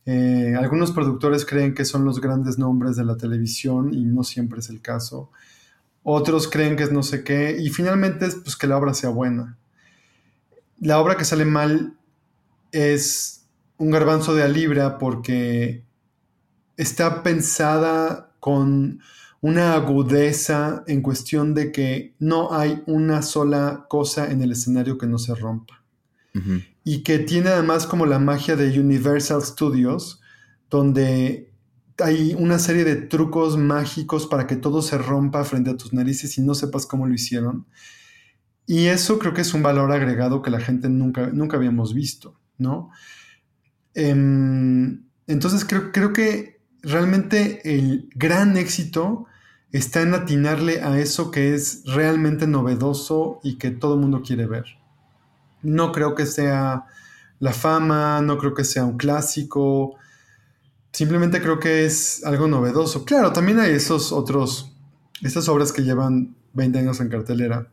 Eh, 0.06 0.54
algunos 0.58 0.92
productores 0.92 1.46
creen 1.46 1.74
que 1.74 1.86
son 1.86 2.06
los 2.06 2.22
grandes 2.22 2.58
nombres 2.60 2.96
de 2.96 3.06
la 3.06 3.18
televisión 3.18 3.94
y 3.94 4.06
no 4.06 4.24
siempre 4.24 4.60
es 4.60 4.70
el 4.70 4.82
caso 4.82 5.32
otros 6.08 6.48
creen 6.48 6.76
que 6.76 6.84
es 6.84 6.92
no 6.92 7.02
sé 7.02 7.24
qué, 7.24 7.58
y 7.60 7.70
finalmente 7.70 8.28
es 8.28 8.36
pues, 8.36 8.56
que 8.56 8.68
la 8.68 8.78
obra 8.78 8.94
sea 8.94 9.10
buena. 9.10 9.58
La 10.80 11.00
obra 11.00 11.18
que 11.18 11.26
sale 11.26 11.46
mal 11.46 11.98
es 12.72 13.48
un 13.78 13.90
garbanzo 13.90 14.36
de 14.36 14.44
a 14.44 14.48
libra 14.48 15.00
porque 15.00 15.84
está 16.78 17.24
pensada 17.24 18.30
con 18.40 19.02
una 19.42 19.74
agudeza 19.74 20.84
en 20.86 21.02
cuestión 21.02 21.56
de 21.56 21.72
que 21.72 22.14
no 22.20 22.54
hay 22.54 22.84
una 22.86 23.24
sola 23.24 23.88
cosa 23.90 24.30
en 24.30 24.44
el 24.44 24.52
escenario 24.52 25.00
que 25.00 25.08
no 25.08 25.18
se 25.18 25.34
rompa. 25.34 25.82
Y 26.86 27.04
que 27.04 27.20
tiene 27.20 27.50
además 27.50 27.86
como 27.86 28.06
la 28.06 28.20
magia 28.20 28.56
de 28.56 28.80
Universal 28.80 29.42
Studios, 29.42 30.22
donde 30.70 31.52
hay 32.00 32.34
una 32.38 32.60
serie 32.60 32.86
de 32.86 32.96
trucos 32.96 33.58
mágicos 33.58 34.28
para 34.28 34.48
que 34.48 34.56
todo 34.56 34.82
se 34.82 34.98
rompa 34.98 35.44
frente 35.44 35.72
a 35.72 35.78
tus 35.78 35.92
narices 35.92 36.38
y 36.38 36.42
no 36.42 36.56
sepas 36.56 36.86
cómo 36.86 37.08
lo 37.08 37.14
hicieron. 37.14 37.66
Y 38.68 38.86
eso 38.86 39.20
creo 39.20 39.34
que 39.34 39.42
es 39.42 39.54
un 39.54 39.64
valor 39.64 39.92
agregado 39.92 40.42
que 40.42 40.50
la 40.52 40.60
gente 40.60 40.90
nunca, 40.90 41.28
nunca 41.28 41.58
habíamos 41.58 41.94
visto, 41.94 42.40
¿no? 42.58 42.92
Em, 43.94 45.06
entonces 45.28 45.66
creo, 45.66 45.92
creo 45.92 46.14
que 46.14 46.62
realmente 46.82 47.62
el 47.64 48.10
gran 48.16 48.58
éxito 48.58 49.26
está 49.72 50.02
en 50.02 50.14
atinarle 50.14 50.82
a 50.82 51.00
eso 51.00 51.32
que 51.32 51.54
es 51.54 51.84
realmente 51.86 52.48
novedoso 52.48 53.40
y 53.44 53.58
que 53.58 53.72
todo 53.72 53.96
el 53.96 54.02
mundo 54.02 54.22
quiere 54.22 54.46
ver. 54.46 54.66
No 55.66 55.92
creo 55.92 56.16
que 56.16 56.26
sea 56.26 56.86
la 57.40 57.52
fama, 57.52 58.22
no 58.22 58.38
creo 58.38 58.54
que 58.54 58.64
sea 58.64 58.86
un 58.86 58.98
clásico, 58.98 59.98
Simplemente 60.96 61.42
creo 61.42 61.60
que 61.60 61.84
es 61.86 62.24
algo 62.24 62.48
novedoso. 62.48 63.04
Claro, 63.04 63.34
también 63.34 63.60
hay 63.60 63.72
esos 63.72 64.14
otros, 64.14 64.74
estas 65.22 65.50
obras 65.50 65.74
que 65.74 65.84
llevan 65.84 66.38
20 66.54 66.80
años 66.80 67.02
en 67.02 67.10
cartelera, 67.10 67.68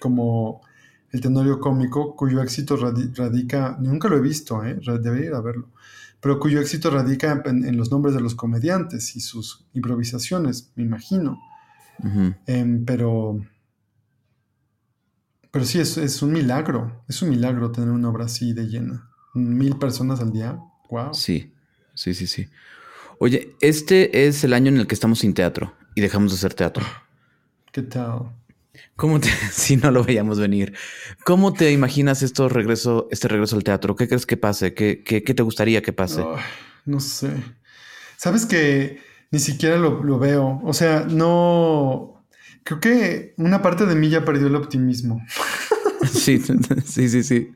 como 0.00 0.60
El 1.12 1.20
Tenorio 1.20 1.60
Cómico, 1.60 2.16
cuyo 2.16 2.42
éxito 2.42 2.76
radica, 2.76 3.76
nunca 3.78 4.08
lo 4.08 4.16
he 4.16 4.20
visto, 4.20 4.64
¿eh? 4.64 4.80
debería 5.00 5.26
ir 5.26 5.34
a 5.34 5.40
verlo, 5.40 5.68
pero 6.20 6.40
cuyo 6.40 6.60
éxito 6.60 6.90
radica 6.90 7.40
en, 7.46 7.76
los 7.76 7.92
nombres 7.92 8.16
de 8.16 8.20
los 8.20 8.34
comediantes 8.34 9.14
y 9.14 9.20
sus 9.20 9.64
improvisaciones, 9.72 10.72
me 10.74 10.82
imagino. 10.82 11.38
Em, 12.46 12.84
pero, 12.84 13.38
pero 15.50 15.64
sí, 15.64 15.80
es, 15.80 15.96
es 15.96 16.22
un 16.22 16.32
milagro, 16.32 17.04
es 17.08 17.22
un 17.22 17.30
milagro 17.30 17.70
tener 17.72 17.90
una 17.90 18.08
obra 18.08 18.26
así 18.26 18.52
de 18.52 18.66
llena. 18.66 19.10
Mil 19.34 19.76
personas 19.76 20.20
al 20.20 20.32
día, 20.32 20.58
wow. 20.90 21.14
Sí 21.14 21.52
sí, 22.00 22.14
sí, 22.14 22.26
sí. 22.26 22.48
Oye, 23.18 23.54
este 23.60 24.26
es 24.26 24.42
el 24.44 24.54
año 24.54 24.68
en 24.68 24.78
el 24.78 24.86
que 24.86 24.94
estamos 24.94 25.18
sin 25.18 25.34
teatro 25.34 25.74
y 25.94 26.00
dejamos 26.00 26.32
de 26.32 26.36
hacer 26.36 26.54
teatro. 26.54 26.84
¿Qué 27.72 27.82
tal? 27.82 28.32
¿Cómo 28.96 29.20
te, 29.20 29.28
si 29.52 29.76
no 29.76 29.90
lo 29.90 30.02
veíamos 30.02 30.40
venir, 30.40 30.74
cómo 31.24 31.52
te 31.52 31.70
imaginas 31.72 32.22
esto 32.22 32.48
regreso, 32.48 33.08
este 33.10 33.28
regreso 33.28 33.56
al 33.56 33.64
teatro? 33.64 33.96
¿Qué 33.96 34.08
crees 34.08 34.26
que 34.26 34.36
pase? 34.36 34.72
¿Qué, 34.74 35.02
qué, 35.04 35.20
te 35.20 35.42
gustaría 35.42 35.82
que 35.82 35.92
pase? 35.92 36.24
no 36.86 37.00
sé. 37.00 37.30
Sabes 38.16 38.46
que 38.46 39.00
ni 39.30 39.38
siquiera 39.38 39.76
lo, 39.76 40.02
lo, 40.02 40.18
veo. 40.18 40.60
O 40.64 40.72
sea, 40.72 41.00
no. 41.08 42.19
Creo 42.64 42.80
que 42.80 43.34
una 43.36 43.62
parte 43.62 43.86
de 43.86 43.94
mí 43.94 44.08
ya 44.08 44.24
perdió 44.24 44.46
el 44.46 44.56
optimismo. 44.56 45.24
Sí, 46.10 46.42
sí, 46.86 47.08
sí, 47.08 47.22
sí. 47.22 47.50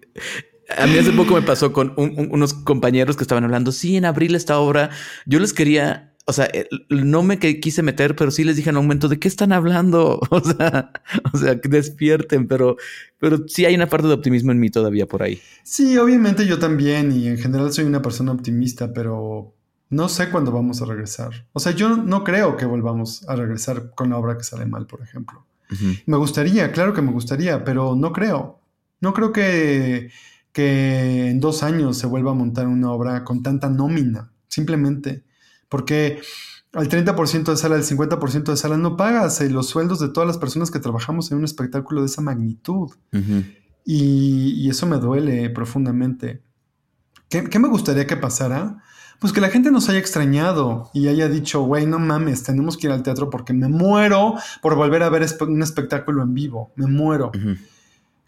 A 0.76 0.86
mí 0.86 0.98
hace 0.98 1.12
poco 1.12 1.34
me 1.34 1.42
pasó 1.42 1.72
con 1.72 1.94
unos 1.96 2.55
compañeros 2.55 3.16
que 3.16 3.24
estaban 3.24 3.44
hablando, 3.44 3.72
sí, 3.72 3.96
en 3.96 4.05
abril 4.05 4.34
esta 4.34 4.59
obra, 4.59 4.90
yo 5.26 5.38
les 5.38 5.52
quería, 5.52 6.14
o 6.26 6.32
sea, 6.32 6.48
eh, 6.52 6.68
no 6.88 7.22
me 7.22 7.38
quise 7.38 7.82
meter, 7.82 8.16
pero 8.16 8.30
sí 8.30 8.44
les 8.44 8.57
dije 8.57 8.70
en 8.70 8.76
un 8.76 8.84
momento, 8.84 9.09
¿de 9.09 9.18
qué 9.18 9.28
están 9.28 9.52
hablando? 9.52 10.20
O 10.30 10.40
sea, 10.40 10.92
o 11.32 11.38
sea, 11.38 11.61
que 11.61 11.68
despierten, 11.68 12.46
pero, 12.46 12.76
pero 13.18 13.46
sí 13.48 13.64
hay 13.64 13.74
una 13.74 13.88
parte 13.88 14.09
de 14.09 14.14
optimismo 14.14 14.52
en 14.52 14.61
mí 14.61 14.70
todavía 14.70 15.07
por 15.07 15.22
ahí. 15.22 15.40
Sí, 15.62 15.96
obviamente 15.98 16.46
yo 16.46 16.59
también 16.59 17.12
y 17.12 17.28
en 17.28 17.38
general 17.38 17.72
soy 17.72 17.84
una 17.84 18.02
persona 18.02 18.32
optimista, 18.32 18.92
pero 18.92 19.53
no 19.95 20.09
sé 20.09 20.30
cuándo 20.30 20.53
vamos 20.53 20.82
a 20.82 20.86
regresar. 20.86 21.47
O 21.53 21.61
sea, 21.61 21.72
yo 21.72 21.97
no 21.97 22.24
creo 22.24 22.57
que 22.57 22.66
volvamos 22.66 23.28
a 23.28 23.36
regresar 23.36 23.95
con 23.95 24.11
la 24.11 24.18
obra 24.18 24.36
que 24.36 24.45
sale 24.45 24.66
mal, 24.66 24.86
por 24.86 25.03
ejemplo. 25.03 25.47
Me 26.07 26.16
gustaría, 26.16 26.70
claro 26.70 26.92
que 26.92 27.03
me 27.03 27.11
gustaría, 27.11 27.64
pero 27.64 27.97
no 27.97 28.12
creo. 28.12 28.61
No 29.01 29.12
creo 29.12 29.32
que 29.32 30.11
que 30.55 31.30
en 31.30 31.40
dos 31.40 31.64
años 31.64 31.99
se 31.99 32.07
vuelva 32.07 32.30
a 32.30 32.34
montar 32.34 32.68
una 32.68 32.92
obra 32.92 33.24
con 33.24 33.42
tanta 33.42 33.68
nómina, 33.68 34.30
simplemente. 34.49 35.24
Porque 35.68 36.22
al 36.72 36.88
30% 36.88 37.51
de 37.51 37.57
sala, 37.57 37.74
al 37.74 37.82
50% 37.82 38.45
de 38.45 38.57
sala 38.57 38.76
no 38.76 38.97
pagas 38.97 39.40
eh, 39.40 39.51
los 39.51 39.68
sueldos 39.68 39.99
de 39.99 40.11
todas 40.11 40.28
las 40.28 40.38
personas 40.38 40.70
que 40.70 40.78
trabajamos 40.78 41.32
en 41.32 41.38
un 41.38 41.45
espectáculo 41.45 42.01
de 42.01 42.07
esa 42.07 42.22
magnitud. 42.22 42.92
y, 43.84 44.70
eso 44.70 44.86
me 44.86 44.99
duele 44.99 45.51
profundamente. 45.51 46.40
¿Qué, 47.28 47.59
me 47.59 47.68
gustaría 47.68 48.07
que 48.07 48.16
pasara? 48.16 48.80
Pues 49.18 49.32
que 49.32 49.40
la 49.40 49.48
gente 49.48 49.70
nos 49.70 49.88
haya 49.88 49.98
extrañado 49.98 50.90
y 50.92 51.08
haya 51.08 51.28
dicho, 51.28 51.62
güey, 51.62 51.86
no 51.86 51.98
mames, 51.98 52.42
tenemos 52.42 52.76
que 52.76 52.88
ir 52.88 52.92
al 52.92 53.02
teatro 53.02 53.30
porque 53.30 53.52
me 53.52 53.68
muero 53.68 54.34
por 54.60 54.74
volver 54.74 55.02
a 55.02 55.08
ver 55.08 55.26
un 55.40 55.62
espectáculo 55.62 56.22
en 56.22 56.34
vivo, 56.34 56.72
me 56.76 56.86
muero. 56.86 57.32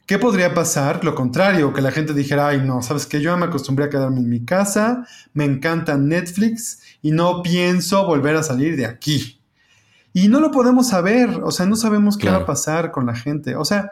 ¿Qué 0.06 0.20
podría 0.20 0.54
pasar? 0.54 1.04
Lo 1.04 1.16
contrario, 1.16 1.72
que 1.72 1.80
la 1.80 1.90
gente 1.90 2.14
dijera, 2.14 2.48
ay, 2.48 2.62
no, 2.64 2.80
sabes 2.80 3.06
que 3.06 3.20
yo 3.20 3.36
me 3.36 3.46
acostumbré 3.46 3.86
a 3.86 3.90
quedarme 3.90 4.20
en 4.20 4.28
mi 4.28 4.44
casa, 4.44 5.04
me 5.34 5.44
encanta 5.44 5.98
Netflix 5.98 6.80
y 7.02 7.10
no 7.10 7.42
pienso 7.42 8.06
volver 8.06 8.36
a 8.36 8.44
salir 8.44 8.76
de 8.76 8.86
aquí. 8.86 9.40
Y 10.12 10.28
no 10.28 10.38
lo 10.40 10.52
podemos 10.52 10.88
saber, 10.88 11.28
o 11.42 11.50
sea, 11.50 11.66
no 11.66 11.76
sabemos 11.76 12.16
qué 12.16 12.30
va 12.30 12.36
a 12.36 12.46
pasar 12.46 12.92
con 12.92 13.04
la 13.04 13.16
gente. 13.16 13.56
O 13.56 13.64
sea, 13.64 13.90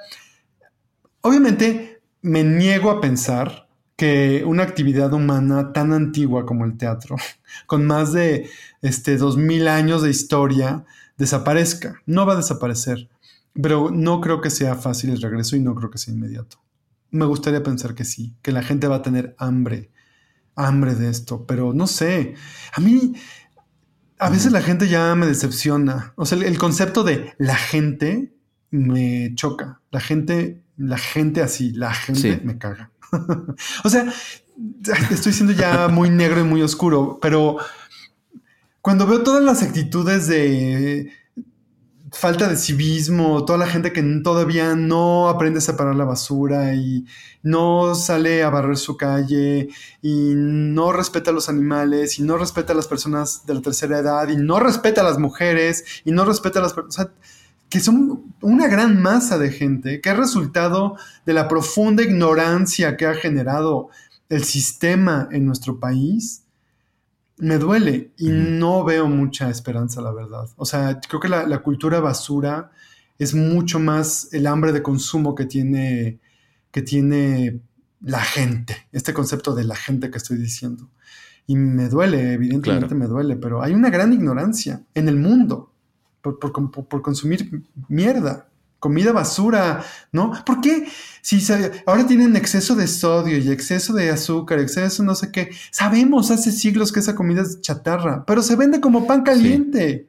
obviamente 1.20 2.00
me 2.22 2.44
niego 2.44 2.90
a 2.90 3.00
pensar 3.00 3.63
que 3.96 4.42
una 4.44 4.64
actividad 4.64 5.12
humana 5.12 5.72
tan 5.72 5.92
antigua 5.92 6.46
como 6.46 6.64
el 6.64 6.76
teatro, 6.76 7.16
con 7.66 7.86
más 7.86 8.12
de 8.12 8.48
este, 8.82 9.16
dos 9.16 9.36
mil 9.36 9.68
años 9.68 10.02
de 10.02 10.10
historia, 10.10 10.84
desaparezca. 11.16 12.00
No 12.06 12.26
va 12.26 12.34
a 12.34 12.36
desaparecer. 12.36 13.08
Pero 13.60 13.90
no 13.90 14.20
creo 14.20 14.40
que 14.40 14.50
sea 14.50 14.74
fácil 14.74 15.10
el 15.10 15.22
regreso 15.22 15.54
y 15.54 15.60
no 15.60 15.74
creo 15.76 15.90
que 15.90 15.98
sea 15.98 16.12
inmediato. 16.12 16.58
Me 17.10 17.24
gustaría 17.24 17.62
pensar 17.62 17.94
que 17.94 18.04
sí, 18.04 18.34
que 18.42 18.50
la 18.50 18.64
gente 18.64 18.88
va 18.88 18.96
a 18.96 19.02
tener 19.02 19.36
hambre, 19.38 19.92
hambre 20.56 20.96
de 20.96 21.08
esto, 21.08 21.46
pero 21.46 21.72
no 21.72 21.86
sé. 21.86 22.34
A 22.74 22.80
mí, 22.80 23.14
a 24.18 24.28
veces 24.28 24.50
la 24.50 24.60
gente 24.60 24.88
ya 24.88 25.14
me 25.14 25.26
decepciona. 25.26 26.14
O 26.16 26.26
sea, 26.26 26.38
el, 26.38 26.58
concepto 26.58 27.04
de 27.04 27.32
la 27.38 27.54
gente 27.54 28.34
me 28.70 29.32
choca. 29.36 29.80
La 29.92 30.00
gente, 30.00 30.64
la 30.76 30.98
gente 30.98 31.40
así, 31.40 31.72
la 31.72 31.94
gente 31.94 32.40
me 32.42 32.58
caga. 32.58 32.90
o 33.84 33.88
sea, 33.88 34.12
estoy 35.10 35.32
siendo 35.32 35.52
ya 35.52 35.88
muy 35.88 36.10
negro 36.10 36.40
y 36.40 36.44
muy 36.44 36.62
oscuro, 36.62 37.18
pero 37.20 37.56
cuando 38.80 39.06
veo 39.06 39.22
todas 39.22 39.42
las 39.42 39.62
actitudes 39.62 40.26
de 40.26 41.10
falta 42.14 42.48
de 42.48 42.56
civismo, 42.56 43.44
toda 43.44 43.58
la 43.58 43.66
gente 43.66 43.92
que 43.92 44.02
todavía 44.22 44.74
no 44.74 45.28
aprende 45.28 45.58
a 45.58 45.62
separar 45.62 45.96
la 45.96 46.04
basura 46.04 46.74
y 46.74 47.04
no 47.42 47.94
sale 47.94 48.42
a 48.42 48.50
barrer 48.50 48.76
su 48.76 48.96
calle 48.96 49.68
y 50.00 50.32
no 50.34 50.92
respeta 50.92 51.30
a 51.30 51.34
los 51.34 51.48
animales 51.48 52.18
y 52.18 52.22
no 52.22 52.36
respeta 52.36 52.72
a 52.72 52.76
las 52.76 52.86
personas 52.86 53.44
de 53.46 53.54
la 53.54 53.62
tercera 53.62 53.98
edad 53.98 54.28
y 54.28 54.36
no 54.36 54.60
respeta 54.60 55.00
a 55.00 55.04
las 55.04 55.18
mujeres 55.18 55.84
y 56.04 56.12
no 56.12 56.24
respeta 56.24 56.60
a 56.60 56.62
las 56.62 56.72
personas, 56.72 57.12
que 57.68 57.80
son 57.80 58.34
una 58.40 58.68
gran 58.68 59.00
masa 59.00 59.38
de 59.38 59.50
gente 59.50 60.00
que 60.00 60.10
es 60.10 60.16
resultado 60.16 60.96
de 61.26 61.32
la 61.32 61.48
profunda 61.48 62.02
ignorancia 62.02 62.96
que 62.96 63.06
ha 63.06 63.14
generado 63.14 63.88
el 64.28 64.44
sistema 64.44 65.28
en 65.32 65.46
nuestro 65.46 65.80
país 65.80 66.44
me 67.38 67.58
duele 67.58 68.12
y 68.16 68.28
no 68.28 68.84
veo 68.84 69.08
mucha 69.08 69.50
esperanza, 69.50 70.00
la 70.00 70.12
verdad. 70.12 70.48
O 70.56 70.64
sea, 70.64 71.00
creo 71.00 71.20
que 71.20 71.28
la, 71.28 71.58
cultura 71.62 72.00
basura 72.00 72.70
es 73.18 73.34
mucho 73.34 73.78
más 73.78 74.28
el 74.32 74.46
hambre 74.46 74.72
de 74.72 74.82
consumo 74.82 75.34
que 75.34 75.46
tiene, 75.46 76.20
que 76.70 76.82
tiene 76.82 77.60
la 78.00 78.20
gente, 78.20 78.76
este 78.92 79.12
concepto 79.12 79.54
de 79.54 79.64
la 79.64 79.76
gente 79.76 80.10
que 80.10 80.18
estoy 80.18 80.36
diciendo. 80.36 80.90
Y 81.46 81.56
me 81.56 81.88
duele, 81.88 82.32
evidentemente 82.34 82.94
me 82.94 83.06
duele, 83.06 83.36
pero 83.36 83.62
hay 83.62 83.74
una 83.74 83.90
gran 83.90 84.12
ignorancia 84.12 84.82
en 84.94 85.08
el 85.08 85.16
mundo 85.16 85.73
por, 86.24 86.40
por 86.88 87.02
consumir 87.02 87.62
mierda 87.88 88.48
comida 88.84 89.12
basura, 89.12 89.82
¿no? 90.12 90.32
¿Por 90.44 90.60
qué? 90.60 90.86
Si 91.22 91.42
ahora 91.86 92.06
tienen 92.06 92.36
exceso 92.36 92.74
de 92.74 92.86
sodio 92.86 93.38
y 93.38 93.50
exceso 93.50 93.94
de 93.94 94.10
azúcar, 94.10 94.58
exceso 94.58 95.02
no 95.02 95.14
sé 95.14 95.32
qué. 95.32 95.50
Sabemos 95.70 96.30
hace 96.30 96.52
siglos 96.52 96.92
que 96.92 97.00
esa 97.00 97.14
comida 97.14 97.40
es 97.40 97.62
chatarra, 97.62 98.26
pero 98.26 98.42
se 98.42 98.56
vende 98.56 98.82
como 98.82 99.06
pan 99.06 99.22
caliente. 99.22 100.06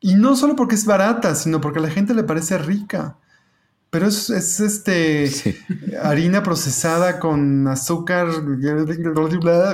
Y 0.00 0.14
no 0.14 0.36
solo 0.36 0.56
porque 0.56 0.74
es 0.74 0.86
barata, 0.86 1.34
sino 1.34 1.60
porque 1.60 1.80
a 1.80 1.82
la 1.82 1.90
gente 1.90 2.14
le 2.14 2.24
parece 2.24 2.56
rica. 2.56 3.18
Pero 3.90 4.08
es, 4.08 4.30
este 4.30 5.30
harina 6.02 6.42
procesada 6.42 7.20
con 7.20 7.68
azúcar, 7.68 8.28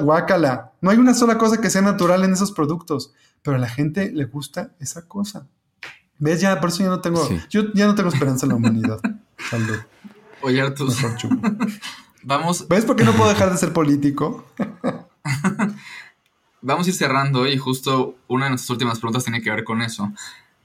guácala. 0.02 0.72
No 0.80 0.90
hay 0.90 0.98
una 0.98 1.14
sola 1.14 1.38
cosa 1.38 1.60
que 1.60 1.70
sea 1.70 1.82
natural 1.82 2.24
en 2.24 2.32
esos 2.32 2.50
productos, 2.50 3.12
pero 3.42 3.56
a 3.56 3.60
la 3.60 3.68
gente 3.68 4.10
le 4.12 4.24
gusta 4.24 4.70
esa 4.80 5.06
cosa. 5.06 5.46
¿Ves? 6.18 6.40
Ya, 6.40 6.60
por 6.60 6.70
eso 6.70 6.82
ya 6.82 6.88
no 6.88 7.00
tengo, 7.00 7.28
yo 7.50 7.72
ya 7.74 7.86
no 7.86 7.94
tengo 7.94 8.08
esperanza 8.08 8.46
en 8.46 8.50
la 8.50 8.56
humanidad. 8.56 9.00
Salud. 9.50 9.78
Oye, 10.42 10.60
Artus. 10.60 10.96
Vamos. 12.22 12.66
¿Ves 12.68 12.84
por 12.84 12.96
qué 12.96 13.04
no 13.04 13.12
puedo 13.12 13.28
dejar 13.28 13.50
de 13.50 13.58
ser 13.58 13.72
político? 13.72 14.46
Vamos 16.62 16.86
a 16.86 16.90
ir 16.90 16.96
cerrando 16.96 17.48
y 17.48 17.58
justo 17.58 18.16
una 18.28 18.44
de 18.44 18.50
nuestras 18.50 18.70
últimas 18.70 19.00
preguntas 19.00 19.24
tiene 19.24 19.42
que 19.42 19.50
ver 19.50 19.64
con 19.64 19.82
eso. 19.82 20.12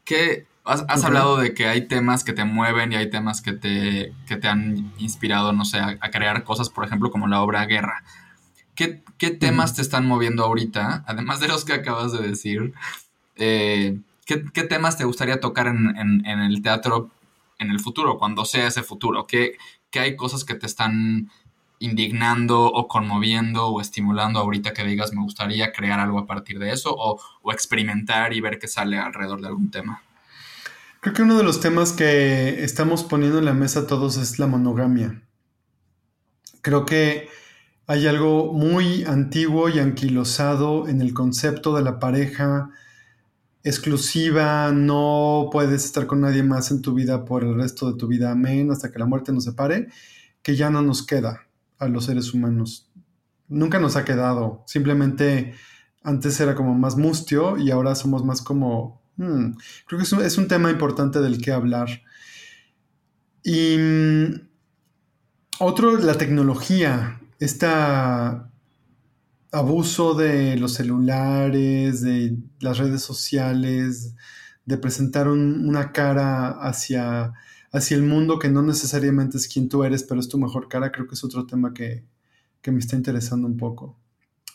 ¿Qué 0.04 0.46
has, 0.64 1.04
hablado 1.04 1.38
de 1.38 1.54
que 1.54 1.68
hay 1.68 1.88
temas 1.88 2.24
que 2.24 2.34
te 2.34 2.44
mueven 2.44 2.92
y 2.92 2.96
hay 2.96 3.10
temas 3.10 3.42
que 3.42 3.54
te, 3.54 4.14
que 4.28 4.38
te 4.38 4.48
han 4.48 4.94
inspirado, 4.98 5.54
no 5.54 5.66
sé, 5.66 5.80
a, 5.80 5.98
crear 6.12 6.44
cosas, 6.44 6.70
por 6.70 6.86
ejemplo, 6.86 7.10
como 7.10 7.28
la 7.28 7.42
obra 7.42 7.66
Guerra? 7.66 8.04
¿Qué, 8.78 9.04
qué 9.18 9.32
temas 9.32 9.76
te 9.76 9.82
están 9.82 10.06
moviendo 10.06 10.46
ahorita, 10.46 11.04
además 11.08 11.42
de 11.42 11.50
los 11.50 11.66
que 11.66 11.74
acabas 11.74 12.14
de 12.14 12.26
decir? 12.26 12.74
Eh, 13.36 13.98
¿qué, 14.26 14.64
temas 14.64 14.98
te 14.98 15.06
gustaría 15.06 15.40
tocar 15.40 15.68
en, 15.68 16.26
el 16.26 16.62
teatro 16.62 17.10
en 17.60 17.72
el 17.72 17.80
futuro, 17.80 18.20
cuando 18.20 18.46
sea 18.46 18.68
ese 18.68 18.84
futuro? 18.84 19.26
¿Qué, 19.26 19.58
hay 19.94 20.16
cosas 20.16 20.44
que 20.44 20.54
te 20.54 20.68
están 20.68 21.32
indignando 21.80 22.66
o 22.66 22.88
conmoviendo 22.88 23.68
o 23.68 23.82
estimulando 23.82 24.40
ahorita 24.40 24.74
que 24.74 24.84
digas 24.84 25.12
me 25.14 25.24
gustaría 25.24 25.72
crear 25.72 26.00
algo 26.00 26.20
a 26.20 26.28
partir 26.28 26.60
de 26.60 26.72
eso 26.72 26.96
o, 26.96 27.20
experimentar 27.52 28.34
y 28.34 28.42
ver 28.42 28.60
qué 28.60 28.68
sale 28.68 29.00
alrededor 29.00 29.42
de 29.42 29.48
algún 29.48 29.72
tema? 29.72 30.04
Creo 31.00 31.16
que 31.16 31.22
uno 31.24 31.36
de 31.36 31.44
los 31.44 31.60
temas 31.60 31.94
que 31.94 32.64
estamos 32.64 33.04
poniendo 33.04 33.40
en 33.40 33.46
la 33.46 33.54
mesa 33.54 33.88
todos 33.88 34.18
es 34.18 34.38
la 34.38 34.46
monogamia. 34.46 35.22
Creo 36.62 36.86
que 36.86 37.30
hay 37.88 38.06
algo 38.06 38.52
muy 38.52 39.06
antiguo 39.06 39.70
y 39.70 39.80
anquilosado 39.80 40.90
en 40.90 41.02
el 41.02 41.14
concepto 41.14 41.74
de 41.74 41.82
la 41.82 42.00
pareja 42.00 42.70
exclusiva, 43.64 44.72
no 44.74 45.50
puedes 45.52 45.86
estar 45.86 46.06
con 46.06 46.22
nadie 46.22 46.44
más 46.44 46.70
en 46.72 46.82
tu 46.82 46.94
vida 46.94 47.24
por 47.24 47.46
el 47.46 47.56
resto 47.56 47.90
de 47.90 47.98
tu 47.98 48.08
vida, 48.08 48.32
amén, 48.32 48.72
hasta 48.72 48.92
que 48.92 49.00
la 49.00 49.06
muerte 49.06 49.32
nos 49.32 49.46
separe, 49.46 49.88
que 50.42 50.58
ya 50.58 50.70
no 50.70 50.82
nos 50.82 51.06
queda 51.06 51.48
a 51.80 51.88
los 51.88 52.06
seres 52.06 52.34
humanos. 52.34 52.90
Nunca 53.48 53.80
nos 53.80 53.96
ha 53.96 54.04
quedado, 54.04 54.64
simplemente 54.68 55.54
antes 56.04 56.40
era 56.42 56.56
como 56.56 56.76
más 56.76 56.98
mustio 56.98 57.58
y 57.58 57.72
ahora 57.72 57.96
somos 57.96 58.24
más 58.24 58.42
como... 58.42 59.02
Hmm, 59.16 59.54
creo 59.88 59.98
que 59.98 60.04
es 60.04 60.12
un, 60.12 60.24
es 60.24 60.38
un, 60.38 60.48
tema 60.48 60.70
importante 60.70 61.20
del 61.22 61.42
que 61.42 61.52
hablar. 61.52 61.90
Y 63.44 63.78
mm, 63.78 64.48
otro, 65.60 65.98
la 65.98 66.14
tecnología, 66.14 67.20
esta 67.40 68.52
abuso 69.52 70.14
de 70.14 70.58
los 70.58 70.74
celulares, 70.74 72.02
de 72.02 72.38
las 72.60 72.78
redes 72.78 73.02
sociales, 73.02 74.14
de 74.66 74.78
presentar 74.78 75.28
una 75.30 75.92
cara 75.92 76.50
hacia, 76.50 77.34
hacia 77.72 77.96
el 77.98 78.04
mundo 78.04 78.40
que 78.40 78.50
no 78.50 78.62
necesariamente 78.62 79.38
es 79.38 79.48
quien 79.48 79.70
tú 79.70 79.84
eres, 79.84 80.04
pero 80.04 80.20
es 80.20 80.28
tu 80.28 80.38
mejor 80.38 80.68
cara, 80.68 80.92
creo 80.92 81.08
que 81.08 81.16
es 81.16 81.24
otro 81.24 81.46
tema 81.46 81.74
que, 81.74 82.04
me 82.66 82.80
está 82.80 82.98
interesando 82.98 83.48
un 83.48 83.56
poco. 83.56 83.98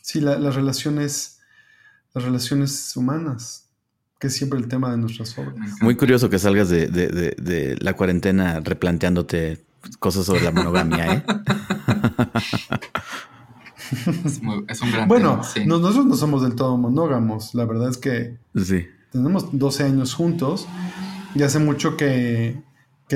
Sí, 0.03 0.21
las 0.21 0.55
relaciones, 0.55 1.39
las 2.13 2.25
relaciones 2.25 2.95
humanas, 2.95 3.71
que 4.21 4.27
es 4.27 4.35
siempre 4.37 4.59
el 4.59 4.69
tema 4.69 4.91
de 4.91 4.99
nuestras 4.99 5.39
obras. 5.39 5.57
Muy 5.81 5.97
curioso 5.97 6.29
que 6.29 6.39
salgas 6.39 6.69
de, 6.69 6.89
de 6.89 7.77
la 7.81 7.95
cuarentena 7.95 8.61
replanteándote 8.61 9.65
cosas 9.99 10.27
sobre 10.27 10.43
la 10.43 10.51
monogamia, 10.51 11.15
¿eh? 11.15 11.25
Es, 14.69 14.81
un 14.81 14.91
gran 14.91 15.09
Bueno, 15.09 15.41
nosotros 15.67 16.07
no 16.07 16.17
somos 16.17 16.43
del 16.43 16.55
todo 16.55 16.77
monógamos. 16.77 17.55
La 17.55 17.65
verdad 17.65 17.91
es 17.91 17.99
que 17.99 18.39
tenemos 19.11 19.49
12 19.53 19.85
años 19.85 20.15
juntos 20.15 20.67
y 21.35 21.43
hace 21.43 21.59
mucho 21.59 21.97
que, 21.97 22.63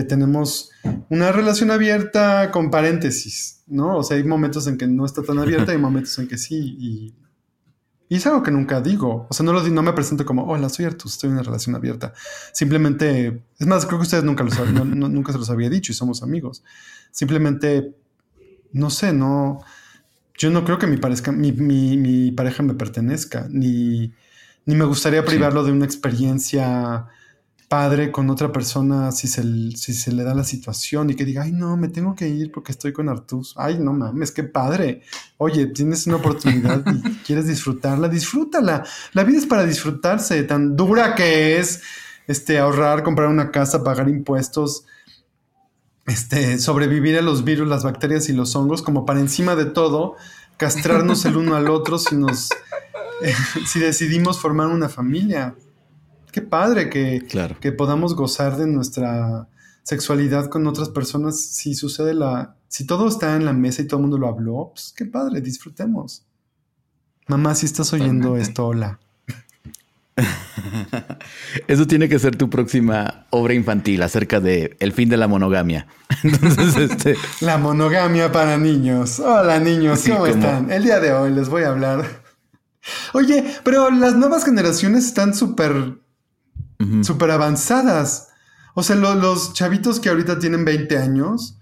tenemos 0.08 0.72
una 1.08 1.32
relación 1.32 1.70
abierta 1.70 2.50
con 2.50 2.70
paréntesis, 2.70 3.62
¿no? 3.66 3.96
O 3.96 4.02
sea, 4.02 4.18
hay 4.18 4.24
momentos 4.24 4.66
en 4.66 4.76
que 4.76 4.86
no 4.86 5.06
está 5.06 5.22
tan 5.22 5.38
abierta 5.38 5.72
y 5.72 5.78
momentos 5.78 6.18
en 6.18 6.28
que 6.28 6.36
sí. 6.36 6.76
Y, 6.78 7.14
es 8.14 8.26
algo 8.26 8.42
que 8.42 8.50
nunca 8.50 8.82
digo. 8.82 9.26
O 9.30 9.34
sea, 9.34 9.46
no, 9.46 9.54
lo, 9.54 9.66
no 9.66 9.82
me 9.82 9.94
presento 9.94 10.26
como, 10.26 10.44
hola, 10.44 10.68
soy 10.68 10.84
Artus, 10.84 11.14
estoy 11.14 11.28
en 11.28 11.36
una 11.36 11.42
relación 11.42 11.74
abierta. 11.74 12.12
Simplemente, 12.52 13.42
es 13.58 13.66
más, 13.66 13.86
creo 13.86 13.98
que 13.98 14.04
ustedes 14.04 14.22
nunca, 14.22 14.44
nunca 14.44 15.32
se 15.32 15.38
los 15.38 15.48
había 15.48 15.70
dicho 15.70 15.92
y 15.92 15.94
somos 15.94 16.22
amigos. 16.22 16.62
Simplemente, 17.10 17.96
no 18.72 18.90
sé, 18.90 19.12
no 19.12 19.62
yo 20.38 20.50
no 20.50 20.64
creo 20.64 20.78
que 20.78 20.86
mi, 20.86 21.52
mi, 21.52 22.30
pareja 22.32 22.62
me 22.62 22.74
pertenezca, 22.74 23.48
ni, 23.50 24.12
me 24.66 24.84
gustaría 24.84 25.24
privarlo 25.24 25.64
de 25.64 25.72
una 25.72 25.84
experiencia 25.86 27.06
padre 27.68 28.12
con 28.12 28.30
otra 28.30 28.52
persona 28.52 29.10
si 29.10 29.26
se, 29.26 29.42
si 29.76 29.92
se 29.92 30.12
le 30.12 30.22
da 30.22 30.34
la 30.34 30.44
situación 30.44 31.10
y 31.10 31.14
que 31.16 31.24
diga, 31.24 31.42
ay, 31.42 31.52
no, 31.52 31.76
me 31.76 31.88
tengo 31.88 32.14
que 32.14 32.28
ir 32.28 32.52
porque 32.52 32.70
estoy 32.70 32.92
con 32.92 33.08
Artus. 33.08 33.54
Ay, 33.56 33.78
no 33.78 33.92
mames, 33.92 34.30
qué 34.30 34.44
padre. 34.44 35.02
Oye, 35.38 35.66
tienes 35.66 36.06
una 36.06 36.16
oportunidad 36.16 36.84
y 36.86 37.00
quieres 37.26 37.46
disfrutarla, 37.48 38.08
disfrútala. 38.08 38.84
La 39.14 39.24
vida 39.24 39.38
es 39.38 39.46
para 39.46 39.64
disfrutarse, 39.64 40.42
tan 40.44 40.76
dura 40.76 41.14
que 41.14 41.58
es 41.58 41.82
este, 42.28 42.58
ahorrar, 42.58 43.02
comprar 43.02 43.28
una 43.28 43.50
casa, 43.50 43.82
pagar 43.82 44.08
impuestos 44.08 44.84
este, 46.06 46.58
sobrevivir 46.58 47.18
a 47.18 47.22
los 47.22 47.44
virus, 47.44 47.68
las 47.68 47.84
bacterias 47.84 48.28
y 48.28 48.32
los 48.32 48.54
hongos, 48.56 48.82
como 48.82 49.04
para 49.04 49.20
encima 49.20 49.56
de 49.56 49.66
todo, 49.66 50.16
castrarnos 50.56 51.24
el 51.24 51.36
uno 51.36 51.56
al 51.56 51.68
otro 51.68 51.98
si 51.98 52.16
nos 52.16 52.50
eh, 53.22 53.34
si 53.66 53.80
decidimos 53.80 54.38
formar 54.38 54.68
una 54.68 54.88
familia. 54.88 55.54
Qué 56.32 56.42
padre 56.42 56.90
que, 56.90 57.26
que 57.60 57.72
podamos 57.72 58.14
gozar 58.14 58.56
de 58.56 58.66
nuestra 58.66 59.48
sexualidad 59.82 60.48
con 60.48 60.66
otras 60.66 60.90
personas. 60.90 61.40
Si 61.40 61.74
sucede 61.74 62.14
la. 62.14 62.56
Si 62.68 62.84
todo 62.84 63.08
está 63.08 63.36
en 63.36 63.44
la 63.44 63.52
mesa 63.52 63.82
y 63.82 63.86
todo 63.86 63.98
el 63.98 64.02
mundo 64.02 64.18
lo 64.18 64.28
habló, 64.28 64.72
pues 64.74 64.92
qué 64.94 65.06
padre, 65.06 65.40
disfrutemos. 65.40 66.26
Mamá, 67.28 67.54
si 67.54 67.66
estás 67.66 67.92
oyendo 67.92 68.36
esto, 68.36 68.66
hola. 68.66 69.00
Eso 71.68 71.86
tiene 71.86 72.08
que 72.08 72.18
ser 72.18 72.36
tu 72.36 72.48
próxima 72.48 73.26
obra 73.30 73.54
infantil 73.54 74.02
acerca 74.02 74.40
de 74.40 74.76
el 74.80 74.92
fin 74.92 75.08
de 75.08 75.16
la 75.16 75.28
monogamia. 75.28 75.86
Entonces, 76.22 76.90
este... 76.90 77.16
La 77.40 77.58
monogamia 77.58 78.32
para 78.32 78.56
niños. 78.56 79.20
Hola 79.20 79.58
niños, 79.60 80.04
¿cómo 80.08 80.26
están? 80.26 80.70
El 80.70 80.84
día 80.84 81.00
de 81.00 81.12
hoy 81.12 81.32
les 81.32 81.48
voy 81.48 81.64
a 81.64 81.68
hablar. 81.68 82.22
Oye, 83.12 83.44
pero 83.64 83.90
las 83.90 84.16
nuevas 84.16 84.44
generaciones 84.44 85.06
están 85.06 85.34
súper, 85.34 85.98
súper 87.02 87.30
avanzadas. 87.30 88.28
O 88.74 88.82
sea, 88.82 88.96
los 88.96 89.54
chavitos 89.54 90.00
que 90.00 90.08
ahorita 90.08 90.38
tienen 90.38 90.64
20 90.64 90.98
años 90.98 91.55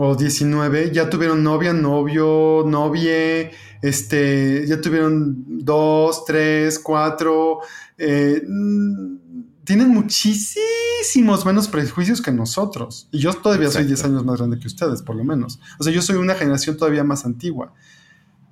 o 0.00 0.14
19 0.14 0.92
ya 0.92 1.10
tuvieron 1.10 1.42
novia, 1.42 1.72
novio, 1.72 2.62
novie, 2.64 3.50
este, 3.82 4.64
ya 4.64 4.80
tuvieron 4.80 5.64
dos, 5.64 6.24
tres, 6.24 6.78
cuatro, 6.78 7.58
eh, 7.98 8.40
mm, 8.46 9.16
tienen 9.64 9.88
muchísimos 9.88 11.44
menos 11.44 11.66
prejuicios 11.66 12.22
que 12.22 12.30
nosotros. 12.30 13.08
Y 13.10 13.18
yo 13.18 13.34
todavía 13.34 13.70
soy 13.70 13.84
10 13.84 14.04
años 14.04 14.24
más 14.24 14.38
grande 14.38 14.60
que 14.60 14.68
ustedes, 14.68 15.02
por 15.02 15.16
lo 15.16 15.24
menos. 15.24 15.58
O 15.80 15.82
sea, 15.82 15.92
yo 15.92 16.00
soy 16.00 16.16
una 16.16 16.36
generación 16.36 16.76
todavía 16.76 17.02
más 17.02 17.26
antigua. 17.26 17.74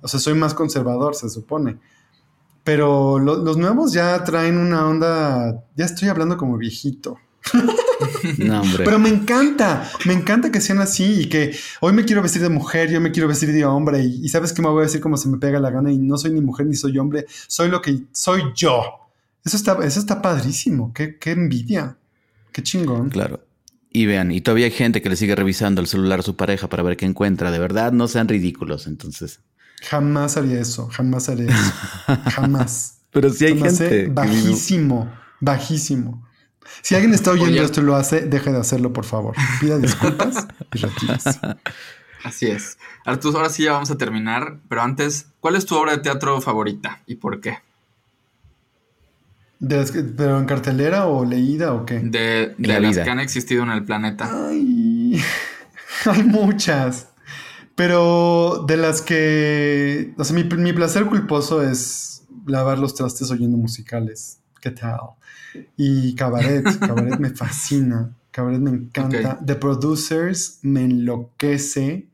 O 0.01 0.07
sea, 0.09 0.19
soy 0.19 0.33
más 0.33 0.53
conservador, 0.53 1.15
se 1.15 1.29
supone. 1.29 1.79
Pero 2.65 3.19
los 3.19 3.55
nuevos 3.55 3.93
ya 3.93 4.21
traen 4.25 4.57
una 4.57 4.85
onda, 4.85 5.63
ya 5.77 5.85
estoy 5.85 6.09
hablando 6.09 6.35
como 6.35 6.57
viejito. 6.57 7.17
No, 8.37 8.61
hombre. 8.61 8.83
Pero 8.83 8.99
me 8.99 9.09
encanta, 9.09 9.89
me 10.05 10.13
encanta 10.13 10.51
que 10.51 10.61
sean 10.61 10.79
así 10.79 11.21
y 11.21 11.25
que 11.29 11.55
hoy 11.81 11.93
me 11.93 12.05
quiero 12.05 12.21
vestir 12.21 12.41
de 12.41 12.49
mujer, 12.49 12.89
yo 12.89 12.99
me 12.99 13.11
quiero 13.11 13.27
vestir 13.27 13.51
de 13.51 13.65
hombre 13.65 14.03
y, 14.03 14.27
sabes 14.29 14.53
que 14.53 14.61
me 14.61 14.69
voy 14.69 14.81
a 14.81 14.85
decir 14.85 15.01
como 15.01 15.17
se 15.17 15.29
me 15.29 15.37
pega 15.37 15.59
la 15.59 15.71
gana 15.71 15.91
y 15.91 15.97
no 15.97 16.17
soy 16.17 16.31
ni 16.31 16.41
mujer 16.41 16.65
ni 16.65 16.75
soy 16.75 16.97
hombre, 16.97 17.25
soy 17.47 17.69
lo 17.69 17.81
que 17.81 17.99
soy 18.11 18.43
yo. 18.55 18.81
Eso 19.45 19.55
está, 19.55 19.77
eso 19.83 19.99
está 19.99 20.21
padrísimo, 20.21 20.93
qué, 20.93 21.17
qué 21.17 21.31
envidia, 21.31 21.97
qué 22.51 22.63
chingón. 22.63 23.09
Claro. 23.09 23.41
Y 23.91 24.05
vean, 24.05 24.31
y 24.31 24.41
todavía 24.41 24.65
hay 24.65 24.71
gente 24.71 25.01
que 25.01 25.09
le 25.09 25.15
sigue 25.15 25.35
revisando 25.35 25.81
el 25.81 25.87
celular 25.87 26.19
a 26.19 26.23
su 26.23 26.35
pareja 26.35 26.67
para 26.67 26.83
ver 26.83 26.97
qué 26.97 27.05
encuentra. 27.05 27.51
De 27.51 27.59
verdad, 27.59 27.93
no 27.93 28.07
sean 28.07 28.27
ridículos. 28.27 28.85
Entonces, 28.85 29.39
Jamás 29.81 30.37
haría 30.37 30.59
eso, 30.59 30.87
jamás 30.87 31.29
haría 31.29 31.47
eso. 31.47 32.19
Jamás. 32.31 32.99
Pero 33.11 33.29
si 33.29 33.45
hay 33.45 33.59
gente. 33.59 34.07
Bajísimo, 34.07 35.11
bajísimo. 35.39 36.26
Si 36.81 36.95
alguien 36.95 37.13
está 37.13 37.31
oyendo 37.31 37.61
esto 37.61 37.81
y 37.81 37.83
lo 37.83 37.95
hace, 37.95 38.21
deje 38.21 38.51
de 38.51 38.59
hacerlo, 38.59 38.93
por 38.93 39.05
favor. 39.05 39.35
Pida 39.59 39.77
disculpas 39.77 40.47
y 40.73 40.77
retírese. 40.77 41.39
Así 42.23 42.47
es. 42.47 42.77
Artus, 43.05 43.35
ahora 43.35 43.49
sí 43.49 43.63
ya 43.63 43.73
vamos 43.73 43.91
a 43.91 43.97
terminar, 43.97 44.59
pero 44.69 44.81
antes, 44.81 45.27
¿cuál 45.39 45.55
es 45.55 45.65
tu 45.65 45.75
obra 45.75 45.93
de 45.93 45.99
teatro 45.99 46.41
favorita 46.41 47.01
y 47.05 47.15
por 47.15 47.39
qué? 47.39 47.59
¿Pero 49.59 50.37
en 50.37 50.45
cartelera 50.45 51.07
o 51.07 51.25
leída 51.25 51.73
o 51.73 51.85
qué? 51.85 51.99
De, 51.99 52.53
las 52.59 52.97
que 52.97 53.09
han 53.09 53.19
existido 53.19 53.63
en 53.63 53.69
el 53.69 53.85
planeta. 53.85 54.29
Ay, 54.49 55.19
hay 56.05 56.23
muchas. 56.23 57.09
Pero 57.75 58.65
de 58.67 58.77
las 58.77 59.01
que. 59.01 60.13
O 60.17 60.23
sea, 60.23 60.35
mi, 60.35 60.43
mi, 60.43 60.73
placer 60.73 61.05
culposo 61.05 61.61
es 61.61 62.23
lavar 62.45 62.77
los 62.77 62.93
trastes 62.93 63.31
oyendo 63.31 63.57
musicales. 63.57 64.39
¿Qué 64.61 64.71
tal? 64.71 64.99
Y 65.75 66.15
Cabaret. 66.15 66.63
Cabaret 66.79 67.19
me 67.19 67.29
fascina. 67.31 68.15
Cabaret 68.31 68.59
me 68.59 68.71
encanta. 68.71 69.39
The 69.45 69.55
Producers 69.55 70.59
me 70.61 70.83
enloquece. 70.83 72.07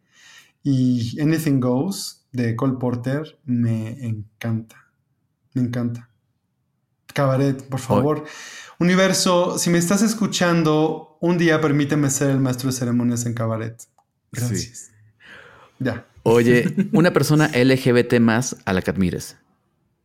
Y 0.64 1.20
Anything 1.22 1.60
Goes 1.60 2.26
de 2.32 2.56
Cole 2.56 2.78
Porter 2.80 3.38
me 3.46 4.06
encanta. 4.06 4.88
Me 5.54 5.62
encanta. 5.62 6.10
Cabaret, 7.14 7.64
por 7.70 7.80
favor. 7.80 8.24
Universo, 8.80 9.58
si 9.60 9.70
me 9.70 9.78
estás 9.78 10.02
escuchando, 10.02 11.18
un 11.22 11.38
día 11.38 11.62
permíteme 11.62 12.10
ser 12.10 12.32
el 12.32 12.40
maestro 12.40 12.70
de 12.70 12.76
ceremonias 12.76 13.26
en 13.26 13.34
Cabaret. 13.34 13.82
Gracias. 14.32 14.92
Ya. 15.80 16.06
Oye, 16.24 16.74
una 16.94 17.14
persona 17.14 17.50
LGBT 17.50 18.20
más 18.20 18.58
a 18.66 18.74
la 18.74 18.82
que 18.82 18.90
admires. 18.90 19.38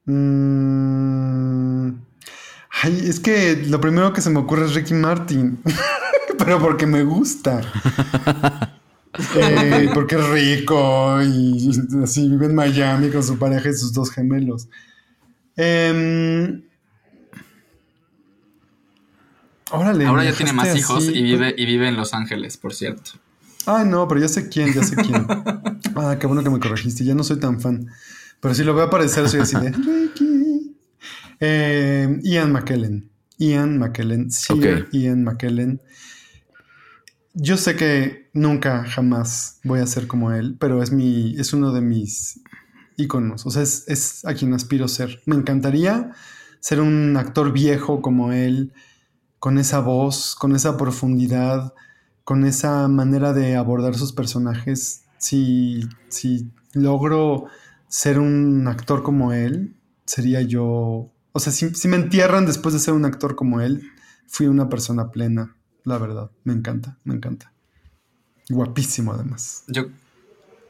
Mm, 0.05 1.68
ay, 2.71 3.05
es 3.09 3.21
que 3.21 3.64
lo 3.69 3.81
primero 3.81 4.12
que 4.12 4.21
se 4.21 4.31
me 4.31 4.39
ocurre 4.39 4.66
es 4.66 4.75
Ricky 4.75 4.95
Martin, 4.95 5.59
pero 6.39 6.59
porque 6.61 6.87
me 6.87 7.03
gusta. 7.03 7.61
Eh, 9.35 9.91
porque 9.95 10.14
es 10.14 10.29
rico 10.29 11.21
y 11.23 11.71
así 12.05 12.29
vive 12.29 12.47
en 12.47 12.55
Miami 12.55 13.11
con 13.11 13.25
su 13.25 13.37
pareja 13.37 13.69
y 13.69 13.73
sus 13.73 13.93
dos 13.93 14.12
gemelos. 14.12 14.69
Eh, 15.57 16.62
Ahora 19.71 20.25
ya 20.25 20.33
tiene 20.33 20.53
más 20.53 20.77
hijos 20.77 21.05
y 21.05 21.23
vive, 21.23 21.55
y 21.57 21.66
vive 21.66 21.89
en 21.89 21.97
Los 21.97 22.14
Ángeles, 22.14 22.57
por 22.57 22.75
cierto. 22.75 23.12
Ay, 23.66 23.87
no, 23.87 24.09
pero 24.09 24.21
ya 24.21 24.29
sé 24.29 24.49
quién, 24.49 24.73
ya 24.73 24.83
sé 24.83 24.97
quién. 25.03 25.27
ah, 25.97 26.16
qué 26.19 26.27
bueno 26.27 26.43
que 26.43 26.51
me 26.51 26.59
corregiste. 26.59 27.05
Ya 27.05 27.14
no 27.14 27.23
soy 27.23 27.39
tan 27.39 27.61
fan. 27.61 27.87
Pero 28.41 28.55
si 28.55 28.64
lo 28.64 28.73
voy 28.73 28.83
a 28.83 28.85
aparecer, 28.87 29.29
soy 29.29 29.41
así 29.41 29.57
de 29.57 29.71
Ricky. 29.71 30.28
Eh, 31.41 32.18
Ian 32.22 32.53
McKellen. 32.53 33.11
Ian 33.39 33.78
McKellen. 33.78 34.30
Sí, 34.30 34.55
Ian 34.93 35.24
McKellen. 35.24 35.80
Yo 37.34 37.57
sé 37.57 37.76
que 37.76 38.30
nunca, 38.32 38.84
jamás 38.84 39.61
voy 39.62 39.80
a 39.80 39.86
ser 39.86 40.07
como 40.07 40.32
él, 40.32 40.57
pero 40.59 40.82
es 40.82 40.91
mi, 40.91 41.36
es 41.39 41.53
uno 41.53 41.72
de 41.72 41.80
mis 41.80 42.41
íconos. 42.97 43.47
O 43.47 43.51
sea, 43.51 43.62
es, 43.62 43.84
es 43.86 44.24
a 44.24 44.34
quien 44.34 44.53
aspiro 44.55 44.86
a 44.86 44.89
ser. 44.89 45.22
Me 45.24 45.36
encantaría 45.36 46.12
ser 46.61 46.80
un 46.80 47.16
actor 47.16 47.53
viejo 47.53 48.03
como 48.03 48.32
él 48.32 48.72
con 49.39 49.59
esa 49.59 49.80
voz, 49.80 50.34
con 50.34 50.55
esa 50.55 50.76
profundidad, 50.76 51.74
con 52.24 52.45
esa 52.45 52.89
manera 52.89 53.32
de 53.32 53.57
abordar 53.57 53.95
sus 53.95 54.12
personajes. 54.12 55.05
Si, 55.18 55.80
si 56.09 56.51
logro 56.72 57.47
ser 57.89 58.18
un 58.18 58.66
actor 58.68 59.03
como 59.03 59.32
él, 59.32 59.76
sería 60.05 60.43
yo. 60.43 61.11
O 61.39 61.41
sea, 61.41 61.53
si, 61.53 61.86
me 61.86 61.95
entierran 61.95 62.47
después 62.47 62.74
de 62.74 62.80
ser 62.80 62.95
un 62.95 63.05
actor 63.05 63.36
como 63.36 63.61
él, 63.61 63.93
fui 64.26 64.49
una 64.49 64.68
persona 64.68 65.12
plena, 65.12 65.55
la 65.84 65.97
verdad. 65.97 66.32
Me 66.43 66.53
encanta, 66.53 66.99
me 67.05 67.14
encanta. 67.14 67.53
Guapísimo, 68.51 69.12
además. 69.12 69.62
Yo, 69.68 69.84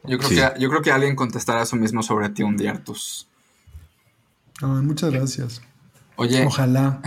yo, 0.03 0.19
creo, 0.19 0.29
que, 0.29 0.59
yo 0.59 0.69
creo 0.69 0.83
que 0.83 0.91
alguien 0.91 1.15
contestará 1.15 1.63
eso 1.63 1.75
mismo 1.75 2.03
sobre 2.03 2.29
ti 2.29 2.43
un 2.43 2.55
día, 2.55 2.69
Artus. 2.69 3.27
muchas 4.61 5.11
gracias. 5.11 5.59
Oye. 6.17 6.45
Ojalá. 6.45 7.01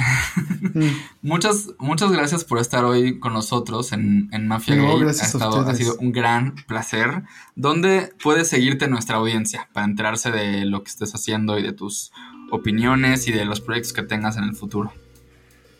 muchas, 1.22 1.68
muchas 1.78 2.10
gracias 2.10 2.42
por 2.42 2.58
estar 2.58 2.84
hoy 2.84 3.20
con 3.20 3.32
nosotros 3.32 3.92
en, 3.92 4.28
Mafia 4.48 4.74
Gay. 4.74 5.04
ha, 5.06 5.74
sido 5.74 5.98
un 6.00 6.10
gran 6.10 6.56
placer. 6.66 7.22
¿Dónde 7.54 8.12
puedes 8.20 8.48
seguirte 8.48 8.88
nuestra 8.88 9.18
audiencia 9.18 9.68
para 9.72 9.86
enterarse 9.86 10.32
de 10.32 10.64
lo 10.64 10.82
que 10.82 10.90
estés 10.90 11.14
haciendo 11.14 11.60
y 11.60 11.62
de 11.62 11.72
tus 11.72 12.10
opiniones 12.52 13.26
y 13.26 13.32
de 13.32 13.44
los 13.44 13.60
proyectos 13.60 13.92
que 13.92 14.02
tengas 14.02 14.36
en 14.36 14.44
el 14.44 14.54
futuro? 14.54 14.92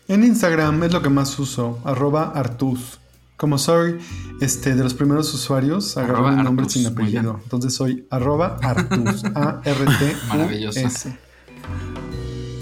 En 0.09 0.25
Instagram 0.25 0.83
es 0.83 0.93
lo 0.93 1.03
que 1.03 1.11
más 1.11 1.39
uso, 1.39 1.79
arroba 1.85 2.33
Artuz. 2.35 2.99
Como 3.37 3.59
soy 3.59 3.99
este, 4.41 4.75
de 4.75 4.83
los 4.83 4.95
primeros 4.95 5.33
usuarios, 5.35 5.97
agarro 5.97 6.31
mi 6.31 6.43
nombre 6.43 6.69
sin 6.69 6.87
apellido. 6.87 7.41
Entonces 7.43 7.75
soy 7.75 8.07
arroba 8.11 8.59
Artuz. 8.63 9.25
A-R-T-U-S. 9.35 11.19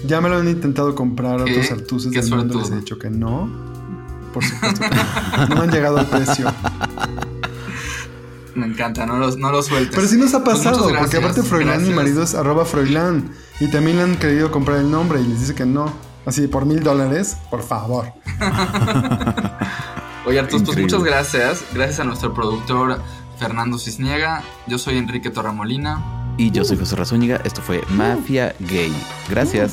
Ya 0.06 0.20
me 0.20 0.28
lo 0.28 0.36
han 0.38 0.48
intentado 0.48 0.94
comprar 0.94 1.40
otros 1.40 1.70
artuses 1.70 2.12
del 2.12 2.30
mundo. 2.30 2.58
Les 2.58 2.70
he 2.70 2.76
dicho 2.76 2.98
que 2.98 3.10
no. 3.10 3.48
Por 4.34 4.44
supuesto 4.44 4.80
que 4.80 4.96
no. 5.48 5.54
No 5.54 5.62
han 5.62 5.70
llegado 5.70 5.98
al 5.98 6.06
precio. 6.06 6.52
Me 8.54 8.66
encanta, 8.66 9.06
no 9.06 9.18
los, 9.18 9.36
no 9.36 9.50
los 9.50 9.66
sueltes. 9.66 9.94
Pero 9.94 10.06
sí 10.06 10.16
nos 10.16 10.34
ha 10.34 10.44
pues 10.44 10.58
pasado, 10.58 10.90
porque 10.98 11.16
aparte 11.18 11.42
Froilán, 11.42 11.86
mi 11.86 11.94
marido 11.94 12.22
es 12.22 12.34
arroba 12.34 12.64
Froilán. 12.64 13.30
Y 13.60 13.68
también 13.68 13.98
le 13.98 14.02
han 14.04 14.16
querido 14.16 14.50
comprar 14.50 14.78
el 14.78 14.90
nombre 14.90 15.20
y 15.20 15.26
les 15.26 15.40
dice 15.40 15.54
que 15.54 15.66
no. 15.66 15.92
Así, 16.26 16.46
por 16.46 16.66
mil 16.66 16.82
dólares, 16.82 17.36
por 17.50 17.62
favor. 17.62 18.12
Oye, 20.26 20.38
Artus, 20.38 20.62
pues 20.62 20.78
muchas 20.78 21.02
gracias. 21.02 21.64
Gracias 21.72 22.00
a 22.00 22.04
nuestro 22.04 22.34
productor 22.34 23.00
Fernando 23.38 23.78
Cisniega. 23.78 24.42
Yo 24.66 24.78
soy 24.78 24.98
Enrique 24.98 25.30
Torramolina. 25.30 26.34
Y 26.36 26.50
yo 26.50 26.64
soy 26.64 26.76
José 26.76 26.96
Razúñiga. 26.96 27.40
Esto 27.44 27.62
fue 27.62 27.82
Mafia 27.90 28.54
Gay. 28.60 28.94
Gracias. 29.28 29.72